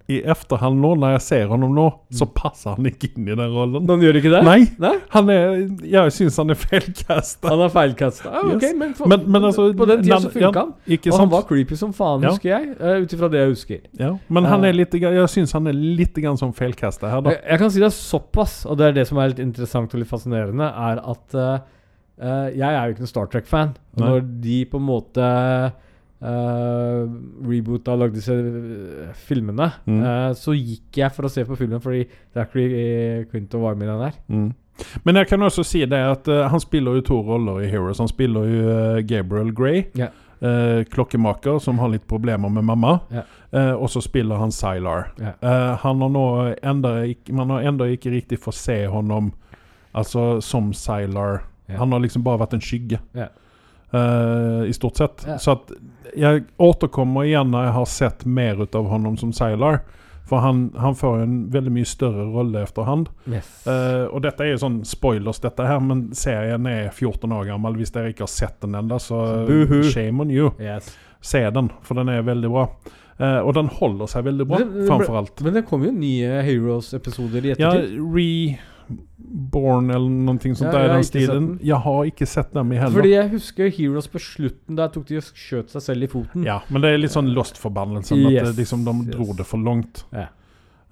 [0.08, 1.86] I efterhand nå, når jeg ser honom nå,
[2.16, 3.90] så passer han ikke inn i den rollen.
[3.92, 4.40] Han gjør ikke det?
[4.48, 4.94] Nei, Nei?
[5.12, 7.50] han er, jeg syns han er feilkasta.
[7.52, 8.32] Han er feilkasta.
[8.32, 8.76] Ah, ok, Yes.
[8.80, 10.72] men, for, Men, men altså på den tida så ja, funka han.
[10.96, 12.32] Ikke Og han var creepy som faen, Ja.
[12.32, 12.70] husker jeg.
[12.80, 13.82] Uh, Ut ifra det jeg husker.
[14.00, 14.70] Ja, men han Eh.
[14.70, 17.30] er litt, jeg syns han er litt grann som feilkasta her, da.
[17.36, 19.92] Jeg, jeg kan si det er såpass, og det er det som er litt interessant
[19.94, 21.60] og litt fascinerende, er at uh,
[22.24, 23.76] uh, jeg er jo ikke noen Star Trek-fan.
[24.00, 25.28] Når de på en måte
[26.22, 27.08] uh,
[27.48, 30.00] reboota og lagde disse eh, filmene, Mm.
[30.04, 33.88] uh, så gikk jeg for å se på filmen fordi Zachary eh, Quinto var med
[33.88, 34.18] i den der.
[34.30, 34.48] Mm.
[35.06, 37.98] Men jeg kan også si det at uh, han spiller jo to roller i Heroes.
[38.04, 40.12] Han spiller jo uh, Gabriel Grey, Yeah.
[40.42, 43.00] eh, klokkemaker som har litt problemer med mamma.
[43.12, 43.26] Yeah.
[43.52, 45.08] Eh, og så spiller han Sylar.
[45.20, 45.34] Yeah.
[45.42, 46.26] Eh, han har nå
[46.62, 46.92] enda,
[47.34, 49.32] man har enda ikke riktig fått se honom
[49.98, 51.42] altså, som Sylar.
[51.68, 53.00] Han har liksom bare vært en skygge.
[53.18, 53.26] Ja.
[53.92, 55.24] Eh, I stort sett.
[55.28, 55.38] Yeah.
[55.38, 55.72] Så att
[56.16, 59.80] jeg återkommer igjen når jeg har sett mer ut av honom som Sylar.
[60.28, 63.08] For han, han får en veldig mye større rolle efterhand.
[63.32, 63.48] Yes.
[63.68, 67.78] Uh, og dette er jo sånn spoilers, dette her, men serien er 14 år gammel.
[67.80, 69.86] Hvis dere ikke har sett den ennå, så Buhu.
[69.88, 70.52] shame on you.
[70.60, 70.92] yes.
[71.24, 72.66] Se den, for den er veldig bra.
[73.18, 74.60] Uh, og den holder seg veldig bra,
[74.90, 75.40] framfor alt.
[75.48, 78.04] Men det kommer jo nye Heroes-episoder i Ja, ettertid.
[78.88, 81.48] Reborn eller noe sånt Ja, der den stilen.
[81.66, 82.96] Jeg har ikke sett dem i heller.
[82.96, 84.78] Fordi jeg husker Heroes på slutten.
[84.80, 86.46] Der tok de og skjøt seg selv i foten.
[86.48, 88.24] Ja, men det er litt sånn Lost-forbannelsen.
[88.30, 89.16] At det, liksom, de yes.
[89.16, 90.06] dro det for langt.
[90.16, 90.30] Ja.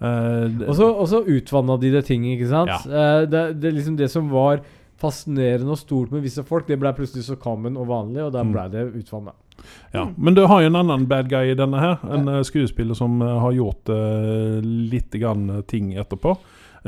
[0.01, 2.73] Uh, Og så, utvanna de det ting, ikke sant?
[2.73, 2.81] Ja.
[2.83, 4.59] Uh, det, det, liksom det som var
[4.99, 8.43] fascinerende og stort med visse folk, det ble plutselig så common og vanlig, og da
[8.43, 8.51] Mm.
[8.51, 9.33] ble det utvanna.
[9.91, 11.97] Ja, Men du har jo en annen bad guy i denne her.
[12.11, 12.43] En ja.
[12.43, 16.35] skuespiller som eh, har gjort uh, litt grann eh, ting etterpå.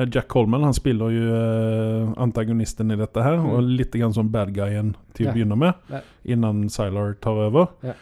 [0.06, 3.50] Jack Coleman han spiller jo eh, antagonisten i dette her, Mm.
[3.50, 5.34] og litt grann som bad guyen til å Ja.
[5.34, 6.02] begynne med, Ja.
[6.26, 7.68] innan Sylar tar over.
[7.84, 7.94] Ja.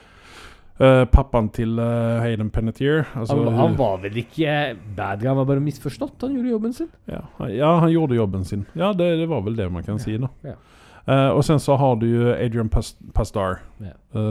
[0.77, 5.37] Uh, pappaen til uh, Hayden Penetier Altså, han, han var vel ikke bad guy, han
[5.37, 6.19] var bare misforstått.
[6.21, 6.89] Han gjorde jobben sin.
[7.07, 8.65] ja, ja, han gjorde jobben sin.
[8.75, 10.27] Ja, det, det var vel det man kan si, da.
[10.43, 10.55] Ja.
[11.07, 13.59] Eh, og sen så har du jo Adrian Pas Pastar,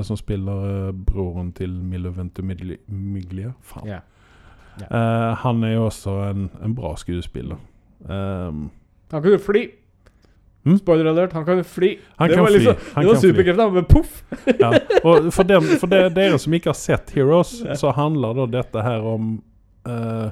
[0.02, 3.54] som spiller broren til Milo Ventumiglia.
[3.62, 3.86] Faen.
[4.80, 4.86] Ja.
[4.90, 7.56] Eh, han er jo også en, en bra skuespiller.
[8.08, 8.70] Um,
[9.12, 9.66] Han kan jo fly.
[10.64, 10.78] Mm?
[10.80, 11.90] Spoiler alert, han kan jo fly.
[12.18, 12.58] han det kan var fly.
[12.58, 14.22] liksom- Han det var superkrefter, men poff!
[14.60, 14.70] Ja.
[15.04, 18.82] Og for, dem, for de, dere som ikke har sett Heroes, så handler da dette
[18.82, 19.42] her om
[19.88, 20.28] uh,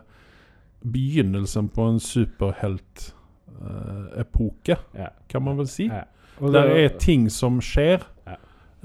[0.82, 5.06] begynnelsen på en superhelt-epoke, Ja.
[5.28, 5.86] kan man vel si.
[5.92, 6.00] Ja.
[6.40, 7.98] Der er ting som skjer,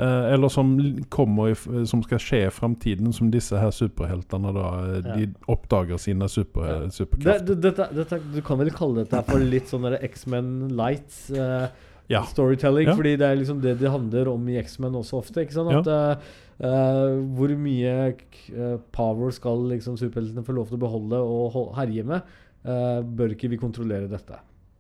[0.06, 0.76] eller som
[1.10, 1.56] kommer i,
[1.90, 6.68] som skal skje i framtiden, som disse her superheltene da eh, De oppdager sine super,
[6.68, 6.80] Ja.
[6.84, 7.46] det, superkrefter.
[7.56, 11.68] det, det, dette, du kan vel kalle dette for litt sånn X-Men Lights uh,
[12.08, 12.22] Ja.
[12.30, 12.92] storytelling.
[12.96, 15.48] Fordi det er liksom det det handler om i X-Men også ofte.
[15.48, 16.28] At, eh,
[16.62, 22.06] eh, hvor mye eh, power skal liksom superheltene få lov til å beholde og herje
[22.06, 22.22] med?
[22.68, 24.36] Uh, bør ikke vi kontrollere dette?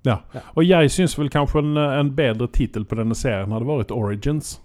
[0.06, 0.18] Ja.
[0.34, 0.42] Ja.
[0.56, 4.58] Og jeg syns vel kanskje en, en bedre tittel på denne serien hadde vært Origins.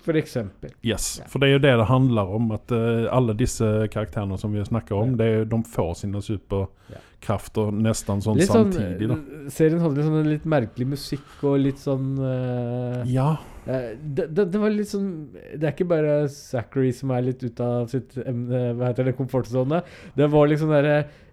[0.00, 0.70] For eksempel.
[0.80, 2.50] Yes, for det er jo det det handler om.
[2.56, 7.68] At uh, alle disse karakterene som vi snakker om, det er, de får sine superkrafter
[7.76, 9.10] nesten sånn Litt sånn, samtidig.
[9.12, 13.34] eh, serien hadde litt sånn litt merkelig musikk og litt sånn uh, Ja.
[13.70, 17.42] Eh, det, det, det var litt sånn Det er ikke bare Zachary som er litt
[17.44, 19.82] ute av sitt emne, hva heter det, komfortsone.
[20.16, 20.90] Det var liksom der,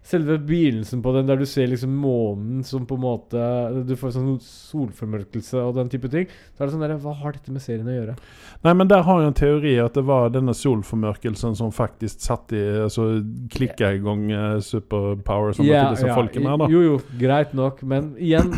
[0.07, 3.47] selve begynnelsen på den, der du ser liksom månen som på en måte
[3.87, 6.29] Du får sånn solformørkelse og den type ting.
[6.53, 8.17] Så er det sånn der, Hva har dette med serien å gjøre?
[8.63, 12.59] Nei, men der har jeg en teori at det var denne solformørkelsen som faktisk satte
[12.59, 13.09] i Altså
[13.53, 16.71] klikka i gang eh, superpower som Ja, disse ja, folkene her, da.
[16.71, 18.53] Jo, jo, greit nok, men igjen,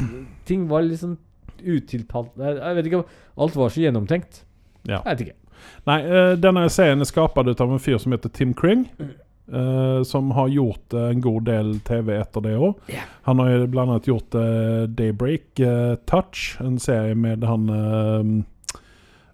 [0.49, 1.17] ting var liksom
[1.63, 3.03] utilpalt Jeg vet ikke
[3.39, 4.43] alt var så gjennomtenkt.
[4.83, 5.01] Ja.
[5.03, 5.37] Jeg vet ikke.
[5.89, 8.87] Nei, eh, denne serien er skapt av en fyr som heter Tim Kring.
[9.49, 12.75] Uh, som har gjort uh, en god del TV etter det òg.
[12.93, 13.01] Ja.
[13.25, 13.95] Han har bl.a.
[14.05, 15.57] gjort uh, Daybreak
[16.05, 17.65] Touch, en serie med han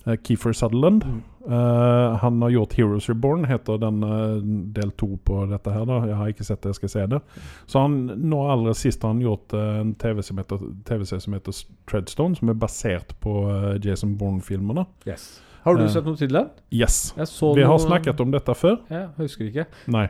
[0.06, 1.04] eh, Kiefer Sutherland.
[1.04, 1.22] Mm.
[1.46, 4.38] Eh, han har gjort Heroes Reborn, heter den uh,
[4.74, 5.86] del to på dette her.
[5.86, 7.22] da Jeg har ikke sett det, jeg skal se det.
[7.70, 12.40] Så han, nå aller sist har han gjort uh, en TV-serie som, som heter Treadstone,
[12.40, 13.36] som er basert på
[13.84, 14.88] Jason Bourne-filmene.
[15.08, 15.36] Yes.
[15.66, 16.50] Har du sett noe til den?
[16.70, 17.14] Yes.
[17.18, 18.76] Vi har snakket om dette før.
[18.86, 19.64] Ja, jeg husker ikke.
[19.90, 20.04] Nei.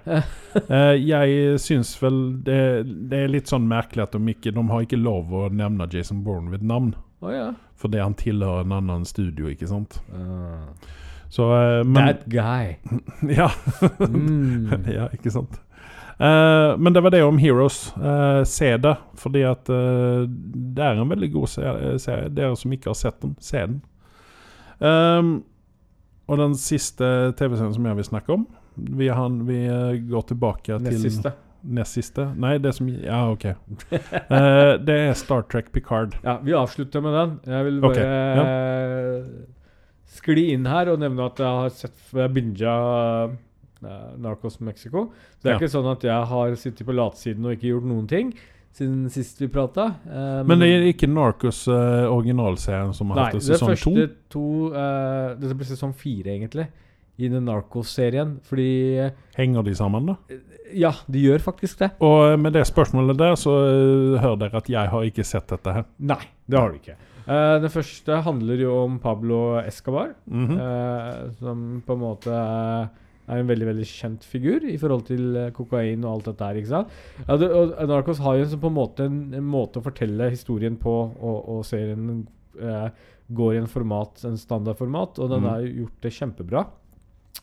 [1.15, 2.57] Jeg syns vel det,
[3.07, 6.25] det er litt sånn merkelig at de ikke De har ikke lov å nevne Jason
[6.27, 6.91] Bourne ved navn.
[7.23, 7.47] Oh, ja.
[7.79, 10.01] Fordi han tilhører en annen studio, ikke sant.
[10.11, 10.67] Ah.
[11.30, 12.76] Så eh, Men That guy.
[13.39, 13.49] Ja.
[13.99, 14.69] Mm.
[14.97, 15.59] ja, ikke sant.
[16.15, 17.89] Uh, men det var det om Heroes.
[17.97, 22.30] Uh, se det, fordi at uh, det er en veldig god se- serie.
[22.32, 23.82] Dere som ikke har sett den, se den.
[24.80, 25.34] Um,
[26.28, 27.05] og den siste
[27.38, 28.45] TV-serien som jeg vil snakke om
[28.76, 31.32] Vi, han, vi eh, går tilbake Nest til siste.
[31.63, 32.26] Nest siste?
[32.41, 33.45] Nei, det som Ja, OK.
[33.45, 36.17] Eh, det er Star Trek Picard.
[36.26, 37.38] Ja, vi avslutter med den.
[37.53, 38.07] Jeg vil bare
[40.08, 42.76] skli inn her og nevne at jeg har sett Jeg binga
[43.30, 45.10] uh, Narcos Mexico.
[45.39, 45.60] Så det er Ja.
[45.60, 48.34] ikke sånn at jeg har sittet på latsiden og ikke gjort noen ting
[48.76, 49.86] siden sist vi prata.
[50.06, 53.70] Um, Men det er ikke Narcos uh, originalserien som har Nei, hatt det det sesong
[53.72, 54.18] første to?
[54.36, 56.66] to eh, Dette blir sesong fire, egentlig,
[57.18, 58.34] i den Narcos-serien.
[58.43, 58.68] Fordi
[58.99, 60.18] eh, Henger de sammen, da?
[60.76, 61.91] Ja, de gjør faktisk det.
[62.03, 65.47] Og eh, med det spørsmålet der, så eh, hører dere at jeg har ikke sett
[65.56, 65.86] dette her.
[65.99, 66.20] Nei,
[66.51, 66.97] det har du ikke.
[67.26, 70.13] Eh, den første handler jo om Pablo Escobar.
[70.30, 70.59] -hmm.
[70.59, 72.32] uh, som på en måte
[73.26, 76.59] er en veldig veldig kjent figur i forhold til eh, kokain og alt dette her.
[76.61, 76.88] ikke sant?
[77.28, 79.86] Ja, det, og Narcos har jo en sånn på en måte en, en måte å
[79.86, 82.28] fortelle historien på, og, og serien
[82.61, 82.89] eh,
[83.36, 85.49] går i en format, en standardformat, og den mm.
[85.49, 86.65] har gjort det kjempebra.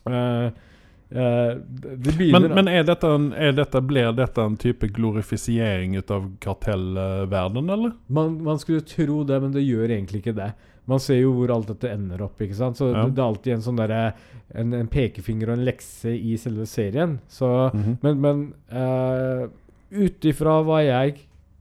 [0.07, 0.71] Eh, eh,
[1.13, 6.31] det det Men, men er dette en, er dette, blir dette en type glorifisering av
[6.41, 7.93] kartellverden, eller?
[8.07, 10.53] Man, man skulle tro det, men det gjør egentlig ikke det.
[10.91, 12.41] Man ser jo hvor alt dette ender opp.
[12.43, 12.77] ikke sant?
[12.81, 13.05] Så Ja.
[13.07, 14.15] det, er alltid en sånn der,
[14.55, 17.19] en, en pekefinger og en lekse i selve serien.
[17.29, 17.99] Så Mhm.
[18.03, 19.49] Men, men uh,
[19.93, 21.21] ut ifra hva jeg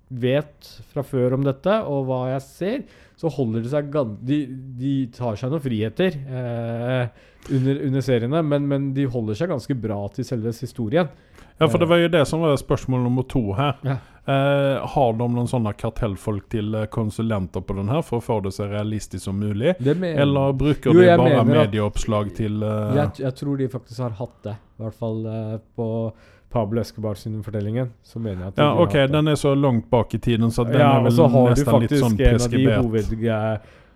[0.10, 2.82] vet fra før om dette, og hva jeg ser,
[3.22, 3.92] så holder det seg
[4.26, 4.38] de,
[4.82, 9.76] de tar seg noen friheter eh, under, under seriene, men, men de holder seg ganske
[9.78, 11.12] bra til selve historien.
[11.62, 13.76] Ja, for det var jo det som var spørsmål nummer to her.
[13.86, 14.00] Ja.
[14.22, 18.40] Eh, har de noen sånne kartellfolk til eh, konsulenter på den her for å få
[18.46, 19.76] det så realistisk som mulig?
[19.82, 24.18] Eller bruker Jo, de bare medieoppslag at- til eh, jeg, jeg tror de faktisk har
[24.22, 24.56] hatt det.
[24.78, 25.88] I hvert fall eh, på
[26.52, 27.92] Pablo Escobar sine fortellingen.
[28.04, 30.80] Så mener jeg at Ja, OK, den er så langt bak i tiden, så den
[30.82, 32.84] ja, er og vel så har du litt faktisk sånn en av de preskribert.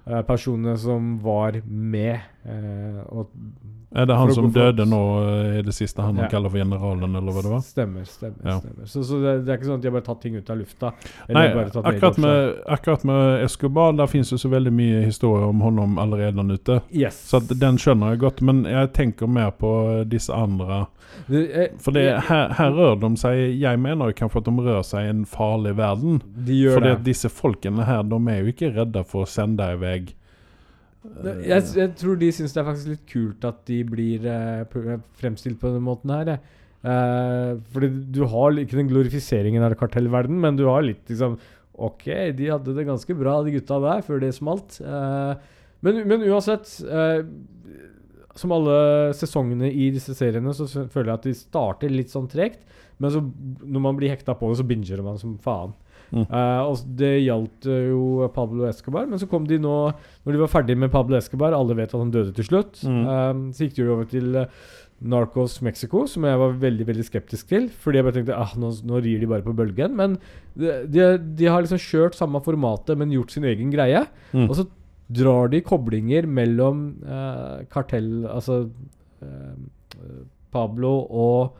[0.05, 3.31] hovedpersonene som var med Eh, og
[3.95, 6.27] Er det han som døde nå eh, i det siste, han Ja.
[6.27, 7.61] kaller for generalen, eller hva det var?
[7.63, 8.41] Stemmer, stemmer.
[8.43, 8.57] Ja.
[8.59, 8.85] stemmer.
[8.91, 10.57] Så, så det, det er ikke sånn at de har bare tatt ting ut av
[10.59, 10.91] lufta.
[11.29, 15.95] Nei, akkurat med, akkurat med Escobar, der finnes jo så veldig mye historie om honom
[16.01, 16.81] allerede der ute.
[16.91, 17.21] Yes.
[17.29, 19.71] Så den skjønner jeg godt, men jeg tenker mer på
[20.11, 20.85] disse andre.
[21.31, 24.81] Eh, For det, her, her rør de seg Jeg mener jo kanskje at de rør
[24.83, 26.19] seg i en farlig verden.
[26.35, 27.03] de gjør Fordi det.
[27.07, 29.99] disse folkene her, de er jo ikke redde for å sende i vei.
[31.25, 34.77] Jeg, jeg tror de syns det er faktisk litt kult at de blir eh,
[35.19, 36.35] fremstilt på den måten her.
[36.85, 41.39] Eh, fordi du har ikke den glorifiseringen av kartellverden, men du har litt liksom
[41.75, 42.05] Ok,
[42.37, 44.77] de hadde det ganske bra, de gutta der, før det smalt.
[44.79, 45.33] Eh,
[45.83, 47.25] men, men uansett eh,
[48.39, 48.77] Som alle
[49.17, 52.63] sesongene i disse seriene, så føler jeg at de starter litt sånn tregt.
[53.01, 53.19] Men så,
[53.59, 55.75] når man blir hekta på det, så binger man som faen.
[56.15, 56.25] Mm.
[56.31, 59.73] Og det gjaldt eh, jo Pablo Escobar, men så kom de nå
[60.23, 63.03] Når de var ferdig med Pablo Escobar, alle vet at han døde til slutt, Mm.
[63.03, 64.39] eh, så gikk de over til
[65.05, 67.65] Narcos Mexico, som jeg var veldig veldig skeptisk til.
[67.69, 69.91] Fordi jeg bare tenkte ah, nå, nå rir de bare på bølgen.
[69.99, 70.15] Men
[70.55, 74.05] de, de, de har liksom kjørt samme formatet, men gjort sin egen greie.
[74.31, 74.47] Mm.
[74.47, 74.65] Og så
[75.11, 78.63] drar de koblinger mellom uh, kartell Altså
[79.21, 79.53] uh,
[80.55, 81.59] Pablo og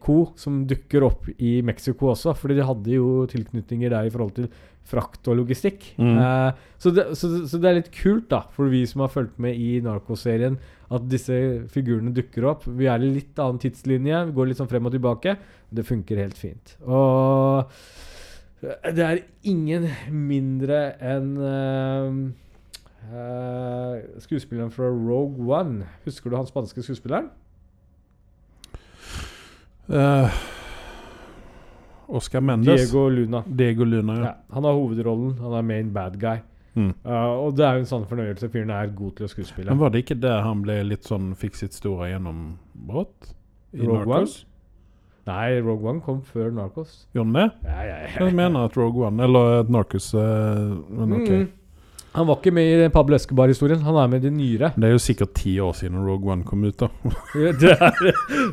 [0.00, 0.32] co.
[0.36, 2.34] som dukker opp i Mexico også.
[2.38, 4.48] Fordi de hadde jo tilknytninger der i forhold til
[4.88, 5.84] frakt og logistikk.
[5.96, 6.18] Mm.
[6.18, 9.38] Uh, så, det, så, så det er litt kult, da, for vi som har fulgt
[9.42, 10.58] med i Narcos-serien,
[10.92, 11.36] at disse
[11.72, 12.66] figurene dukker opp.
[12.66, 15.36] Vi er i litt annen tidslinje, vi går litt sånn frem og tilbake.
[15.72, 16.74] Det funker helt fint.
[16.84, 17.70] Og
[18.62, 22.10] det er ingen mindre enn uh,
[23.10, 25.88] uh, skuespilleren fra Rogue One.
[26.06, 27.30] Husker du han spanske skuespilleren?
[29.88, 30.40] Eh,
[32.12, 32.76] Oscar Mendes.
[32.76, 33.42] Diego Luna.
[33.46, 34.24] Diego Luna, ja.
[34.24, 35.38] Ja, han har hovedrollen.
[35.38, 36.42] Han er main bad guy.
[36.74, 36.94] Mm.
[37.04, 38.48] Uh, og det er jo en sann fornøyelse.
[38.52, 39.68] Fyren er god til å skuespille.
[39.68, 43.32] Men var det ikke der han ble litt sånn fikk sitt store gjennombrott?
[43.72, 44.38] I Rogue Narcos?
[45.28, 47.04] Nei, Rogue One kom før Narcos.
[47.14, 47.70] Gjorde den det?
[47.70, 48.12] Ja, ja, ja.
[48.26, 51.28] Jeg mener at Rogue One, eller at Narcos uh, Men ok.
[51.30, 51.50] Mm.
[52.12, 53.80] Han var ikke med i Pablo Escobar-historien.
[53.86, 54.72] Han er med i de nyere.
[54.76, 56.90] Det er jo sikkert ti år siden Rogue One kom ut, da.
[57.62, 57.96] det, er,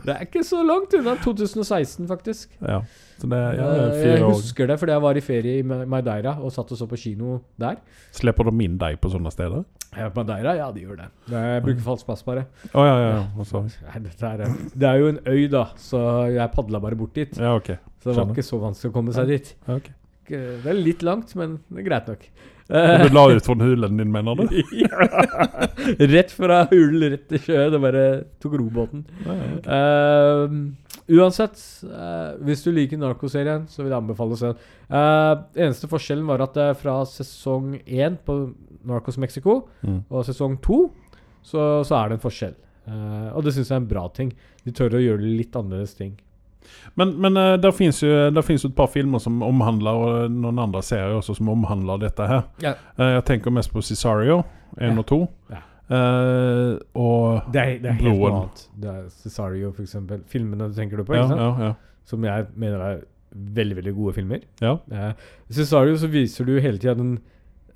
[0.06, 1.18] det er ikke så langt unna.
[1.26, 2.56] 2016, faktisk.
[2.64, 2.82] ja.
[3.20, 4.68] Så det ja, Eh, jeg husker år.
[4.72, 7.82] det fordi jeg var i ferie i Madeira og satt og så på kino der.
[8.16, 9.66] Slipper de inn deg på sånne steder?
[9.98, 11.08] Ja, Madeira, ja, de gjør det.
[11.34, 12.46] Jeg bruker falsk pass, bare.
[12.72, 13.10] Oh, ja, ja.
[13.20, 13.64] ja.
[13.92, 17.36] Nei, er, det er jo en øy, da, så jeg padla bare bort dit.
[17.36, 17.74] Ja, ok.
[18.00, 19.52] Så det var ikke så vanskelig å komme seg dit.
[19.68, 19.98] Ja, okay.
[20.30, 22.24] Det er litt langt, men det er greit nok.
[22.70, 24.44] Du la ut fra hulen din, mener du?
[26.14, 27.72] Rett fra hulen, rett til sjøen.
[27.74, 28.04] Det bare
[28.44, 29.02] tok robåten.
[29.26, 29.56] Ja, okay.
[29.58, 29.70] ok.
[29.74, 31.58] Eh, uansett,
[31.90, 34.62] uh, hvis du liker narkoserien, så vil jeg anbefale å se den.
[34.92, 35.34] Uh,
[35.66, 38.38] eneste forskjellen var at eh, fra sesong én på
[38.90, 40.02] Narcos Mexico Mm.
[40.10, 40.84] og sesong to,
[41.42, 42.56] så, så er det en forskjell.
[43.38, 44.32] Og det syns jeg er en bra ting.
[44.66, 46.16] De tør å gjøre litt annerledes ting.
[46.98, 50.32] Men, men eh, der finnes jo der finnes jo et par filmer som omhandler, og
[50.32, 52.44] noen andre serier også som omhandler dette her.
[52.64, 52.74] Ja.
[52.98, 54.42] Eh, jeg tenker mest på Cesario
[54.78, 54.96] 1 Ja.
[54.98, 55.20] og 2.
[55.54, 55.62] Ja.
[55.90, 58.66] Eh, og Det er, det er helt noe annet.
[58.80, 60.22] Det er Cesario, for eksempel.
[60.30, 61.86] Filmene du tenker du på, ikke sant?
[62.10, 64.40] som jeg mener er veldig veldig gode filmer.
[64.62, 64.76] ja.
[64.92, 65.12] Eh,
[65.54, 67.20] Cesario så viser du hele tida den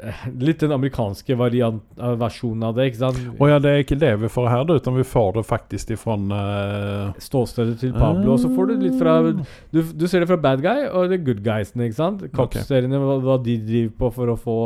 [0.47, 2.89] Litt den amerikanske variant, eh, versjonen av det.
[2.91, 3.19] ikke sant?
[3.37, 5.93] Og ja, det er ikke det vi får her, da, utan vi får det faktisk
[5.95, 8.35] ifra uh, Ståstedet til Pablo.
[8.35, 11.19] Og så får du litt fra du, du ser det fra bad guy og the
[11.21, 11.89] good guysene.
[11.89, 12.25] ikke sant?
[12.35, 14.57] Cops-seriene, hva, hva de driver på for å få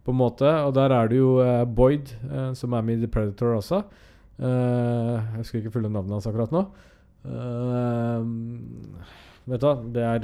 [0.00, 0.48] på en måte.
[0.66, 3.84] Og der er det jo uh, Boyd, uh, som er med i The Predator også.
[4.40, 6.64] Eh, jeg husker ikke fulle navnet hans akkurat nå.
[7.28, 8.28] Eh,
[9.52, 10.22] vet du hva, det er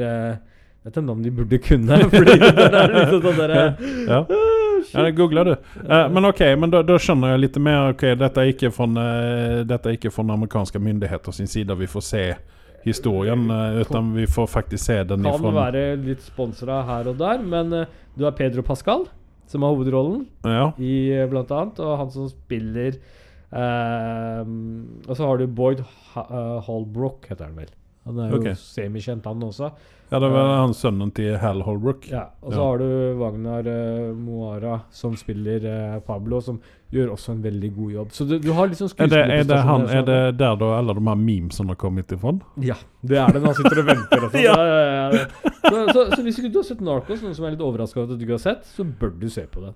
[0.87, 2.01] eh, Det om de burde kunne.
[2.17, 3.57] fordi det er liksom sånn der,
[4.15, 4.25] Ja.
[4.93, 5.55] Ja, det googler du.
[5.83, 7.91] Uh, men ok, men da, skjønner jeg litt mer.
[7.95, 9.97] Ok, Dette er ikke fra uh, er
[10.37, 12.23] amerikanske myndigheter sin side vi får se
[12.87, 17.19] historien, uh, utan vi får faktisk se den Kan ifra være litt sponsora her og
[17.19, 19.09] der, men uh, du har Pedro Pascal,
[19.51, 20.27] som har hovedrollen.
[20.47, 20.71] Ja.
[20.79, 22.97] i eh, blant annet, og han som spiller
[25.07, 25.85] Og så har du Boyd
[26.15, 26.25] ha
[26.67, 27.71] Holbrook, heter han vel.
[28.07, 28.55] Han er jo okay.
[28.55, 29.69] semikjent, han også.
[30.13, 32.05] ja, det var han sønnen til Hal Holbrook.
[32.07, 32.67] Ja, Og så Ja.
[32.69, 36.61] har du Wagnar uh, Moara, som spiller uh, Pablo, som
[36.95, 38.13] gjør også en veldig god jobb.
[38.15, 40.95] Så du, du har liksom Er det, er, det han, er det der da alle
[40.95, 42.37] de her memesene har kommet ifra?
[42.63, 44.25] Ja, det er det han sitter og venter.
[44.29, 44.45] Og sånn.
[44.47, 44.55] Ja.
[45.11, 45.27] ja.
[45.67, 48.15] Så, så, så hvis ikke du har sett Narcos, noen som er litt overraska over
[48.15, 49.75] at du ikke har sett, så bør du se på den.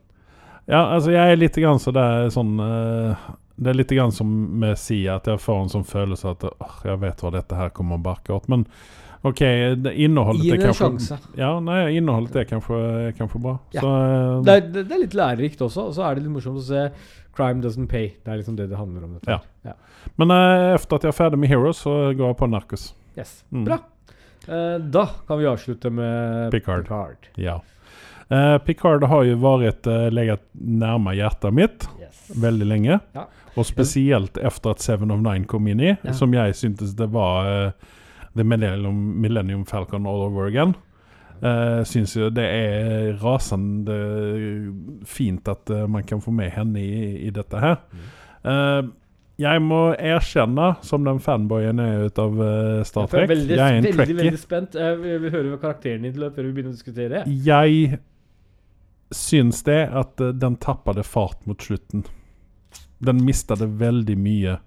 [0.71, 3.25] Ja, altså jeg er litt grann så det er sånn eh,
[3.61, 4.29] Det er litt grann som
[4.61, 7.73] med Sia, at jeg får en sånn følelse at oh, jeg vet hva dette her
[7.77, 8.49] kommer å barke åt.
[8.49, 8.65] Men,
[9.23, 10.85] Okej, det- innehållet Gi är kanske...
[10.85, 11.19] sjanse.
[11.37, 13.59] Ja, nej, innehållet är kanske, är kanske bra.
[13.77, 13.81] Ja.
[13.81, 16.33] Så, eh, Det er, det, det er litt lærerikt også, og så er det litt
[16.33, 16.87] morsomt å se
[17.37, 18.15] Crime Doesn't Pay.
[18.25, 19.19] Det er liksom det det handler om.
[19.27, 19.41] Ja.
[19.63, 19.75] Ja.
[20.17, 22.95] Men eh, efter att jag är färdig med Heroes så går jag på Narcos.
[23.17, 23.45] Yes.
[23.53, 23.65] Mm.
[23.65, 23.79] Bra.
[24.49, 26.87] Uh, da kan vi avslutte med Picard.
[27.35, 27.61] Ja.
[28.33, 32.31] Uh, Picard har ju varit uh, legat närmare hjärtat mitt Yes.
[32.43, 32.99] väldigt länge.
[33.13, 33.29] Ja.
[33.57, 36.13] Och spesielt efter at Seven of Nine kom inn i, Ja.
[36.13, 37.73] som jeg syntes det var uh,
[38.37, 40.75] The Millennium, Millennium Falcon all over again.
[41.43, 43.95] Uh, syns jo det er rasende
[45.09, 47.79] fint at uh, man kan få med henne i, i dette her.
[48.45, 48.83] Eh,
[49.41, 53.57] jeg må erkjenne, som den fanboyen er ut av eh, Star Jeg er Trek veldig,
[53.57, 54.17] Jeg er en veldig, trekkie.
[54.21, 54.75] veldig spent.
[54.77, 57.23] Jeg vil, høre karakteren din til før vi begynner å diskutere.
[57.27, 57.99] Jeg
[59.17, 62.05] syns det at eh, den tappade fart mot slutten.
[63.01, 64.59] Den mistade veldig mye.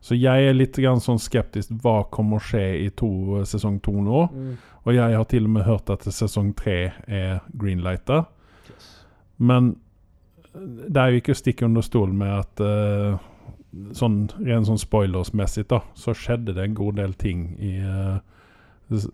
[0.00, 1.72] Så jeg er litt grann sånn skeptisk.
[1.82, 4.24] Hva kommer å skje i to, sesong to nå?
[4.30, 4.52] Mm.
[4.86, 8.24] Og jeg har til og med hørt at sesong tre er greenlighta.
[9.38, 9.76] Men
[10.54, 13.18] det er jo ikke å stikke under stol med at uh,
[13.94, 18.18] sånn, Rent sånn spoilersmessig da, så skjedde det en god del ting i uh,
[18.88, 19.08] eh,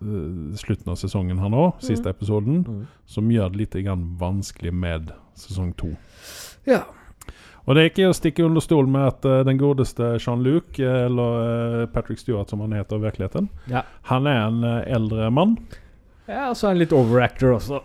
[0.57, 2.85] slutten av sesongen her nå, siste episoden, Mm.
[3.05, 5.91] som gjør det litt grann vanskelig med sesong to.
[6.65, 6.85] Ja.
[7.65, 11.05] Og det er ikke å stikke under stol med at uh, den godeste Jean-Luc, eh,
[11.07, 13.81] eller uh, Patrick Stewart som han heter i virkeligheten, Ja.
[14.11, 15.57] han er en uh, eldre mann.
[16.29, 17.77] ja, og så er han litt overactor også.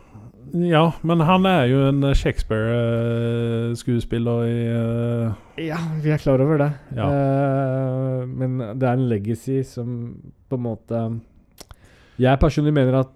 [0.50, 4.56] Ja, men han er jo en Shakespeare-skuespiller i
[5.68, 6.72] Ja, vi er klar over det.
[6.96, 7.06] Ja.
[8.26, 10.16] Men det er en legacy som
[10.50, 11.02] på en måte
[12.18, 13.14] Jeg personlig mener at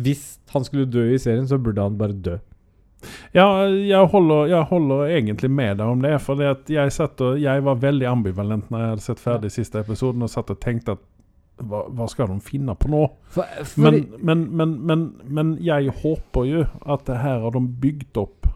[0.00, 2.38] hvis han skulle dø i serien, så burde han bare dø.
[3.34, 6.14] Ja, jeg holder, jeg holder egentlig med deg om det.
[6.24, 10.32] For jeg, og, jeg var veldig ambivalent når jeg hadde sett ferdig siste episoden og
[10.32, 11.04] satt og tenkte at
[11.58, 13.04] hva, hva skal de finne på nå?
[13.34, 13.46] For,
[13.82, 18.46] Men, men, men, men, men jeg håper jo at det her har de bygd opp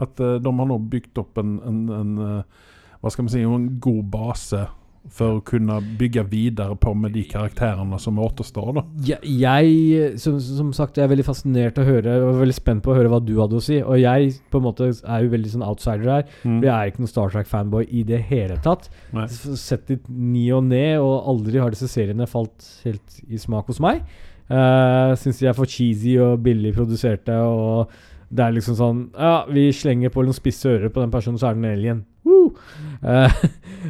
[0.00, 2.62] At eh, de har nå bygd opp en, en, en eh,
[3.02, 4.62] Hva skal man si En god base
[5.10, 8.70] for å kunne bygge videre på med de karakterene som återstår.
[8.76, 8.84] da.
[9.08, 12.92] jeg, jeg som, som sagt, jeg er veldig fascinert å høre og veldig spent på
[12.92, 13.80] å høre hva du hadde å si.
[13.82, 16.26] Og jeg på en måte er jo veldig sånn outsider her.
[16.44, 18.88] For jeg er ikke noen Star Trek-fanboy i det hele tatt.
[19.16, 19.26] Nei.
[19.28, 23.82] Sett litt ni og ned, og aldri har disse seriene falt helt i smak hos
[23.82, 24.04] meg.
[24.52, 27.92] Uh, Syns de er for cheesy og billig produserte, og
[28.32, 31.50] det er liksom sånn Ja, vi slenger på noen spisse ører på den personen, så
[31.50, 32.00] er det en alien.
[32.24, 32.52] Uh!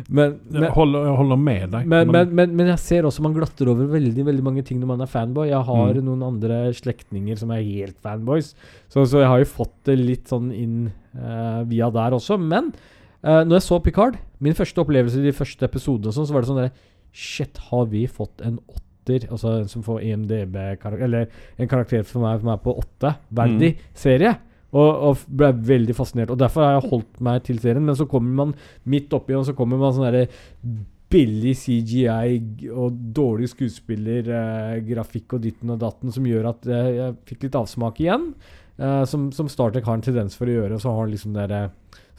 [0.09, 1.86] Men, men, Jeg holder, jeg holder med deg.
[1.90, 5.05] men, men, men, jeg ser også man glatter over veldig veldig mange ting når man
[5.05, 5.51] er fanboy.
[5.51, 6.05] Jeg har Mm.
[6.06, 8.55] noen andre slektninger som er helt fanboys,
[8.89, 10.78] så, så jeg har jo fått det litt sånn inn
[11.19, 12.39] uh, via der også.
[12.40, 12.73] Men
[13.23, 16.43] uh, når jeg så Picard, min første opplevelse i de første episodene, sånn, så var
[16.43, 16.73] det sånn der
[17.12, 18.56] Shit, har vi fått en
[19.03, 19.29] åtter?
[19.31, 23.74] Altså en som får IMDb-karakter Eller en karakter for meg som er på åtte, verdig
[23.77, 23.85] Mm.
[23.95, 24.37] serie.
[24.73, 26.31] Og, og ble veldig fascinert.
[26.31, 27.85] Og derfor har jeg holdt meg til serien.
[27.85, 28.55] Men så kommer man
[28.87, 30.29] midt oppi, og så kommer man sånn derre
[31.12, 37.43] billig CGI og dårlig skuespillergrafikk og ditten og datten som gjør at eh, jeg fikk
[37.49, 38.31] litt avsmak igjen.
[38.79, 40.74] eh, som, som Star Trek har en tendens for å gjøre.
[40.79, 41.69] Og så har han liksom der eh,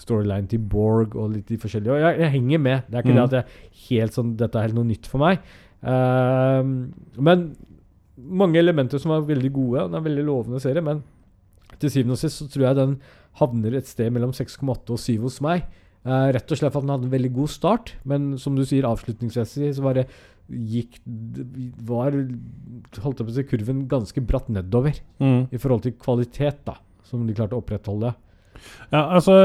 [0.04, 1.94] storyline til Borg og litt de forskjellige.
[1.96, 2.84] Og jeg, jeg henger med.
[2.90, 3.20] Det er ikke Mm.
[3.20, 5.40] det at jeg helt sånn Dette er helt noe nytt for meg.
[5.84, 6.64] Eh,
[7.30, 7.46] men
[8.18, 9.84] mange elementer som er veldig gode.
[9.84, 11.04] og Det er en veldig lovende serie, men
[11.82, 12.98] til syvende og sist så tror jeg den
[13.40, 15.66] havner et sted mellom 6,8 og 7 hos meg.
[16.04, 18.66] Uh, rett og slett for at den hadde en veldig god start, men som du
[18.68, 20.08] sier, avslutningsmessig så var det
[20.52, 20.98] gikk
[21.88, 25.48] var holdt jeg på å si, kurven ganske bratt nedover Mm.
[25.56, 26.76] i forhold til kvalitet, da,
[27.08, 28.12] som de klarte å opprettholde.
[28.90, 29.36] Ja, altså,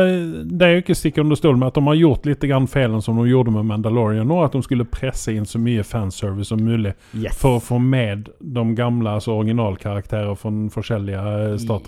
[0.45, 3.03] det er jo ikke stikk under stol med at de har gjort litt grann feilen
[3.03, 4.43] som de gjorde med Mandalorian nå.
[4.45, 7.37] At de skulle presse inn så mye fanservice som mulig Yes.
[7.39, 11.23] for å få med de gamle altså originalkarakterer fra forskjellige
[11.53, 11.79] eh, Star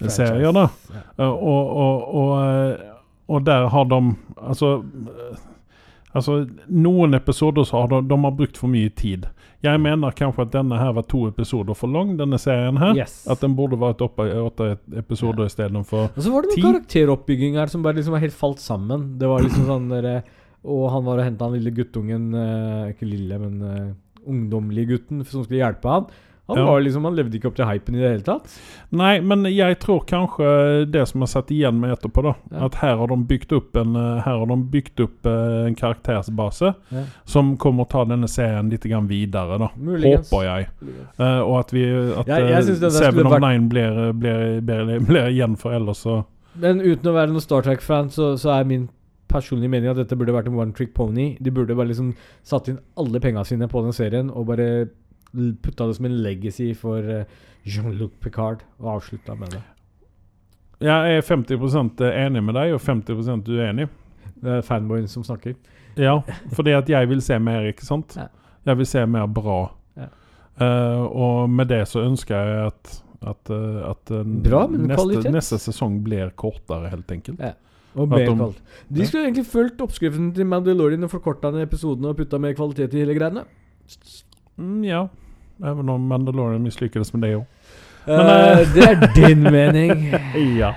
[0.00, 0.52] Trek-serier.
[0.52, 0.68] da.
[1.16, 1.28] ja.
[1.28, 2.92] og, og, og, eh,
[3.26, 4.00] og der har de
[4.36, 5.42] Altså eh,
[6.14, 9.24] Altså, noen episoder så har de, de har brukt for mye tid.
[9.64, 12.94] Jeg mener kanskje at denne her var to episoder for lang, denne serien her.
[12.98, 13.22] Yes.
[13.30, 17.72] At den burde vært oppe åtte episoder istedenfor Og så var det noen karakteroppbygging her
[17.72, 19.14] som bare liksom var helt falt sammen.
[19.20, 20.10] Det var liksom sånn der,
[20.64, 25.24] Og han var og henta han lille guttungen eh, Ikke lille, men uh, ungdomlige gutten
[25.28, 26.06] som skulle hjelpe han.
[26.46, 26.78] Han, Ja.
[26.78, 28.50] liksom, han levde ikke opp til hypen i det hele tatt.
[28.92, 32.34] Nei, men jeg tror kanskje det som har satt igjen med etterpå, da.
[32.52, 32.66] Ja.
[32.66, 37.04] At her har de bygd opp en, eh, de bygd opp eh, en karaktersbase Ja.
[37.24, 39.68] som kommer å ta denne serien litt videre, da.
[39.78, 40.28] Muligens.
[40.30, 40.68] Håper jeg.
[41.18, 41.84] Uh, og at vi
[42.18, 46.24] At ja, jeg Seven of vært- Nine blir, blir, blir, blir igjen for ellers så
[46.60, 48.88] Men uten å være noen Star Trek-fan, så, så er min
[49.28, 51.36] personlige mening at dette burde vært en one trick pony.
[51.40, 52.14] De burde bare liksom
[52.44, 54.88] satt inn alle penga sine på den serien og bare
[55.62, 57.28] putta det som en legacy for eh,
[57.66, 59.62] Jean-Luc Picard og avslutta med det.
[60.84, 63.88] Jeg er 50% enig med deg og 50 uenig.
[64.42, 65.54] Det er fanboyen som snakker.
[65.96, 66.18] Ja,
[66.52, 68.16] fordi at jeg vil se mer, ikke sant?
[68.18, 68.26] Ja.
[68.66, 69.60] Jeg vil se mer bra.
[69.96, 70.10] Ja.
[70.54, 72.92] Uh, og med det så ønsker jeg at
[73.24, 77.40] at, eh, at eh, Bra, neste, neste sesong blir kortere, helt enkelt.
[77.40, 77.54] Ja.
[77.94, 78.48] Og mer de-.
[78.90, 82.96] De skulle egentlig fulgt oppskriften til Mandalorian og forkorta ned episodene og putta mer kvalitet
[82.96, 83.44] i hele greiene.
[84.58, 85.04] Mm, ja.
[85.62, 87.44] Even om Mandalorian mislykkes med det òg.
[88.06, 90.08] Men, eh, det er din mening.
[90.60, 90.72] Ja.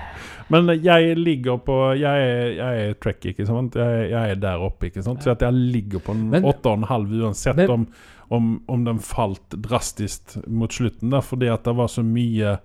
[0.48, 3.74] Men jeg ligger på Jeg er, jeg er track, ikke sant?
[3.76, 5.20] Jeg, jeg er der oppe, ikke sant?
[5.22, 7.84] Så jeg ligger på en Men- 8,5 uansett Men- om,
[8.30, 11.10] om, om den falt drastisk mot slutten.
[11.12, 12.56] Der, fordi at det var så mye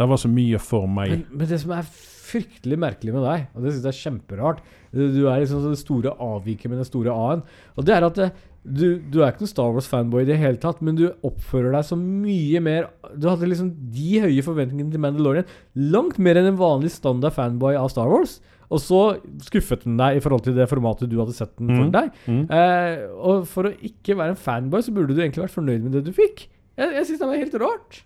[0.00, 1.10] Det var så mye for meg.
[1.10, 1.88] Men, men det som er
[2.30, 4.60] fryktelig merkelig med deg, og det syns jeg er kjemperart
[4.92, 7.42] Du du er liksom det store avviket med den store A-en.
[7.76, 8.28] Og det er at det,
[8.64, 11.84] du, du er ikke noen Star Wars-fanboy i det hele tatt, men du oppfører deg
[11.88, 15.46] så mye mer Du hadde liksom de høye forventningene til Mandalorian.
[15.76, 18.38] Langt mer enn en vanlig standard fanboy av Star Wars.
[18.70, 18.98] Og så
[19.42, 21.90] skuffet den deg i forhold til det formatet du hadde sett den for Mm.
[21.96, 22.12] deg.
[22.28, 22.44] Mm.
[22.54, 25.92] Eh, og for å ikke være en fanboy, så burde du egentlig vært fornøyd med
[25.96, 26.44] det du fikk.
[26.78, 28.02] Jeg, jeg syns det var helt rart.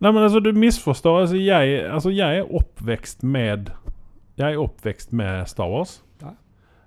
[0.00, 1.20] Nei, men altså, du misforstår.
[1.20, 3.70] Altså, jeg, altså, jeg er oppvekst med
[4.36, 6.00] Jeg er oppvekst med Star Wars.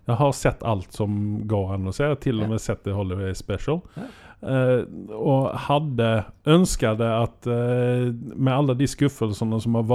[0.07, 1.17] Jeg har sett alt som
[1.47, 2.05] går an å se.
[2.05, 3.81] Jeg har til og med sett det Holiday Special.
[3.97, 4.07] Ja.
[4.37, 4.83] Eh,
[5.17, 6.11] og hadde
[6.45, 9.87] ønsket at eh, med alle de skuffelsene som har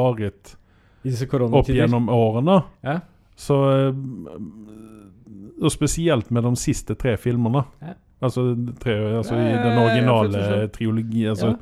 [1.03, 3.01] disse opp gjennom årene, Ja.
[3.37, 3.57] så
[3.91, 3.95] uh,
[5.63, 7.65] Og spesielt med de siste tre filmene.
[7.81, 7.95] Ja.
[8.23, 8.53] Altså,
[8.83, 10.27] tre, Ja, i den originale.
[10.27, 10.69] Altså,
[11.55, 11.57] Ja.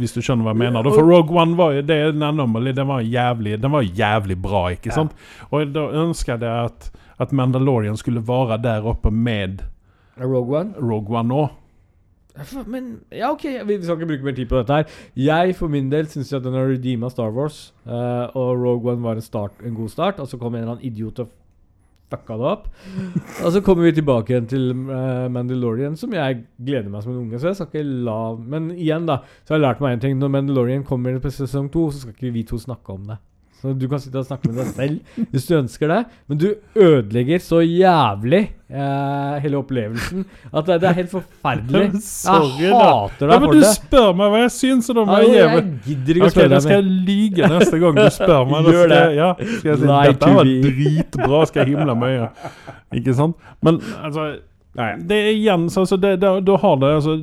[0.00, 0.82] Hvis du skjønner hva jeg mener.
[0.90, 2.72] For Rogue One var jo det er en anomaly.
[2.74, 5.14] Den var jævlig, den var jævlig bra, ikke sant?
[5.50, 6.90] Og da ønsket jeg at,
[7.20, 9.62] at Mandalorian skulle være der oppe med
[10.20, 10.74] Rogue One.
[10.80, 11.56] Rogue One òg.
[12.66, 14.84] Men ja, ok, vi vi skal ikke bruke mer tid på dette her.
[15.16, 19.02] Jeg for min del syns at den har redeema Star Wars, uh, og Rogue One
[19.02, 20.20] var en, start, en god start.
[20.20, 21.32] Og så kom en eller annen idiot og
[22.10, 22.68] fucka det opp.
[23.44, 27.24] og så kommer vi tilbake igjen til uh, Mandalorian, som jeg gleder meg som en
[27.24, 27.40] unge.
[27.40, 30.18] Så jeg skal ikke la Men igjen, da, så har jeg lært meg én ting.
[30.18, 33.18] Når Mandalorian kommer på sesong to, så skal ikke vi to snakke om det.
[33.60, 35.98] Så du kan sitte og snakke med deg selv hvis du ønsker det.
[36.30, 36.46] Men du
[36.80, 38.38] ødelegger så jævlig
[38.72, 42.00] eh, hele opplevelsen at det, det er helt forferdelig.
[42.06, 45.04] Sorry, jeg for hater Ja, deg men du spør meg hva jeg syns, og da
[45.10, 48.04] må jeg gi meg gidder ikke å spørre deg skal jeg lyge neste gang du
[48.16, 48.60] spør meg.
[48.70, 49.18] Da Gjør skal jeg, det.
[49.20, 50.60] ja, skal jeg si Lie Dette var me.
[50.70, 52.30] dritbra, skal jeg himle mye.
[53.00, 53.36] Ikke sant?
[53.64, 54.30] Men altså
[54.70, 57.14] Det er igjen altså, det, det, det, det altså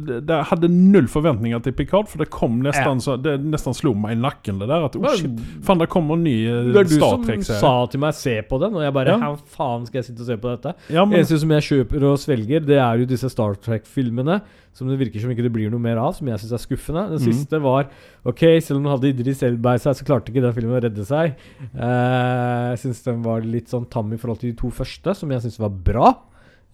[0.49, 4.19] hadde null forventninger til Picard, for det kom nesten så Det nesten slo meg i
[4.19, 4.88] nakken, det der.
[4.90, 7.61] At oh, shit, faen, det kommer en ny eh, Det er du Star som Trek-serie.
[7.64, 9.18] sa til meg 'se på den', og jeg bare Ja.
[9.18, 12.03] 'hva faen skal jeg sitte og se på dette?' Ja, men, eneste som jeg kjøper
[12.11, 14.41] og svelger, det er jo disse Star Trek-filmene.
[14.74, 17.10] Som det virker som ikke det blir noe mer av, som jeg syns er skuffende.
[17.10, 17.32] Den mm.
[17.32, 17.88] siste var
[18.28, 20.84] Ok, selv om den hadde Idris Elba i seg, så klarte ikke den filmen å
[20.84, 21.34] redde seg.
[21.74, 25.32] Uh, jeg syns den var litt sånn tam i forhold til de to første, som
[25.32, 26.11] jeg syns var bra.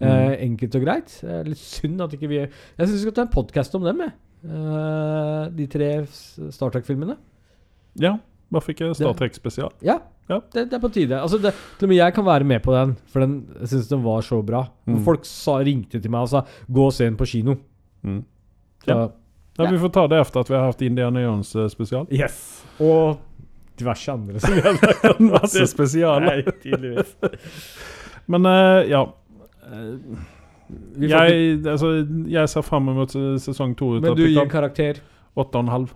[0.00, 0.40] Eh, Mhm.
[0.50, 1.12] enkelt og greit.
[1.24, 4.00] Eh, litt synd at ikke vi Jeg syns vi skal ta en podkast om dem,
[4.00, 4.12] jeg.
[4.44, 5.90] Eh, de tre
[6.50, 7.16] Star Trek-filmene.
[7.96, 8.16] ja,
[8.52, 9.70] hvorfor ikke Star Trek spesial?
[9.82, 9.98] Ja,
[10.28, 10.38] Ja.
[10.52, 11.12] Det, det er på tide.
[11.20, 13.88] Altså det, til og med jeg kan være med på den, for den, jeg syns
[13.90, 14.62] den var så bra.
[14.88, 15.04] Mm.
[15.04, 16.40] Folk sa, ringte til meg og sa
[16.70, 17.58] 'gå og se den på kino'.
[18.02, 18.24] Mm.
[18.84, 19.08] Så, Ja.
[19.58, 22.06] Ja, Vi får ta det etter at vi har hatt Indiana Jones spesial.
[22.10, 22.64] Yes.
[22.80, 23.18] Og
[23.76, 25.20] diverse andre som vi har snakket.
[25.30, 26.20] Masse spesialer.
[26.26, 27.14] Nei, tydeligvis.
[28.28, 29.04] Men eh, ja.
[29.64, 29.98] Eh,
[31.00, 31.90] Jeg, altså,
[32.28, 33.90] jeg ser fram mot sesong to.
[34.00, 35.00] Men du gir karakter?
[35.36, 35.92] Åtte og en halv.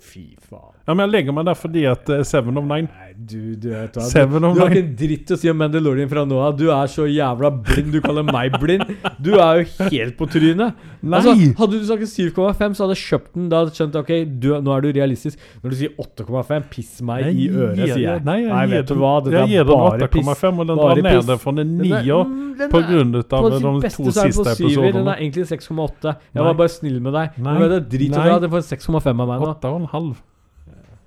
[0.00, 0.73] Fy faen.
[0.86, 3.70] Ja, men jeg legger meg der fordi at eh, Seven of Nine Nei, du, du
[3.70, 4.02] vet hva.
[4.04, 6.58] Du, Seven of du har ikke en dritt å si om Mandalorian fra nå av.
[6.58, 7.88] Du er så jævla blind.
[7.94, 8.84] Du kaller meg blind.
[9.22, 10.74] Du er jo helt på trynet.
[11.00, 11.20] Nei!
[11.22, 11.32] Altså,
[11.62, 13.46] hadde du sagt 7,5, så hadde jeg kjøpt den.
[13.48, 14.12] Da hadde jeg skjønt ok,
[14.44, 15.40] du, nå er du realistisk.
[15.62, 18.24] Når du sier 8,5, piss meg i øret, jeg- sier jeg.
[18.28, 20.28] Nei, jeg Nei, gir vet du den- hva, dette jeg er gir den bare piss.
[20.28, 21.26] 8,5, og den Bare drar ned piss.
[21.32, 23.64] det fra en Den er- nier mm, den på er- grunn av på de sitt
[23.64, 24.68] to beste så er den siste på syver.
[24.68, 25.16] Den episodene.
[25.16, 26.12] er egentlig 6,8.
[26.12, 26.44] Jeg Nei.
[26.44, 27.40] var bare snill med deg.
[27.40, 27.58] Nei.
[27.58, 28.38] Men det er drit Nei.
[28.44, 29.48] Den får 6,5 av meg nå.
[29.54, 30.14] Åtte og en halv.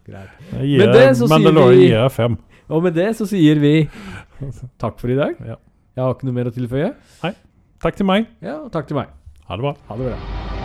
[0.08, 0.30] Greit.
[0.54, 2.38] Jeg Men gir det så sier Mandalorian vi- gir jeg fem.
[2.70, 3.74] Og med det så sier vi
[4.80, 5.36] takk for i dag.
[5.46, 5.56] Ja.
[5.98, 6.94] Jeg har ikke noe mer å tilføye.
[7.82, 8.28] Takk til meg.
[8.42, 9.08] Ja, og takk til meg.
[9.48, 9.76] Ha det bra.
[9.90, 10.57] Ha det bra.